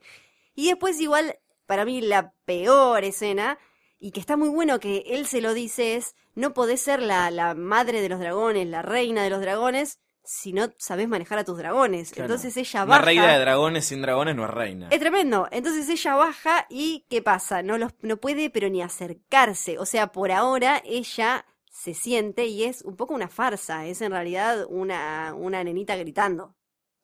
Y 0.55 0.67
después 0.67 0.99
igual, 0.99 1.37
para 1.65 1.85
mí 1.85 2.01
la 2.01 2.33
peor 2.45 3.03
escena, 3.03 3.59
y 3.99 4.11
que 4.11 4.19
está 4.19 4.37
muy 4.37 4.49
bueno 4.49 4.79
que 4.79 5.03
él 5.07 5.27
se 5.27 5.41
lo 5.41 5.53
dice 5.53 5.95
es, 5.95 6.15
no 6.35 6.53
podés 6.53 6.81
ser 6.81 7.01
la, 7.01 7.31
la 7.31 7.55
madre 7.55 8.01
de 8.01 8.09
los 8.09 8.19
dragones, 8.19 8.67
la 8.67 8.81
reina 8.81 9.23
de 9.23 9.29
los 9.29 9.41
dragones, 9.41 9.99
si 10.29 10.51
no 10.51 10.69
sabés 10.77 11.07
manejar 11.07 11.39
a 11.39 11.45
tus 11.45 11.57
dragones. 11.57 12.11
Claro. 12.11 12.25
Entonces 12.33 12.57
ella 12.57 12.83
Una 12.83 12.95
baja. 12.95 13.05
reina 13.05 13.31
de 13.33 13.39
dragones 13.39 13.85
sin 13.85 14.01
dragones 14.01 14.35
no 14.35 14.43
es 14.43 14.49
reina. 14.51 14.89
Es 14.91 14.99
tremendo. 14.99 15.47
Entonces 15.51 15.87
ella 15.87 16.15
baja 16.15 16.65
y 16.69 17.05
¿qué 17.09 17.21
pasa? 17.21 17.63
No 17.63 17.77
los 17.77 17.93
no 18.01 18.17
puede 18.17 18.49
pero 18.49 18.67
ni 18.69 18.81
acercarse. 18.81 19.79
O 19.79 19.85
sea, 19.85 20.11
por 20.11 20.31
ahora 20.33 20.81
ella 20.85 21.45
se 21.71 21.93
siente 21.93 22.45
y 22.47 22.65
es 22.65 22.81
un 22.81 22.97
poco 22.97 23.13
una 23.13 23.29
farsa. 23.29 23.85
Es 23.85 24.01
en 24.01 24.11
realidad 24.11 24.65
una, 24.69 25.33
una 25.33 25.63
nenita 25.63 25.95
gritando. 25.95 26.56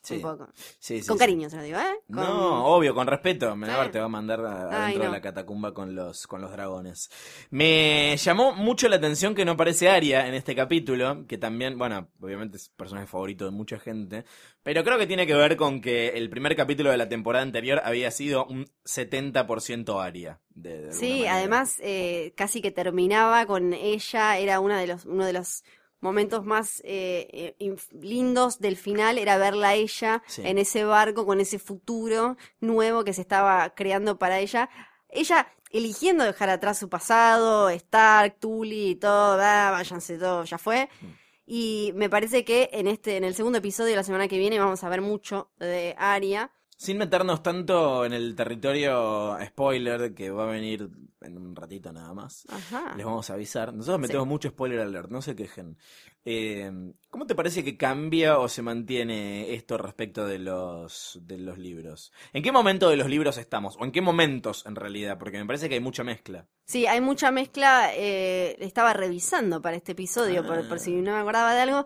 Sí, 0.03 0.15
Un 0.15 0.21
poco. 0.21 0.47
sí, 0.79 1.01
sí, 1.01 1.07
Con 1.07 1.17
cariño 1.17 1.49
se 1.49 1.55
lo 1.55 1.63
digo, 1.63 1.79
¿eh? 1.79 1.95
Con- 2.07 2.15
No, 2.17 2.65
obvio, 2.65 2.93
con 2.93 3.07
respeto. 3.07 3.55
Menabar 3.55 3.89
te 3.89 3.99
va 3.99 4.05
a 4.05 4.09
mandar 4.09 4.41
a- 4.45 4.83
adentro 4.83 5.03
no. 5.05 5.09
de 5.11 5.15
la 5.17 5.21
catacumba 5.21 5.73
con 5.73 5.95
los, 5.95 6.27
con 6.27 6.41
los 6.41 6.51
dragones. 6.51 7.09
Me 7.49 8.17
llamó 8.17 8.51
mucho 8.53 8.89
la 8.89 8.97
atención 8.97 9.33
que 9.33 9.45
no 9.45 9.53
aparece 9.53 9.89
Aria 9.89 10.27
en 10.27 10.33
este 10.33 10.55
capítulo, 10.55 11.25
que 11.27 11.37
también, 11.37 11.77
bueno, 11.77 12.09
obviamente 12.21 12.57
es 12.57 12.67
personaje 12.69 13.07
favorito 13.07 13.45
de 13.45 13.51
mucha 13.51 13.79
gente, 13.79 14.25
pero 14.61 14.83
creo 14.83 14.97
que 14.97 15.07
tiene 15.07 15.25
que 15.25 15.35
ver 15.35 15.55
con 15.55 15.79
que 15.81 16.09
el 16.09 16.29
primer 16.29 16.55
capítulo 16.55 16.91
de 16.91 16.97
la 16.97 17.07
temporada 17.07 17.43
anterior 17.43 17.81
había 17.85 18.11
sido 18.11 18.45
un 18.45 18.65
70% 18.85 20.01
Aria. 20.03 20.39
De, 20.49 20.81
de 20.87 20.93
Sí, 20.93 21.09
manera. 21.11 21.35
además 21.37 21.75
eh, 21.79 22.33
casi 22.35 22.61
que 22.61 22.71
terminaba 22.71 23.45
con 23.45 23.73
ella, 23.73 24.37
era 24.37 24.59
una 24.59 24.79
de 24.79 24.87
los, 24.87 25.05
uno 25.05 25.25
de 25.25 25.33
los 25.33 25.63
momentos 26.03 26.45
más 26.45 26.81
eh, 26.83 27.55
eh, 27.59 27.75
lindos 27.99 28.59
del 28.59 28.77
final, 28.77 29.17
era 29.17 29.37
verla 29.37 29.69
a 29.69 29.73
ella 29.73 30.21
Sí. 30.27 30.41
en 30.45 30.57
ese 30.59 30.83
barco 30.83 31.25
con 31.25 31.39
ese 31.39 31.57
futuro 31.57 32.37
nuevo 32.59 33.03
que 33.03 33.13
se 33.13 33.21
estaba 33.21 33.69
creando 33.73 34.19
para 34.19 34.39
ella. 34.39 34.69
Ella, 35.09 35.47
eligiendo 35.71 36.23
dejar 36.23 36.49
atrás 36.49 36.77
su 36.77 36.89
pasado, 36.89 37.69
Stark, 37.69 38.37
Tully 38.39 38.89
y 38.89 38.95
todo, 38.95 39.39
ah, 39.41 39.71
váyanse 39.71 40.17
todo, 40.17 40.43
ya 40.43 40.57
fue. 40.57 40.89
Mm. 41.01 41.05
Y 41.45 41.91
me 41.95 42.09
parece 42.09 42.43
que 42.45 42.69
en 42.73 42.87
este, 42.87 43.17
en 43.17 43.23
el 43.23 43.35
segundo 43.35 43.57
episodio 43.59 43.91
de 43.91 43.95
la 43.97 44.03
semana 44.03 44.27
que 44.27 44.37
viene 44.37 44.59
vamos 44.59 44.83
a 44.83 44.89
ver 44.89 45.01
mucho 45.01 45.51
de 45.59 45.95
Arya. 45.97 46.51
Sin 46.77 46.97
meternos 46.97 47.41
tanto 47.43 48.03
en 48.05 48.13
el 48.13 48.35
territorio 48.35 49.37
spoiler 49.45 50.13
que 50.13 50.29
va 50.31 50.43
a 50.43 50.51
venir 50.51 50.89
en 51.21 51.37
un 51.37 51.55
ratito 51.55 51.93
nada 51.93 52.13
más. 52.13 52.45
Ajá. 52.49 52.93
Les 52.97 53.05
vamos 53.05 53.29
a 53.29 53.35
avisar. 53.35 53.73
Nosotros 53.73 53.97
Sí. 53.97 54.01
metemos 54.01 54.27
mucho 54.27 54.49
spoiler 54.49 54.79
alert, 54.81 55.09
no 55.09 55.21
se 55.21 55.35
quejen. 55.35 55.77
Eh, 56.25 56.71
¿Cómo 57.09 57.25
te 57.25 57.35
parece 57.35 57.63
que 57.63 57.77
cambia 57.77 58.39
o 58.39 58.47
se 58.49 58.61
mantiene 58.61 59.53
esto 59.53 59.77
respecto 59.77 60.25
de 60.25 60.39
los, 60.39 61.19
de 61.21 61.37
los 61.37 61.57
libros? 61.57 62.11
¿En 62.33 62.43
qué 62.43 62.51
momento 62.51 62.89
de 62.89 62.97
los 62.97 63.07
libros 63.07 63.37
estamos? 63.37 63.77
¿O 63.79 63.85
en 63.85 63.91
qué 63.91 64.01
momentos 64.01 64.65
en 64.65 64.75
realidad? 64.75 65.17
Porque 65.17 65.37
me 65.37 65.45
parece 65.45 65.69
que 65.69 65.75
hay 65.75 65.81
mucha 65.81 66.03
mezcla. 66.03 66.47
Sí, 66.65 66.85
hay 66.87 66.99
mucha 67.01 67.31
mezcla. 67.31 67.91
eh, 67.95 68.55
estaba 68.59 68.93
revisando 68.93 69.61
para 69.61 69.77
este 69.77 69.93
episodio, 69.93 70.45
por, 70.45 70.67
por 70.67 70.79
si 70.79 70.91
no 70.95 71.13
me 71.13 71.19
acordaba 71.19 71.53
de 71.53 71.61
algo. 71.61 71.85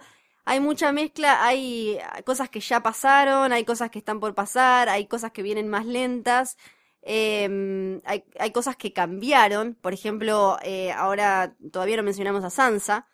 Hay 0.50 0.60
mucha 0.62 0.92
mezcla, 0.94 1.44
hay 1.46 2.00
cosas 2.26 2.50
que 2.50 2.60
ya 2.62 2.82
pasaron, 2.82 3.52
hay 3.52 3.66
cosas 3.66 3.90
que 3.92 4.00
están 4.00 4.20
por 4.20 4.34
pasar, 4.34 4.88
hay 4.90 5.06
cosas 5.08 5.32
que 5.32 5.44
vienen 5.44 5.68
más 5.68 5.86
lentas. 5.86 6.58
eh, 7.02 8.02
hay, 8.06 8.24
hay 8.40 8.52
cosas 8.52 8.76
que 8.76 8.94
cambiaron. 8.94 9.76
Por 9.76 9.94
ejemplo, 9.94 10.58
eh, 10.64 10.92
ahora 10.92 11.56
todavía 11.72 11.98
no 11.98 12.04
mencionamos 12.04 12.44
a 12.44 12.50
Sansa, 12.50 13.08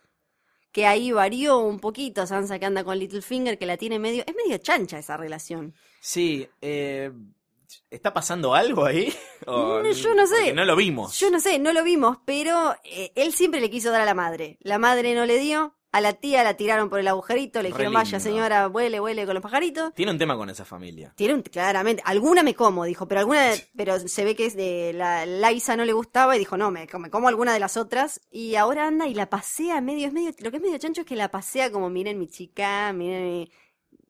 que 0.71 0.85
ahí 0.87 1.11
varió 1.11 1.59
un 1.59 1.79
poquito. 1.79 2.25
Sansa 2.25 2.57
que 2.59 2.65
anda 2.65 2.83
con 2.83 2.97
Littlefinger, 2.97 3.57
que 3.57 3.65
la 3.65 3.77
tiene 3.77 3.99
medio. 3.99 4.23
Es 4.25 4.35
medio 4.35 4.57
chancha 4.59 4.97
esa 4.99 5.17
relación. 5.17 5.73
Sí, 6.01 6.47
eh, 6.61 7.11
¿está 7.89 8.13
pasando 8.13 8.53
algo 8.55 8.85
ahí? 8.85 9.13
O- 9.47 9.81
Mm, 9.83 9.91
yo 9.91 10.13
no 10.15 10.25
sé. 10.27 10.35
porque 10.35 10.53
No 10.53 10.65
lo 10.65 10.75
vimos. 10.75 11.19
Yo 11.19 11.29
no 11.29 11.39
sé, 11.39 11.59
no 11.59 11.73
lo 11.73 11.83
vimos, 11.83 12.17
pero 12.25 12.75
eh, 12.83 13.11
él 13.15 13.33
siempre 13.33 13.59
le 13.61 13.69
quiso 13.69 13.91
dar 13.91 14.01
a 14.01 14.05
la 14.05 14.13
madre. 14.13 14.57
La 14.61 14.77
madre 14.79 15.13
no 15.15 15.25
le 15.25 15.37
dio, 15.37 15.75
a 15.93 16.01
la 16.01 16.13
tía 16.13 16.43
la 16.43 16.55
tiraron 16.55 16.89
por 16.89 16.99
el 16.99 17.07
agujerito, 17.07 17.61
le 17.61 17.69
dijeron, 17.69 17.93
vaya 17.93 18.19
señora, 18.19 18.67
vuele, 18.67 18.99
vuele 18.99 19.25
con 19.27 19.35
los 19.35 19.43
pajaritos. 19.43 19.93
Tiene 19.93 20.11
un 20.11 20.17
tema 20.17 20.35
con 20.35 20.49
esa 20.49 20.65
familia. 20.65 21.13
Tiene 21.15 21.35
un, 21.35 21.43
claramente, 21.43 22.01
alguna 22.03 22.41
me 22.41 22.55
como, 22.55 22.83
dijo, 22.83 23.07
pero 23.07 23.21
alguna, 23.21 23.51
pero 23.77 23.99
se 23.99 24.25
ve 24.25 24.35
que 24.35 24.47
es 24.47 24.55
de 24.55 24.91
la 24.93 25.27
Laisa 25.27 25.77
no 25.77 25.85
le 25.85 25.93
gustaba 25.93 26.35
y 26.35 26.39
dijo, 26.39 26.57
no, 26.57 26.71
me, 26.71 26.87
me 26.97 27.09
como 27.11 27.27
alguna 27.27 27.53
de 27.53 27.59
las 27.59 27.77
otras. 27.77 28.21
Y 28.31 28.55
ahora 28.55 28.87
anda 28.87 29.07
y 29.07 29.13
la 29.13 29.29
pasea 29.29 29.81
medio, 29.81 30.07
es 30.07 30.13
medio, 30.13 30.31
lo 30.39 30.49
que 30.49 30.57
es 30.57 30.63
medio 30.63 30.79
chancho 30.79 31.01
es 31.01 31.07
que 31.07 31.15
la 31.15 31.29
pasea 31.29 31.71
como, 31.71 31.91
miren 31.91 32.17
mi 32.17 32.27
chica, 32.27 32.91
miren 32.91 33.23
mi... 33.23 33.51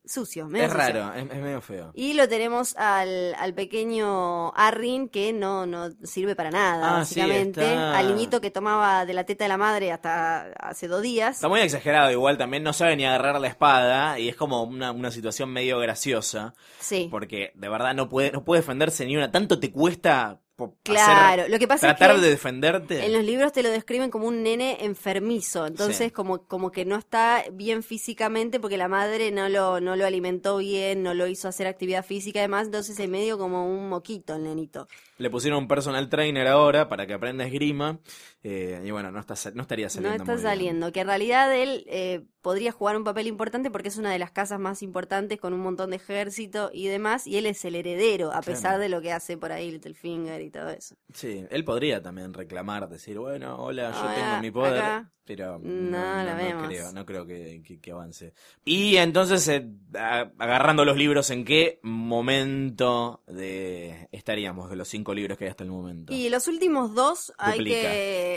Sucio, 0.06 0.48
medio 0.48 0.66
Es 0.66 0.72
sucio. 0.72 0.86
raro, 0.86 1.14
es, 1.14 1.24
es 1.32 1.42
medio 1.42 1.62
feo. 1.62 1.92
Y 1.96 2.14
lo 2.14 2.28
tenemos 2.28 2.76
al, 2.76 3.34
al 3.36 3.54
pequeño 3.54 4.52
Arrin 4.54 5.08
que 5.08 5.32
no, 5.34 5.66
no 5.66 5.92
sirve 6.04 6.36
para 6.36 6.52
nada, 6.52 7.00
Ah, 7.00 7.06
sí, 7.06 7.20
básicamente. 7.22 7.62
está- 7.62 7.98
Al 7.98 8.08
niñito 8.10 8.42
que 8.42 8.52
tomaba 8.52 9.06
de 9.06 9.14
la 9.14 9.24
teta 9.26 9.46
de 9.46 9.50
la 9.50 9.58
madre 9.58 9.92
hasta 9.92 10.52
hace 10.60 10.88
dos 10.88 11.02
días. 11.02 11.36
Está 11.38 11.48
muy 11.48 11.62
exagerado 11.62 12.12
igual, 12.12 12.38
también 12.38 12.64
no 12.64 12.74
sabe 12.74 12.96
ni 12.98 13.06
agarrar 13.06 13.40
la 13.40 13.48
espada 13.48 14.20
y 14.20 14.28
es 14.30 14.36
como 14.36 14.64
una, 14.64 14.92
una 14.92 15.10
situación 15.10 15.50
medio 15.52 15.80
graciosa. 15.80 16.54
Sí, 16.80 17.08
Porque 17.10 17.52
de 17.56 17.70
verdad 17.70 17.94
no 17.96 18.10
puede, 18.10 18.32
no 18.32 18.44
puede 18.44 18.62
defenderse 18.62 19.06
ni 19.06 19.16
una. 19.16 19.32
Tanto 19.32 19.60
te 19.60 19.72
cuesta 19.72 20.42
claro. 20.84 21.42
hacer- 21.44 21.52
Lo 21.52 21.60
que 21.60 21.68
pasa 21.68 21.88
tratar 21.88 22.12
es 22.12 22.16
que 22.18 22.22
de 22.26 22.30
defenderte. 22.30 23.06
en 23.06 23.14
los 23.14 23.24
libros 23.24 23.52
te 23.52 23.64
lo 23.64 23.70
describen 23.70 24.10
como 24.12 24.28
un 24.28 24.44
nene 24.44 24.78
enfermizo. 24.86 25.66
Entonces, 25.68 25.98
Sí. 26.08 26.12
como, 26.12 26.46
como 26.48 26.72
que 26.72 26.86
no 26.86 26.96
está 26.96 27.44
bien 27.52 27.84
físicamente 27.84 28.60
porque 28.60 28.78
la 28.78 28.88
madre 28.88 29.32
no 29.32 29.50
lo, 29.50 29.80
no 29.82 29.96
lo 29.96 30.06
alimentó 30.06 30.58
bien, 30.58 31.04
no 31.04 31.14
lo 31.14 31.28
hizo 31.28 31.48
hacer 31.48 31.68
actividad 31.68 32.06
física 32.06 32.40
además. 32.40 32.66
Entonces, 32.68 33.00
es 33.00 33.10
medio 33.10 33.38
como 33.38 33.66
un 33.68 33.90
moquito 33.90 34.36
el 34.36 34.44
nenito. 34.44 34.88
Le 35.18 35.30
pusieron 35.30 35.60
un 35.60 35.68
personal 35.68 36.10
trainer 36.10 36.48
ahora 36.48 36.90
para 36.90 37.06
que 37.08 37.14
aprenda 37.14 37.46
esgrima. 37.46 38.00
Eh, 38.44 38.82
y 38.86 38.92
bueno, 38.92 39.10
no, 39.12 39.20
está, 39.20 39.36
no 39.54 39.62
estaría 39.62 39.86
No 39.86 39.90
saliendo. 39.90 40.24
está 40.24 40.26
muy 40.34 40.42
bien. 40.42 40.44
saliendo, 40.52 40.92
que 40.92 41.00
en 41.02 41.08
realidad 41.08 41.56
él 41.56 41.86
eh, 41.88 42.24
podría 42.42 42.72
jugar 42.74 42.98
un 42.98 43.04
papel 43.06 43.28
importante 43.28 43.72
porque 43.72 43.88
es 43.88 43.98
una 43.98 44.12
de 44.12 44.20
las 44.20 44.32
casas 44.32 44.60
más 44.60 44.84
importantes 44.84 45.40
con 45.40 45.54
un 45.54 45.62
montón 45.62 45.92
de 45.92 45.96
ejército 45.96 46.70
y 46.74 46.88
demás, 46.88 47.26
y 47.26 47.38
él 47.38 47.46
es 47.46 47.64
el 47.66 47.76
heredero, 47.76 48.34
a 48.34 48.42
pesar 48.42 48.80
de 48.80 48.90
lo 48.90 49.02
que 49.02 49.14
hace 49.14 49.38
por 49.38 49.52
ahí 49.54 49.72
Littlefinger 49.72 50.42
y 50.42 50.50
todo 50.52 50.70
eso. 50.70 50.96
Sí, 51.14 51.46
él 51.50 51.64
podría 51.64 52.02
también 52.02 52.34
reclamar, 52.34 52.90
decir, 52.90 53.18
bueno, 53.18 53.56
hola, 53.64 53.92
yo 53.92 54.00
Hola, 54.02 54.16
tengo 54.16 54.42
mi 54.42 54.52
poder, 54.52 54.78
acá. 54.84 55.12
pero 55.24 55.58
No, 55.60 55.92
no, 56.18 56.24
la 56.26 56.32
no 56.32 56.36
vemos. 56.38 56.68
creo, 56.68 56.92
no 56.92 57.06
creo 57.06 57.26
que, 57.26 57.62
que- 57.66 57.80
que 57.80 57.92
avance. 57.92 58.34
Y 58.66 58.98
entonces, 58.98 59.48
eh, 59.48 59.66
agarrando 59.94 60.84
los 60.84 60.98
libros, 60.98 61.30
¿en 61.30 61.46
qué 61.46 61.80
momento 61.84 63.24
de 63.28 64.08
estaríamos 64.12 64.70
de 64.70 64.76
los 64.76 64.88
cinco 64.88 65.14
libros 65.14 65.38
que 65.38 65.46
hay 65.46 65.50
hasta 65.52 65.64
el 65.64 65.70
momento? 65.72 66.14
Y 66.14 66.30
los 66.30 66.48
últimos 66.48 66.94
dos 66.94 67.34
hay 67.38 67.60
Duplica. 67.60 67.80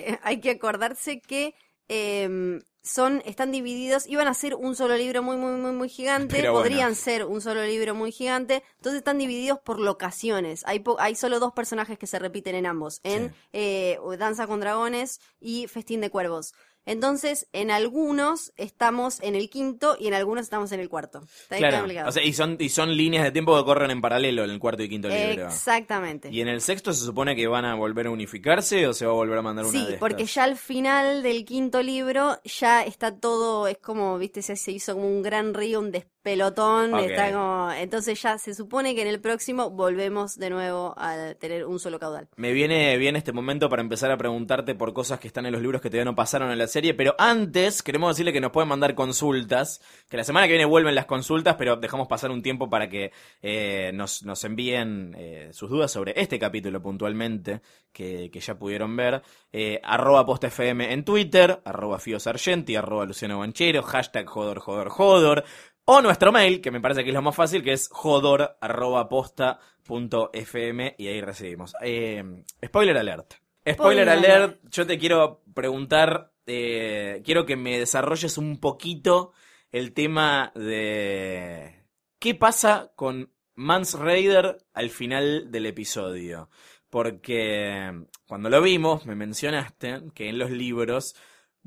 Que, 0.04 0.18
hay 0.22 0.40
que 0.40 0.50
acordarse 0.50 1.20
que 1.20 1.54
em, 1.88 2.60
son, 2.82 3.22
están 3.26 3.50
divididos, 3.50 4.06
iban 4.06 4.28
a 4.28 4.34
ser 4.34 4.54
un 4.54 4.76
solo 4.76 4.96
libro 4.96 5.22
muy, 5.22 5.36
muy, 5.36 5.52
muy, 5.60 5.72
muy 5.72 5.88
gigante, 5.88 6.36
Pero 6.36 6.52
bueno. 6.52 6.62
podrían 6.64 6.94
ser 6.94 7.24
un 7.24 7.40
solo 7.40 7.64
libro 7.64 7.94
muy 7.96 8.12
gigante, 8.12 8.62
entonces 8.76 8.98
están 8.98 9.18
divididos 9.18 9.58
por 9.64 9.80
locaciones. 9.80 10.62
Hay, 10.66 10.80
po- 10.80 10.96
hay 11.00 11.14
solo 11.16 11.40
dos 11.40 11.52
personajes 11.52 11.98
que 11.98 12.06
se 12.06 12.18
repiten 12.20 12.54
en 12.54 12.66
ambos, 12.66 13.00
en 13.02 13.30
Sí. 13.30 13.34
eh, 13.52 13.98
Danza 14.18 14.46
con 14.46 14.60
Dragones 14.60 15.20
y 15.40 15.66
Festín 15.68 16.00
de 16.00 16.10
Cuervos. 16.10 16.54
Entonces, 16.86 17.48
en 17.52 17.70
algunos 17.70 18.52
estamos 18.56 19.20
en 19.20 19.34
el 19.34 19.50
quinto 19.50 19.96
y 20.00 20.06
en 20.06 20.14
algunos 20.14 20.44
estamos 20.44 20.72
en 20.72 20.80
el 20.80 20.88
cuarto. 20.88 21.22
Está 21.42 21.58
Claro, 21.58 21.78
complicado. 21.78 22.08
o 22.08 22.12
sea, 22.12 22.22
y 22.24 22.32
son, 22.32 22.56
y 22.60 22.68
son 22.68 22.96
líneas 22.96 23.24
de 23.24 23.32
tiempo 23.32 23.56
que 23.58 23.64
corren 23.64 23.90
en 23.90 24.00
paralelo 24.00 24.44
en 24.44 24.50
el 24.50 24.58
cuarto 24.58 24.82
y 24.84 24.88
quinto 24.88 25.08
libro. 25.08 25.46
Exactamente. 25.46 26.28
¿Y 26.32 26.40
en 26.40 26.48
el 26.48 26.60
sexto 26.60 26.92
se 26.92 27.04
supone 27.04 27.34
que 27.36 27.46
van 27.48 27.64
a 27.64 27.74
volver 27.74 28.06
a 28.06 28.10
unificarse 28.10 28.86
o 28.86 28.94
se 28.94 29.04
va 29.04 29.12
a 29.12 29.14
volver 29.16 29.38
a 29.38 29.42
mandar 29.42 29.64
una 29.66 29.78
Sí, 29.78 29.84
de 29.84 29.98
porque 29.98 30.22
estas? 30.22 30.34
ya 30.36 30.44
al 30.44 30.56
final 30.56 31.22
del 31.22 31.44
quinto 31.44 31.82
libro 31.82 32.38
ya 32.44 32.82
está 32.84 33.14
todo, 33.18 33.66
es 33.66 33.78
como, 33.78 34.16
viste, 34.18 34.40
se, 34.42 34.70
hizo 34.72 34.94
como 34.94 35.08
un 35.08 35.22
gran 35.22 35.54
río, 35.54 35.80
un 35.80 35.90
despelotón, 36.26 36.92
Ok. 36.92 37.00
está 37.02 37.32
como, 37.32 37.70
entonces 37.72 38.20
ya 38.20 38.36
se 38.38 38.54
supone 38.54 38.94
que 38.94 39.02
en 39.02 39.08
el 39.08 39.20
próximo 39.20 39.70
volvemos 39.70 40.36
de 40.36 40.50
nuevo 40.50 40.94
a 40.96 41.34
tener 41.38 41.66
un 41.66 41.78
solo 41.78 41.98
caudal. 41.98 42.28
Me 42.36 42.52
viene 42.52 42.96
bien 42.96 43.14
este 43.16 43.32
momento 43.32 43.68
para 43.68 43.82
empezar 43.82 44.10
a 44.10 44.16
preguntarte 44.16 44.74
por 44.74 44.92
cosas 44.92 45.20
que 45.20 45.28
están 45.28 45.46
en 45.46 45.52
los 45.52 45.62
libros 45.62 45.80
que 45.80 45.88
todavía 45.88 46.04
no 46.04 46.16
pasaron 46.16 46.50
en 46.50 46.58
la 46.58 46.66
serie, 46.66 46.94
pero 46.94 47.14
antes 47.18 47.82
queremos 47.82 48.10
decirle 48.10 48.32
que 48.32 48.40
nos 48.40 48.50
pueden 48.50 48.68
mandar 48.68 48.94
consultas, 48.94 49.80
que 50.08 50.16
la 50.16 50.24
semana 50.24 50.46
que 50.46 50.54
viene 50.54 50.64
vuelven 50.64 50.94
las 50.94 51.06
consultas, 51.06 51.54
pero 51.56 51.76
dejamos 51.76 52.08
pasar 52.08 52.30
un 52.30 52.42
tiempo 52.42 52.68
para 52.68 52.88
que 52.88 53.12
eh, 53.42 53.92
nos, 53.94 54.24
nos 54.24 54.42
envíen 54.44 55.14
eh, 55.16 55.50
sus 55.52 55.70
dudas 55.70 55.92
sobre 55.92 56.12
este 56.20 56.38
capítulo 56.38 56.82
puntualmente, 56.82 57.60
que, 57.92 58.30
que 58.30 58.40
ya 58.40 58.58
pudieron 58.58 58.96
ver. 58.96 59.22
Eh, 59.52 59.80
arroba 59.82 60.26
postfm 60.26 60.92
en 60.92 61.04
Twitter, 61.04 61.60
arroba 61.64 61.98
Fio 61.98 62.18
Sargenti, 62.18 62.74
arroba 62.74 63.06
Luciano 63.06 63.38
Banchero, 63.38 63.82
hashtag 63.82 64.26
Jodor, 64.26 64.58
Jodor, 64.58 64.88
Jodor. 64.88 65.44
O 65.88 66.02
nuestro 66.02 66.32
mail, 66.32 66.60
que 66.60 66.72
me 66.72 66.80
parece 66.80 67.04
que 67.04 67.10
es 67.10 67.14
lo 67.14 67.22
más 67.22 67.36
fácil, 67.36 67.62
que 67.62 67.72
es 67.72 67.88
jodor 67.92 68.56
arroba 68.60 69.08
posta 69.08 69.60
punto 69.84 70.30
fm 70.32 70.96
y 70.98 71.06
ahí 71.06 71.20
recibimos. 71.20 71.74
Eh, 71.80 72.42
spoiler 72.64 72.98
alert. 72.98 73.34
Spoiler 73.60 73.74
Spoiler 73.74 74.08
alert, 74.08 74.60
yo 74.68 74.84
te 74.84 74.98
quiero 74.98 75.44
preguntar, 75.54 76.32
eh, 76.44 77.22
quiero 77.24 77.46
que 77.46 77.54
me 77.54 77.78
desarrolles 77.78 78.36
un 78.36 78.58
poquito 78.58 79.32
el 79.70 79.92
tema 79.92 80.50
de 80.56 81.84
qué 82.18 82.34
pasa 82.34 82.90
con 82.96 83.30
Mans 83.54 83.94
Raider 83.94 84.58
al 84.74 84.90
final 84.90 85.52
del 85.52 85.66
episodio. 85.66 86.50
Porque 86.90 87.92
cuando 88.26 88.50
lo 88.50 88.60
vimos, 88.60 89.06
me 89.06 89.14
mencionaste 89.14 90.02
que 90.14 90.30
en 90.30 90.38
los 90.38 90.50
libros 90.50 91.14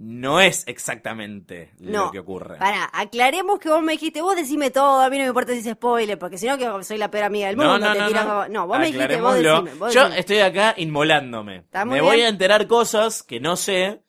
no 0.02 0.39
es 0.39 0.64
exactamente 0.66 1.74
lo 1.80 2.10
que 2.10 2.20
ocurre. 2.20 2.58
Para, 2.58 2.89
aclaremos 2.93 3.60
que 3.60 3.68
vos 3.68 3.82
me 3.84 3.91
dijiste, 3.91 4.22
vos 4.22 4.34
decime 4.36 4.72
todo, 4.72 5.02
a 5.02 5.10
mí 5.10 5.18
no 5.18 5.24
me 5.24 5.28
importa 5.28 5.52
si 5.52 5.60
es 5.60 5.66
spoiler, 5.76 6.18
porque 6.18 6.38
si 6.38 6.47
no 6.47 6.58
que 6.58 6.84
soy 6.86 6.97
la 6.97 7.12
peor 7.12 7.26
amiga 7.26 7.47
del 7.47 7.58
mundo, 7.58 7.78
No, 7.78 7.86
no, 7.88 7.93
te 7.93 8.00
no, 8.00 8.08
tiras 8.08 8.50
no. 8.50 8.68
vos 8.68 8.80
me 8.80 8.86
dijiste, 8.86 9.20
vos 9.20 9.36
decime, 9.36 9.74
vos 9.74 9.93
Yo 9.93 10.02
decime. 10.04 10.20
estoy 10.20 10.39
acá 10.39 10.74
inmolándome. 10.78 11.66
Me 11.86 12.00
voy 12.02 12.16
bien. 12.18 12.28
a 12.28 12.30
enterar 12.30 12.66
cosas 12.68 13.24
que 13.24 13.41
no 13.41 13.58
sé, 13.58 14.02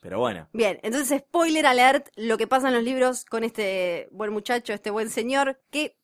pero 0.00 0.18
bueno. 0.18 0.48
Bien, 0.52 0.80
entonces 0.82 1.20
spoiler 1.20 1.64
alert, 1.66 2.08
lo 2.16 2.36
que 2.38 2.48
pasa 2.48 2.66
en 2.68 2.74
los 2.74 2.82
libros 2.82 3.24
con 3.24 3.44
este 3.44 4.08
buen 4.10 4.32
muchacho, 4.32 4.72
este 4.72 4.90
buen 4.90 5.10
señor, 5.10 5.60
que 5.70 5.96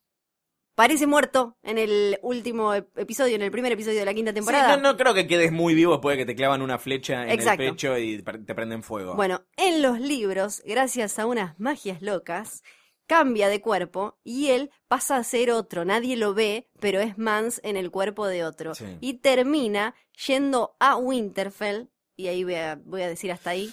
parece 0.74 1.06
muerto 1.06 1.56
en 1.62 1.78
el 1.78 2.18
último 2.22 2.74
ep- 2.74 2.88
episodio, 2.96 3.36
en 3.36 3.42
el 3.42 3.50
primer 3.50 3.72
episodio 3.72 3.98
de 4.00 4.04
la 4.06 4.14
quinta 4.14 4.30
Sí, 4.30 4.36
temporada. 4.36 4.76
no, 4.76 4.82
no 4.92 4.96
creo 4.96 5.14
que 5.14 5.26
quedes 5.26 5.52
muy 5.52 5.74
vivo 5.74 5.92
después 5.92 6.16
de 6.16 6.22
que 6.22 6.26
te 6.26 6.34
clavan 6.36 6.62
una 6.62 6.78
flecha 6.78 7.24
en 7.24 7.30
Exacto. 7.30 7.62
el 7.62 7.70
pecho 7.70 7.98
y 7.98 8.22
te 8.22 8.54
prenden 8.54 8.82
fuego. 8.82 9.14
Bueno, 9.14 9.42
en 9.56 9.82
los 9.82 10.00
libros, 10.00 10.62
gracias 10.64 11.18
a 11.18 11.26
unas 11.26 11.58
magias 11.60 12.00
locas, 12.02 12.62
cambia 13.06 13.48
de 13.48 13.60
cuerpo 13.60 14.18
y 14.24 14.48
él 14.50 14.70
pasa 14.88 15.16
a 15.16 15.24
ser 15.24 15.50
otro. 15.50 15.84
Nadie 15.84 16.16
lo 16.16 16.32
ve, 16.34 16.68
pero 16.80 17.00
es 17.00 17.18
Mans 17.18 17.60
en 17.64 17.76
el 17.76 17.90
cuerpo 17.90 18.26
de 18.26 18.44
otro. 18.44 18.74
Sí. 18.74 18.84
Y 19.00 19.14
termina 19.14 19.94
yendo 20.26 20.76
a 20.80 20.96
Winterfell, 20.96 21.88
y 22.16 22.28
ahí 22.28 22.44
voy 22.44 22.54
a, 22.54 22.78
voy 22.84 23.02
a 23.02 23.08
decir 23.08 23.30
hasta 23.32 23.50
ahí. 23.50 23.70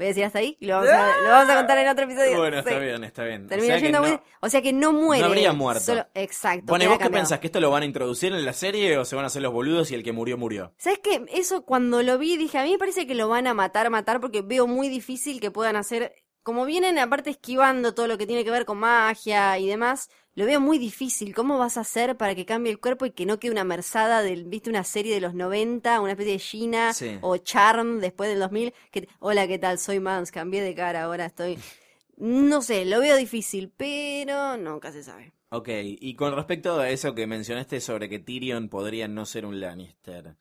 Voy 0.00 0.06
a 0.06 0.08
decir 0.08 0.24
hasta 0.24 0.38
ahí 0.38 0.56
y 0.58 0.64
lo 0.66 0.76
vamos 0.76 0.88
a, 0.90 1.20
lo 1.22 1.28
vamos 1.28 1.50
a 1.50 1.56
contar 1.58 1.76
en 1.76 1.88
otro 1.88 2.04
episodio. 2.06 2.38
Bueno, 2.38 2.56
Sí. 2.62 2.68
está 2.70 2.78
bien, 2.80 3.04
está 3.04 3.24
bien. 3.24 3.46
Termina 3.48 3.74
o, 3.74 3.78
sea 3.78 3.86
yendo 3.86 4.00
no, 4.00 4.08
muy- 4.08 4.20
o 4.40 4.48
sea 4.48 4.62
que 4.62 4.72
no 4.72 4.92
muere. 4.94 5.20
no 5.20 5.26
habría 5.28 5.52
muerto. 5.52 5.84
solo- 5.84 6.06
Exacto. 6.14 6.64
Bueno, 6.68 6.86
¿y 6.86 6.88
vos 6.88 6.98
qué 6.98 7.10
pensás? 7.10 7.38
¿Que 7.38 7.48
esto 7.48 7.60
lo 7.60 7.70
van 7.70 7.82
a 7.82 7.84
introducir 7.84 8.32
en 8.32 8.42
la 8.46 8.54
serie 8.54 8.96
o 8.96 9.04
se 9.04 9.14
van 9.14 9.24
a 9.24 9.26
hacer 9.26 9.42
los 9.42 9.52
boludos 9.52 9.90
y 9.90 9.94
el 9.96 10.02
que 10.02 10.12
murió, 10.12 10.38
murió? 10.38 10.72
¿Sabes 10.78 11.00
qué? 11.00 11.26
Eso 11.34 11.66
cuando 11.66 12.02
lo 12.02 12.16
vi 12.16 12.38
dije, 12.38 12.56
a 12.58 12.64
mí 12.64 12.72
me 12.72 12.78
parece 12.78 13.06
que 13.06 13.14
lo 13.14 13.28
van 13.28 13.46
a 13.46 13.52
matar, 13.52 13.90
matar, 13.90 14.20
porque 14.22 14.40
veo 14.40 14.66
muy 14.66 14.88
difícil 14.88 15.38
que 15.38 15.50
puedan 15.50 15.76
hacer. 15.76 16.14
Como 16.42 16.64
vienen 16.64 16.98
aparte 16.98 17.28
esquivando 17.28 17.92
todo 17.94 18.06
lo 18.06 18.16
que 18.16 18.26
tiene 18.26 18.42
que 18.42 18.50
ver 18.50 18.64
con 18.64 18.78
magia 18.78 19.58
y 19.58 19.66
demás, 19.68 20.08
lo 20.40 20.46
veo 20.46 20.58
muy 20.58 20.78
difícil. 20.78 21.34
¿Cómo 21.34 21.58
vas 21.58 21.76
a 21.76 21.82
hacer 21.82 22.16
para 22.16 22.34
que 22.34 22.46
cambie 22.46 22.72
el 22.72 22.80
cuerpo 22.80 23.04
y 23.04 23.10
que 23.10 23.26
no 23.26 23.38
quede 23.38 23.52
una 23.52 23.62
merzada 23.64 24.22
del, 24.22 24.46
viste, 24.46 24.70
una 24.70 24.84
serie 24.84 25.12
de 25.12 25.20
los 25.20 25.34
90, 25.34 26.00
una 26.00 26.12
especie 26.12 26.32
de 26.32 26.38
Gina 26.38 26.94
Sí. 26.94 27.18
o 27.20 27.36
Charm 27.36 28.00
después 28.00 28.30
del 28.30 28.38
2000? 28.38 28.72
Que, 28.90 29.06
Hola, 29.18 29.46
¿qué 29.46 29.58
tal? 29.58 29.78
Soy 29.78 30.00
Mans, 30.00 30.32
cambié 30.32 30.62
de 30.62 30.74
cara, 30.74 31.04
ahora 31.04 31.26
estoy. 31.26 31.58
No 32.16 32.60
sé, 32.60 32.84
lo 32.84 33.00
veo 33.00 33.16
difícil, 33.16 33.72
pero 33.74 34.58
nunca 34.58 34.92
se 34.92 35.02
sabe. 35.02 35.32
Ok, 35.50 35.68
y 35.72 36.14
con 36.16 36.34
respecto 36.36 36.78
a 36.78 36.90
eso 36.90 37.14
que 37.14 37.26
mencionaste 37.26 37.80
sobre 37.80 38.08
que 38.10 38.18
Tyrion 38.18 38.68
podría 38.68 39.08
no 39.08 39.24
ser 39.24 39.46
un 39.46 39.58
Lannister, 39.58 40.36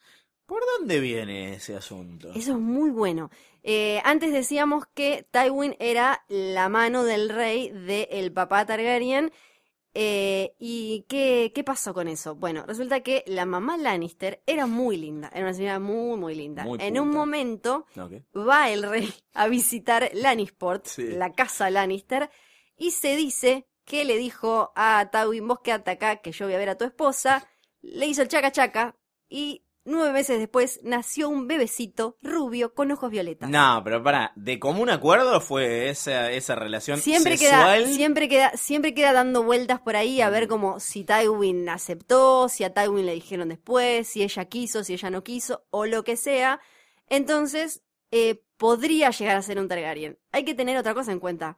¿por 0.45 0.61
dónde 0.77 0.99
viene 0.99 1.53
ese 1.53 1.75
asunto? 1.77 2.33
Eso 2.35 2.51
es 2.51 2.59
muy 2.59 2.89
bueno. 2.89 3.31
Eh, 3.63 4.01
antes 4.03 4.33
decíamos 4.33 4.85
que 4.93 5.25
Tywin 5.31 5.75
era 5.79 6.23
la 6.27 6.67
mano 6.69 7.03
del 7.05 7.29
rey 7.29 7.69
del 7.69 8.31
papá 8.33 8.65
Targaryen. 8.65 9.31
Eh, 9.93 10.55
¿Y 10.59 11.05
qué, 11.09 11.51
qué 11.53 11.63
pasó 11.63 11.93
con 11.93 12.07
eso? 12.07 12.35
Bueno, 12.35 12.63
resulta 12.67 13.01
que 13.01 13.23
la 13.27 13.45
mamá 13.45 13.77
Lannister 13.77 14.41
era 14.45 14.67
muy 14.67 14.97
linda, 14.97 15.29
era 15.33 15.45
una 15.45 15.53
señora 15.53 15.79
muy, 15.79 16.17
muy 16.17 16.35
linda. 16.35 16.63
Muy 16.63 16.77
en 16.81 16.99
un 16.99 17.09
momento 17.09 17.85
va 18.35 18.69
el 18.69 18.83
rey 18.83 19.11
a 19.33 19.47
visitar 19.47 20.09
Lannisport, 20.13 20.85
Sí. 20.85 21.07
la 21.07 21.33
casa 21.33 21.69
Lannister, 21.69 22.29
y 22.77 22.91
se 22.91 23.15
dice 23.15 23.67
que 23.83 24.05
le 24.05 24.17
dijo 24.17 24.71
a 24.75 25.09
Tywin, 25.11 25.47
vos 25.47 25.59
quédate 25.61 25.91
acá, 25.91 26.17
que 26.17 26.31
yo 26.31 26.45
voy 26.45 26.53
a 26.53 26.59
ver 26.59 26.69
a 26.69 26.77
tu 26.77 26.85
esposa, 26.85 27.47
le 27.81 28.05
hizo 28.05 28.21
el 28.21 28.27
chaca 28.27 28.51
chaca, 28.51 28.95
y 29.27 29.63
nueve 29.85 30.13
meses 30.13 30.39
después 30.39 30.79
nació 30.83 31.29
un 31.29 31.47
bebecito 31.47 32.17
rubio 32.21 32.73
con 32.73 32.91
ojos 32.91 33.09
violetas. 33.11 33.49
No, 33.49 33.81
pero 33.83 34.03
para, 34.03 34.33
¿de 34.35 34.59
común 34.59 34.89
acuerdo 34.89 35.41
fue 35.41 35.89
esa, 35.89 36.31
esa 36.31 36.55
relación 36.55 36.99
Siempre 36.99 37.37
sexual? 37.37 37.83
queda, 37.83 37.93
siempre 37.93 38.27
queda, 38.29 38.51
siempre 38.55 38.93
queda 38.93 39.13
dando 39.13 39.43
vueltas 39.43 39.79
por 39.81 39.95
ahí 39.95 40.21
a 40.21 40.29
ver 40.29 40.45
Mm. 40.45 40.49
como 40.49 40.79
si 40.79 41.03
Tywin 41.03 41.69
aceptó, 41.69 42.49
si 42.49 42.63
a 42.63 42.73
Tywin 42.73 43.05
le 43.05 43.13
dijeron 43.13 43.49
después, 43.49 44.07
si 44.07 44.23
ella 44.23 44.45
quiso, 44.45 44.83
si 44.83 44.93
ella 44.93 45.09
no 45.09 45.23
quiso, 45.23 45.65
o 45.71 45.85
lo 45.85 46.03
que 46.03 46.15
sea. 46.17 46.59
Entonces, 47.07 47.81
eh, 48.11 48.43
podría 48.57 49.09
llegar 49.11 49.37
a 49.37 49.41
ser 49.41 49.59
un 49.59 49.67
Targaryen. 49.67 50.19
Hay 50.31 50.43
que 50.45 50.53
tener 50.55 50.77
otra 50.77 50.93
cosa 50.93 51.11
en 51.11 51.19
cuenta. 51.19 51.57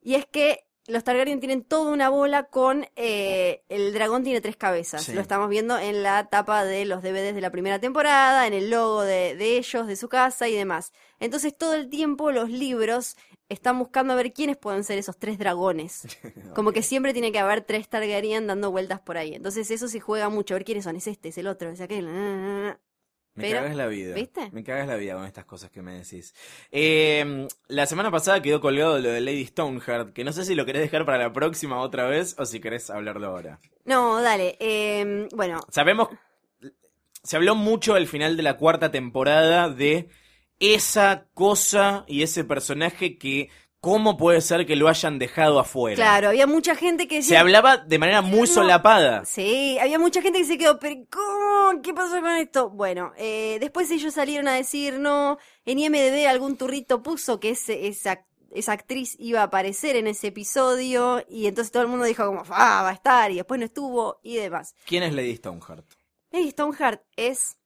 Y 0.00 0.14
es 0.14 0.24
que 0.26 0.60
los 0.86 1.04
Targaryen 1.04 1.40
tienen 1.40 1.62
toda 1.62 1.92
una 1.92 2.08
bola 2.08 2.44
con 2.44 2.86
eh, 2.96 3.62
el 3.68 3.92
dragón 3.92 4.24
tiene 4.24 4.40
tres 4.40 4.56
cabezas. 4.56 5.04
Sí. 5.04 5.12
Lo 5.12 5.20
estamos 5.20 5.48
viendo 5.48 5.78
en 5.78 6.02
la 6.02 6.28
tapa 6.28 6.64
de 6.64 6.84
los 6.84 7.02
DVDs 7.02 7.34
de 7.34 7.40
la 7.40 7.50
primera 7.50 7.78
temporada, 7.78 8.46
en 8.46 8.54
el 8.54 8.70
logo 8.70 9.02
de, 9.02 9.36
de 9.36 9.58
ellos, 9.58 9.86
de 9.86 9.96
su 9.96 10.08
casa 10.08 10.48
y 10.48 10.54
demás. 10.54 10.92
Entonces 11.18 11.56
todo 11.56 11.74
el 11.74 11.88
tiempo 11.88 12.32
los 12.32 12.50
libros 12.50 13.16
están 13.48 13.78
buscando 13.78 14.12
a 14.12 14.16
ver 14.16 14.32
quiénes 14.32 14.56
pueden 14.56 14.84
ser 14.84 14.98
esos 14.98 15.18
tres 15.18 15.38
dragones. 15.38 16.06
Como 16.54 16.72
que 16.72 16.82
siempre 16.82 17.12
tiene 17.12 17.32
que 17.32 17.38
haber 17.38 17.62
tres 17.62 17.88
Targaryen 17.88 18.46
dando 18.46 18.70
vueltas 18.70 19.00
por 19.00 19.18
ahí. 19.18 19.34
Entonces 19.34 19.70
eso 19.70 19.88
se 19.88 20.00
juega 20.00 20.28
mucho, 20.28 20.54
a 20.54 20.56
ver 20.56 20.64
quiénes 20.64 20.84
son, 20.84 20.96
es 20.96 21.06
este, 21.06 21.28
es 21.28 21.38
el 21.38 21.46
otro, 21.46 21.70
es 21.70 21.80
aquel. 21.80 22.08
Me 23.34 23.44
Pero, 23.44 23.60
cagas 23.60 23.76
la 23.76 23.86
vida. 23.86 24.14
¿viste? 24.14 24.50
Me 24.52 24.64
cagas 24.64 24.88
la 24.88 24.96
vida 24.96 25.14
con 25.14 25.24
estas 25.24 25.44
cosas 25.44 25.70
que 25.70 25.82
me 25.82 25.94
decís. 25.94 26.34
Eh, 26.72 27.46
la 27.68 27.86
semana 27.86 28.10
pasada 28.10 28.42
quedó 28.42 28.60
colgado 28.60 28.98
lo 28.98 29.10
de 29.10 29.20
Lady 29.20 29.46
Stoneheart, 29.46 30.12
que 30.12 30.24
no 30.24 30.32
sé 30.32 30.44
si 30.44 30.54
lo 30.54 30.66
querés 30.66 30.82
dejar 30.82 31.06
para 31.06 31.18
la 31.18 31.32
próxima 31.32 31.80
otra 31.80 32.06
vez 32.06 32.34
o 32.38 32.44
si 32.44 32.60
querés 32.60 32.90
hablarlo 32.90 33.28
ahora. 33.28 33.60
No, 33.84 34.20
dale. 34.20 34.56
eh, 34.60 35.28
bueno, 35.34 35.60
Sabemos, 35.70 36.08
se 37.22 37.36
habló 37.36 37.54
mucho 37.54 37.94
al 37.94 38.06
final 38.06 38.36
de 38.36 38.42
la 38.42 38.56
cuarta 38.56 38.90
temporada 38.90 39.68
de 39.68 40.08
esa 40.58 41.26
cosa 41.34 42.04
y 42.06 42.22
ese 42.22 42.44
personaje 42.44 43.16
que, 43.16 43.48
¿cómo 43.80 44.16
puede 44.16 44.40
ser 44.40 44.66
que 44.66 44.76
lo 44.76 44.88
hayan 44.88 45.18
dejado 45.18 45.58
afuera? 45.58 45.96
claro, 45.96 46.28
había 46.28 46.46
mucha 46.46 46.74
gente 46.74 47.08
que 47.08 47.16
Se 47.16 47.28
decía... 47.28 47.40
hablaba 47.40 47.78
de 47.78 47.98
manera 47.98 48.20
muy 48.22 48.40
No. 48.40 48.46
solapada. 48.46 49.24
Sí, 49.24 49.78
había 49.80 49.98
mucha 49.98 50.22
gente 50.22 50.38
que 50.40 50.44
se 50.44 50.58
quedó, 50.58 50.78
pero 50.78 50.96
¿cómo? 51.10 51.80
¿Qué 51.82 51.92
pasó 51.94 52.20
con 52.20 52.30
esto? 52.36 52.70
Bueno, 52.70 53.12
eh, 53.16 53.58
después 53.60 53.90
ellos 53.90 54.14
salieron 54.14 54.48
a 54.48 54.54
decir, 54.54 54.98
no, 54.98 55.38
en 55.64 55.78
IMDB 55.78 56.26
algún 56.28 56.56
turrito 56.56 57.02
puso 57.02 57.40
que 57.40 57.50
ese, 57.50 57.86
esa, 57.88 58.26
esa 58.52 58.72
actriz 58.72 59.16
iba 59.18 59.40
a 59.40 59.44
aparecer 59.44 59.96
en 59.96 60.06
ese 60.08 60.28
episodio 60.28 61.24
y 61.28 61.46
entonces 61.46 61.72
todo 61.72 61.82
el 61.82 61.88
mundo 61.88 62.04
dijo 62.04 62.26
como, 62.26 62.42
ah, 62.50 62.82
va 62.82 62.90
a 62.90 62.94
estar 62.94 63.30
y 63.30 63.36
después 63.36 63.58
no 63.60 63.66
estuvo 63.66 64.20
y 64.22 64.36
demás. 64.36 64.74
¿Quién 64.86 65.02
es 65.04 65.14
Lady 65.14 65.36
Stoneheart? 65.36 65.84
Lady 66.32 66.50
Stoneheart 66.50 67.02
es 67.16 67.56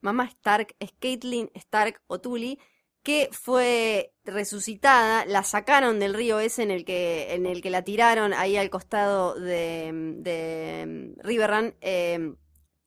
mamá 0.00 0.24
Stark, 0.24 0.74
es 0.80 0.92
Caitlyn 1.00 1.50
Stark 1.54 2.00
O'Tully, 2.08 2.58
que 3.04 3.28
fue 3.30 4.12
resucitada, 4.24 5.24
la 5.26 5.44
sacaron 5.44 6.00
del 6.00 6.14
río 6.14 6.40
ese 6.40 6.62
en 6.64 6.70
el 6.72 6.84
que, 6.84 7.34
en 7.34 7.46
el 7.46 7.62
que 7.62 7.70
la 7.70 7.82
tiraron 7.82 8.32
ahí 8.34 8.56
al 8.56 8.70
costado 8.70 9.34
de, 9.38 9.90
de 10.16 11.14
Riverrun. 11.22 11.74
eh, 11.80 12.34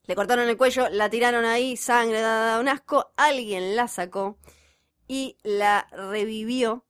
le 0.03 0.15
cortaron 0.15 0.47
el 0.49 0.57
cuello, 0.57 0.89
la 0.89 1.09
tiraron 1.09 1.45
ahí, 1.45 1.77
sangre, 1.77 2.21
da, 2.21 2.39
da, 2.45 2.59
un 2.59 2.67
asco. 2.69 3.11
Alguien 3.17 3.75
la 3.75 3.87
sacó 3.87 4.37
y 5.07 5.37
la 5.43 5.87
revivió. 5.91 6.85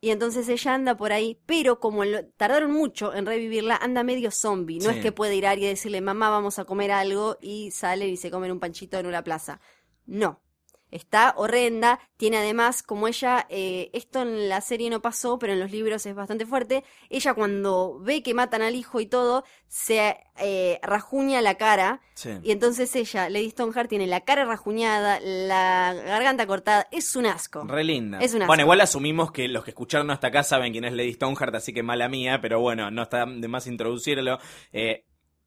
Y 0.00 0.10
entonces 0.10 0.48
ella 0.48 0.74
anda 0.74 0.96
por 0.96 1.12
ahí, 1.12 1.40
pero 1.46 1.80
como 1.80 2.04
lo- 2.04 2.26
tardaron 2.36 2.70
mucho 2.72 3.14
en 3.14 3.24
revivirla, 3.24 3.76
anda 3.76 4.02
medio 4.02 4.30
zombie. 4.30 4.78
No 4.80 4.90
Sí. 4.90 4.96
es 4.98 5.02
que 5.02 5.12
puede 5.12 5.34
ir 5.36 5.46
a 5.46 5.52
alguien 5.52 5.68
y 5.70 5.74
decirle, 5.74 6.00
mamá, 6.00 6.28
vamos 6.28 6.58
a 6.58 6.64
comer 6.64 6.90
algo, 6.92 7.38
y 7.40 7.70
salen 7.70 8.10
y 8.10 8.16
se 8.16 8.30
comen 8.30 8.52
un 8.52 8.60
panchito 8.60 8.98
en 8.98 9.06
una 9.06 9.22
plaza. 9.24 9.60
No. 10.04 10.42
Está 10.90 11.34
horrenda, 11.36 11.98
tiene 12.16 12.36
además, 12.38 12.82
como 12.82 13.08
ella, 13.08 13.46
eh, 13.48 13.90
esto 13.92 14.22
en 14.22 14.48
la 14.48 14.60
serie 14.60 14.88
no 14.88 15.02
pasó, 15.02 15.38
pero 15.38 15.52
en 15.52 15.60
los 15.60 15.70
libros 15.70 16.06
es 16.06 16.14
bastante 16.14 16.46
fuerte, 16.46 16.84
ella 17.10 17.34
cuando 17.34 17.98
ve 18.00 18.22
que 18.22 18.34
matan 18.34 18.62
al 18.62 18.74
hijo 18.74 19.00
y 19.00 19.06
todo, 19.06 19.44
se 19.68 20.16
eh, 20.38 20.78
rajuña 20.82 21.42
la 21.42 21.56
cara, 21.56 22.00
Sí. 22.14 22.30
y 22.42 22.50
entonces 22.52 22.94
ella, 22.96 23.28
Lady 23.28 23.50
Stoneheart, 23.50 23.88
tiene 23.90 24.06
la 24.06 24.20
cara 24.20 24.44
rajuñada, 24.44 25.18
la 25.20 25.92
garganta 25.94 26.46
cortada, 26.46 26.86
es 26.92 27.14
un 27.16 27.26
asco. 27.26 27.64
Re 27.64 27.84
linda. 27.84 28.18
Es 28.20 28.32
un 28.34 28.42
asco. 28.42 28.48
Bueno, 28.48 28.62
igual 28.62 28.80
asumimos 28.80 29.32
que 29.32 29.48
los 29.48 29.64
que 29.64 29.70
escucharon 29.72 30.10
hasta 30.10 30.28
acá 30.28 30.42
saben 30.44 30.72
quién 30.72 30.84
es 30.84 30.92
Lady 30.92 31.12
Stoneheart, 31.14 31.54
así 31.56 31.72
que 31.74 31.82
mala 31.82 32.08
mía, 32.08 32.38
pero 32.40 32.60
bueno, 32.60 32.90
no 32.90 33.02
está 33.02 33.26
de 33.26 33.48
más 33.48 33.66
introducirlo. 33.66 34.38
Eh, 34.72 35.04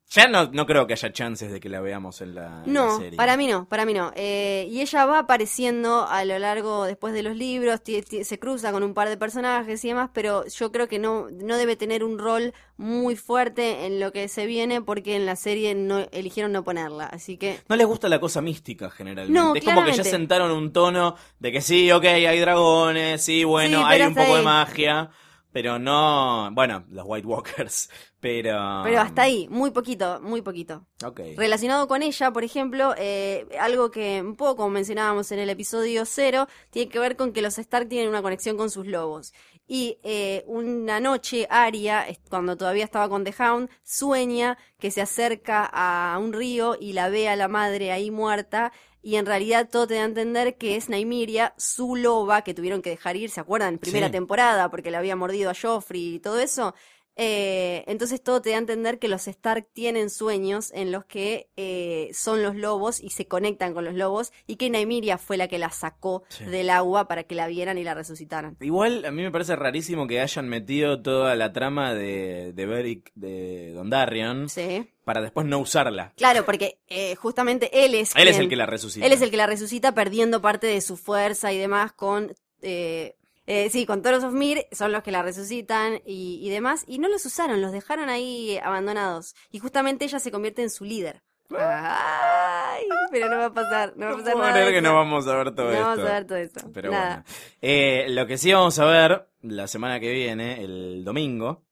ya 0.10 0.28
no, 0.28 0.50
no 0.52 0.66
creo 0.66 0.88
que 0.88 0.94
haya 0.94 1.12
chances 1.12 1.52
de 1.52 1.60
que 1.60 1.70
la 1.70 1.82
veamos 1.82 2.22
en 2.22 2.34
la, 2.36 2.64
en 2.66 2.74
la 2.74 2.82
No, 2.82 2.98
serie. 2.98 3.16
para 3.18 3.38
mí 3.38 3.48
no, 3.48 3.68
para 3.70 3.86
mí 3.86 3.94
no. 3.94 4.12
Eh, 4.16 4.68
y 4.70 4.82
ella 4.82 5.06
va 5.06 5.20
apareciendo 5.20 6.08
a 6.08 6.26
lo 6.26 6.40
largo, 6.40 6.86
después 6.86 7.14
de 7.14 7.22
los 7.24 7.36
libros, 7.36 7.80
se 8.24 8.40
cruza 8.40 8.72
con 8.72 8.84
un 8.84 8.94
par 8.94 9.08
de 9.10 9.18
personajes 9.18 9.84
y 9.86 9.90
demás, 9.90 10.10
pero 10.14 10.46
yo 10.48 10.72
creo 10.72 10.88
que 10.88 10.98
no, 11.00 11.28
no 11.32 11.58
debe 11.58 11.76
tener 11.76 12.04
un 12.04 12.18
rol 12.18 12.54
muy 12.78 13.16
fuerte 13.16 13.86
en 13.86 14.00
lo 14.00 14.12
que 14.12 14.28
se 14.30 14.46
viene 14.46 14.82
porque 14.82 15.16
en 15.16 15.26
la 15.26 15.36
serie 15.36 15.76
no 15.76 16.00
eligieron 16.12 16.52
no 16.54 16.64
ponerla. 16.64 17.06
Así 17.06 17.38
que 17.38 17.60
No 17.68 17.76
les 17.76 17.86
gusta 17.86 18.10
la 18.10 18.20
cosa 18.20 18.42
mística 18.42 18.90
generalmente. 18.90 19.40
No, 19.40 19.54
es 19.54 19.64
como 19.64 19.84
que 19.86 19.92
ya 19.94 20.04
sentaron 20.04 20.50
un 20.52 20.72
tono 20.74 21.16
de 21.40 21.52
que 21.52 21.62
sí, 21.62 21.92
ok, 21.92 22.06
hay 22.06 22.40
dragones, 22.40 23.24
sí, 23.24 23.44
bueno, 23.44 23.80
Sí, 23.80 23.84
hay 23.86 24.02
un 24.02 24.16
poco 24.16 24.38
de 24.38 24.42
magia, 24.44 25.10
pero 25.52 25.80
no, 25.80 26.50
bueno, 26.54 26.86
los 26.90 27.06
White 27.08 27.28
Walkers, 27.28 27.90
pero... 28.20 28.82
pero 28.84 29.02
hasta 29.02 29.24
ahí, 29.24 29.48
muy 29.50 29.72
poquito, 29.72 30.20
muy 30.22 30.42
poquito. 30.42 30.86
Ok. 31.06 31.22
Relacionado 31.38 31.88
con 31.88 32.04
ella, 32.04 32.32
por 32.32 32.44
ejemplo, 32.44 32.94
eh, 32.98 33.48
algo 33.60 33.90
que 33.92 34.22
un 34.22 34.36
poco 34.36 34.58
como 34.58 34.70
mencionábamos 34.70 35.32
en 35.32 35.40
el 35.40 35.50
episodio 35.50 36.06
cero, 36.06 36.48
tiene 36.70 36.90
que 36.92 37.00
ver 37.00 37.16
con 37.16 37.34
que 37.34 37.42
los 37.42 37.58
Stark 37.58 37.88
tienen 37.90 38.10
una 38.10 38.22
conexión 38.22 38.58
con 38.58 38.70
sus 38.70 38.86
lobos. 38.86 39.34
Y 39.72 40.00
eh, 40.04 40.44
una 40.48 41.00
noche, 41.00 41.46
Arya, 41.50 42.08
es- 42.08 42.20
cuando 42.30 42.58
todavía 42.58 42.84
estaba 42.84 43.08
con 43.08 43.24
The 43.24 43.34
Hound, 43.40 43.70
sueña 43.84 44.58
que 44.80 44.90
se 44.92 45.02
acerca 45.02 45.64
a 45.72 46.18
un 46.18 46.34
río 46.34 46.76
y 46.80 46.94
la 46.94 47.10
ve 47.10 47.30
a 47.30 47.36
la 47.36 47.48
madre 47.48 47.92
ahí 47.92 48.10
muerta. 48.12 48.72
Y 49.02 49.16
en 49.16 49.26
realidad 49.26 49.70
todo 49.72 49.88
te 49.88 49.96
da 49.96 50.02
a 50.02 50.06
entender 50.06 50.58
que 50.58 50.76
es 50.76 50.90
Naimiria, 50.90 51.54
su 51.58 51.96
loba, 51.96 52.42
que 52.44 52.54
tuvieron 52.54 52.82
que 52.82 52.90
dejar 52.90 53.16
ir, 53.16 53.30
¿se 53.30 53.40
acuerdan? 53.40 53.78
Primera 53.80 54.08
Sí. 54.08 54.12
temporada, 54.12 54.70
porque 54.70 54.92
le 54.92 54.98
había 54.98 55.16
mordido 55.16 55.50
a 55.50 55.56
Joffrey 55.60 56.16
y 56.16 56.20
todo 56.20 56.40
eso. 56.40 56.76
Eh, 57.22 57.84
entonces 57.88 58.24
todo 58.24 58.42
te 58.42 58.52
da 58.52 58.56
a 58.56 58.60
entender 58.60 58.98
que 58.98 59.10
los 59.10 59.28
Stark 59.28 59.68
tienen 59.74 60.10
sueños 60.10 60.72
en 60.74 60.94
los 60.94 61.04
que 61.04 61.50
eh, 61.58 62.10
son 62.14 62.42
los 62.42 62.56
lobos 62.56 63.02
y 63.02 63.10
se 63.10 63.28
conectan 63.28 63.74
con 63.74 63.84
los 63.84 63.94
lobos 63.94 64.32
y 64.48 64.56
que 64.56 64.70
Naimiria 64.70 65.18
fue 65.18 65.36
la 65.36 65.50
que 65.50 65.58
la 65.58 65.70
sacó 65.70 66.24
Sí. 66.30 66.46
del 66.46 66.70
agua 66.70 67.10
para 67.10 67.24
que 67.24 67.36
la 67.36 67.48
vieran 67.48 67.78
y 67.78 67.84
la 67.84 67.94
resucitaran. 67.94 68.56
Igual 68.62 69.04
a 69.04 69.12
mí 69.12 69.22
me 69.22 69.32
parece 69.32 69.58
rarísimo 69.58 70.08
que 70.08 70.22
hayan 70.22 70.48
metido 70.48 71.02
toda 71.02 71.36
la 71.36 71.52
trama 71.52 71.94
de, 71.94 72.54
de 72.54 72.66
Beric 72.66 73.12
de 73.16 73.74
Dondarrion 73.74 74.48
Sí. 74.48 74.90
para 75.04 75.22
después 75.22 75.46
no 75.46 75.60
usarla. 75.60 76.14
Claro, 76.16 76.46
porque 76.46 76.80
eh, 76.88 77.16
justamente 77.16 77.84
él 77.86 77.96
es 77.96 78.16
Él 78.16 78.30
es 78.30 78.40
el 78.40 78.48
que 78.48 78.56
la 78.56 78.66
resucita. 78.66 79.06
Él 79.06 79.12
es 79.12 79.22
el 79.22 79.30
que 79.30 79.36
la 79.36 79.48
resucita 79.48 79.94
perdiendo 79.94 80.42
parte 80.42 80.68
de 80.68 80.80
su 80.80 80.96
fuerza 80.96 81.52
y 81.52 81.58
demás 81.58 81.92
con 81.92 82.34
eh, 82.62 83.16
eh, 83.50 83.70
sí, 83.72 83.86
con 83.86 84.02
Toros 84.04 84.24
of 84.24 84.34
Mir 84.34 84.66
son 84.72 84.92
los 84.92 85.02
que 85.04 85.12
la 85.12 85.24
resucitan 85.24 86.02
y, 86.06 86.40
y 86.42 86.50
demás, 86.50 86.84
y 86.88 87.00
no 87.00 87.08
los 87.10 87.26
usaron, 87.26 87.62
los 87.62 87.72
dejaron 87.72 88.08
ahí 88.10 88.60
abandonados. 88.64 89.34
Y 89.52 89.58
justamente 89.60 90.06
ella 90.06 90.20
se 90.20 90.30
convierte 90.32 90.62
en 90.62 90.70
su 90.70 90.86
líder. 90.86 91.24
Ay, 91.58 92.86
pero 93.12 93.28
no 93.30 93.38
va 93.38 93.46
a 93.46 93.54
pasar, 93.54 93.94
no 93.96 94.06
va 94.06 94.12
a 94.12 94.16
pasar 94.18 94.34
puedo 94.34 94.46
nada. 94.48 94.54
creer 94.60 94.74
que 94.74 94.82
no 94.82 94.94
vamos 94.96 95.28
a 95.28 95.36
ver 95.36 95.56
todo 95.56 95.66
No 95.66 95.72
esto. 95.72 95.84
vamos 95.88 96.06
a 96.06 96.14
ver 96.14 96.26
todo 96.28 96.38
eso. 96.38 96.72
Pero 96.74 96.92
Nada. 96.92 97.10
bueno. 97.10 97.24
Eh, 97.62 98.06
lo 98.10 98.28
que 98.28 98.38
sí 98.38 98.54
vamos 98.54 98.78
a 98.80 98.86
ver 98.86 99.28
la 99.42 99.68
semana 99.68 100.00
que 100.00 100.12
viene, 100.12 100.64
el 100.64 101.04
domingo, 101.04 101.64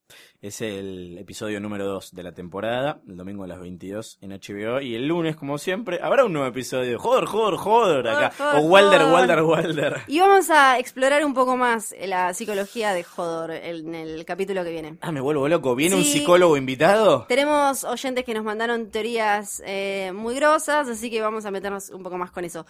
es 0.48 0.62
el 0.62 1.18
episodio 1.18 1.60
número 1.60 1.86
2 1.86 2.14
de 2.14 2.24
la 2.24 2.32
temporada, 2.32 3.02
el 3.08 3.18
domingo 3.18 3.44
a 3.44 3.48
las 3.48 3.60
22 3.60 4.18
en 4.22 4.32
HBO. 4.32 4.82
Y 4.82 4.96
el 4.96 5.08
lunes, 5.08 5.36
como 5.36 5.58
siempre, 5.58 6.00
habrá 6.02 6.26
un 6.26 6.34
nuevo 6.34 6.48
episodio. 6.48 7.00
Joder, 7.00 7.26
joder, 7.26 7.56
joder, 7.58 8.08
acá. 8.08 8.34
Joder, 8.38 8.56
o 8.56 8.68
Walder. 8.68 9.02
Walder, 9.12 9.42
Walder. 9.42 10.02
Y 10.08 10.20
vamos 10.20 10.50
a 10.50 10.80
explorar 10.80 11.26
un 11.26 11.34
poco 11.34 11.58
más 11.58 11.94
la 12.06 12.34
psicología 12.34 12.94
de 12.94 13.06
Hodor 13.16 13.52
en 13.52 13.94
el 13.94 14.26
capítulo 14.26 14.64
que 14.64 14.72
viene. 14.72 14.98
Ah, 15.02 15.12
me 15.12 15.22
vuelvo 15.22 15.48
loco. 15.48 15.76
¿Viene 15.76 15.96
un 15.96 16.04
psicólogo 16.04 16.56
invitado? 16.58 17.26
Tenemos 17.28 17.84
oyentes 17.84 18.24
que 18.24 18.34
nos 18.34 18.44
mandaron 18.44 18.90
teorías 18.90 19.62
eh, 19.66 20.12
muy 20.14 20.36
grosas, 20.36 20.88
así 20.88 21.10
que 21.10 21.22
vamos 21.22 21.46
a 21.46 21.52
meternos 21.52 21.90
un 21.90 22.04
poco 22.04 22.18
más 22.18 22.32
con 22.32 22.46
eso. 22.46 22.66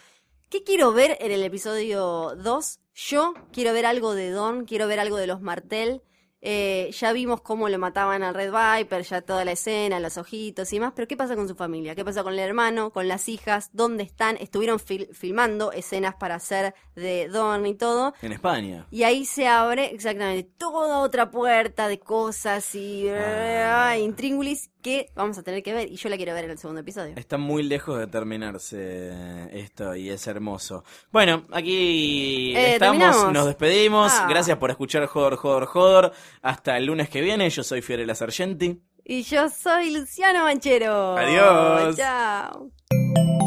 ¿Qué 0.49 0.63
quiero 0.63 0.93
ver 0.93 1.17
en 1.19 1.31
el 1.31 1.43
episodio 1.43 2.33
2? 2.35 2.79
Yo 2.95 3.33
quiero 3.51 3.73
ver 3.73 3.85
algo 3.85 4.15
de 4.15 4.31
Don, 4.31 4.65
quiero 4.65 4.87
ver 4.87 4.99
algo 4.99 5.17
de 5.17 5.27
los 5.27 5.41
Martel. 5.41 6.01
Eh, 6.49 6.91
ya 6.97 7.11
vimos 7.11 7.41
cómo 7.41 7.67
lo 7.67 7.77
mataban 7.77 8.23
al 8.23 8.33
Red 8.33 8.53
Viper, 8.53 9.03
ya 9.03 9.21
toda 9.21 9.43
la 9.43 9.51
escena, 9.51 9.99
los 9.99 10.17
ojitos 10.17 10.71
y 10.71 10.79
más, 10.79 10.93
pero 10.95 11.05
¿qué 11.05 11.17
pasa 11.17 11.35
con 11.35 11.45
su 11.49 11.55
familia? 11.55 11.93
¿Qué 11.93 12.05
pasa 12.05 12.23
con 12.23 12.31
el 12.31 12.39
hermano, 12.39 12.89
con 12.91 13.09
las 13.09 13.27
hijas? 13.27 13.69
¿Dónde 13.73 14.03
están? 14.03 14.37
Estuvieron 14.37 14.79
fil- 14.79 15.13
filmando 15.13 15.73
escenas 15.73 16.15
para 16.15 16.35
hacer 16.35 16.73
de 16.95 17.27
Don 17.27 17.65
y 17.65 17.75
todo. 17.75 18.13
En 18.21 18.31
España. 18.31 18.87
Y 18.91 19.03
ahí 19.03 19.25
se 19.25 19.45
abre 19.49 19.93
exactamente 19.93 20.49
toda 20.57 20.99
otra 20.99 21.31
puerta 21.31 21.89
de 21.89 21.99
cosas 21.99 22.73
y 22.75 23.09
Ah. 23.09 23.89
ah, 23.89 23.97
intríngulis 23.97 24.69
que 24.87 25.09
vamos 25.15 25.37
a 25.37 25.43
tener 25.43 25.61
que 25.63 25.73
ver. 25.73 25.91
Y 25.91 25.95
yo 25.97 26.09
la 26.09 26.17
quiero 26.17 26.33
ver 26.33 26.45
en 26.45 26.51
el 26.51 26.57
segundo 26.57 26.81
episodio. 26.81 27.13
Está 27.17 27.37
muy 27.37 27.63
lejos 27.63 27.99
de 27.99 28.07
terminarse 28.07 29.11
esto 29.51 29.95
y 29.95 30.09
es 30.09 30.25
hermoso. 30.27 30.83
Bueno, 31.11 31.45
aquí 31.51 32.53
Eh, 32.55 32.73
estamos, 32.73 32.99
terminamos. 32.99 33.33
nos 33.33 33.45
despedimos. 33.47 34.11
Ah. 34.15 34.27
Gracias 34.29 34.57
por 34.57 34.69
escuchar 34.69 35.05
Joder, 35.07 35.35
Joder, 35.35 35.65
Joder. 35.65 36.11
Hasta 36.41 36.77
el 36.77 36.85
lunes 36.85 37.09
que 37.09 37.21
viene. 37.21 37.49
Yo 37.49 37.63
soy 37.63 37.81
Fiorella 37.81 38.15
Sargenti. 38.15 38.81
Y 39.03 39.23
yo 39.23 39.49
soy 39.49 39.91
Luciano 39.93 40.43
Manchero. 40.43 41.17
Adiós. 41.17 41.95
Chao. 41.95 43.46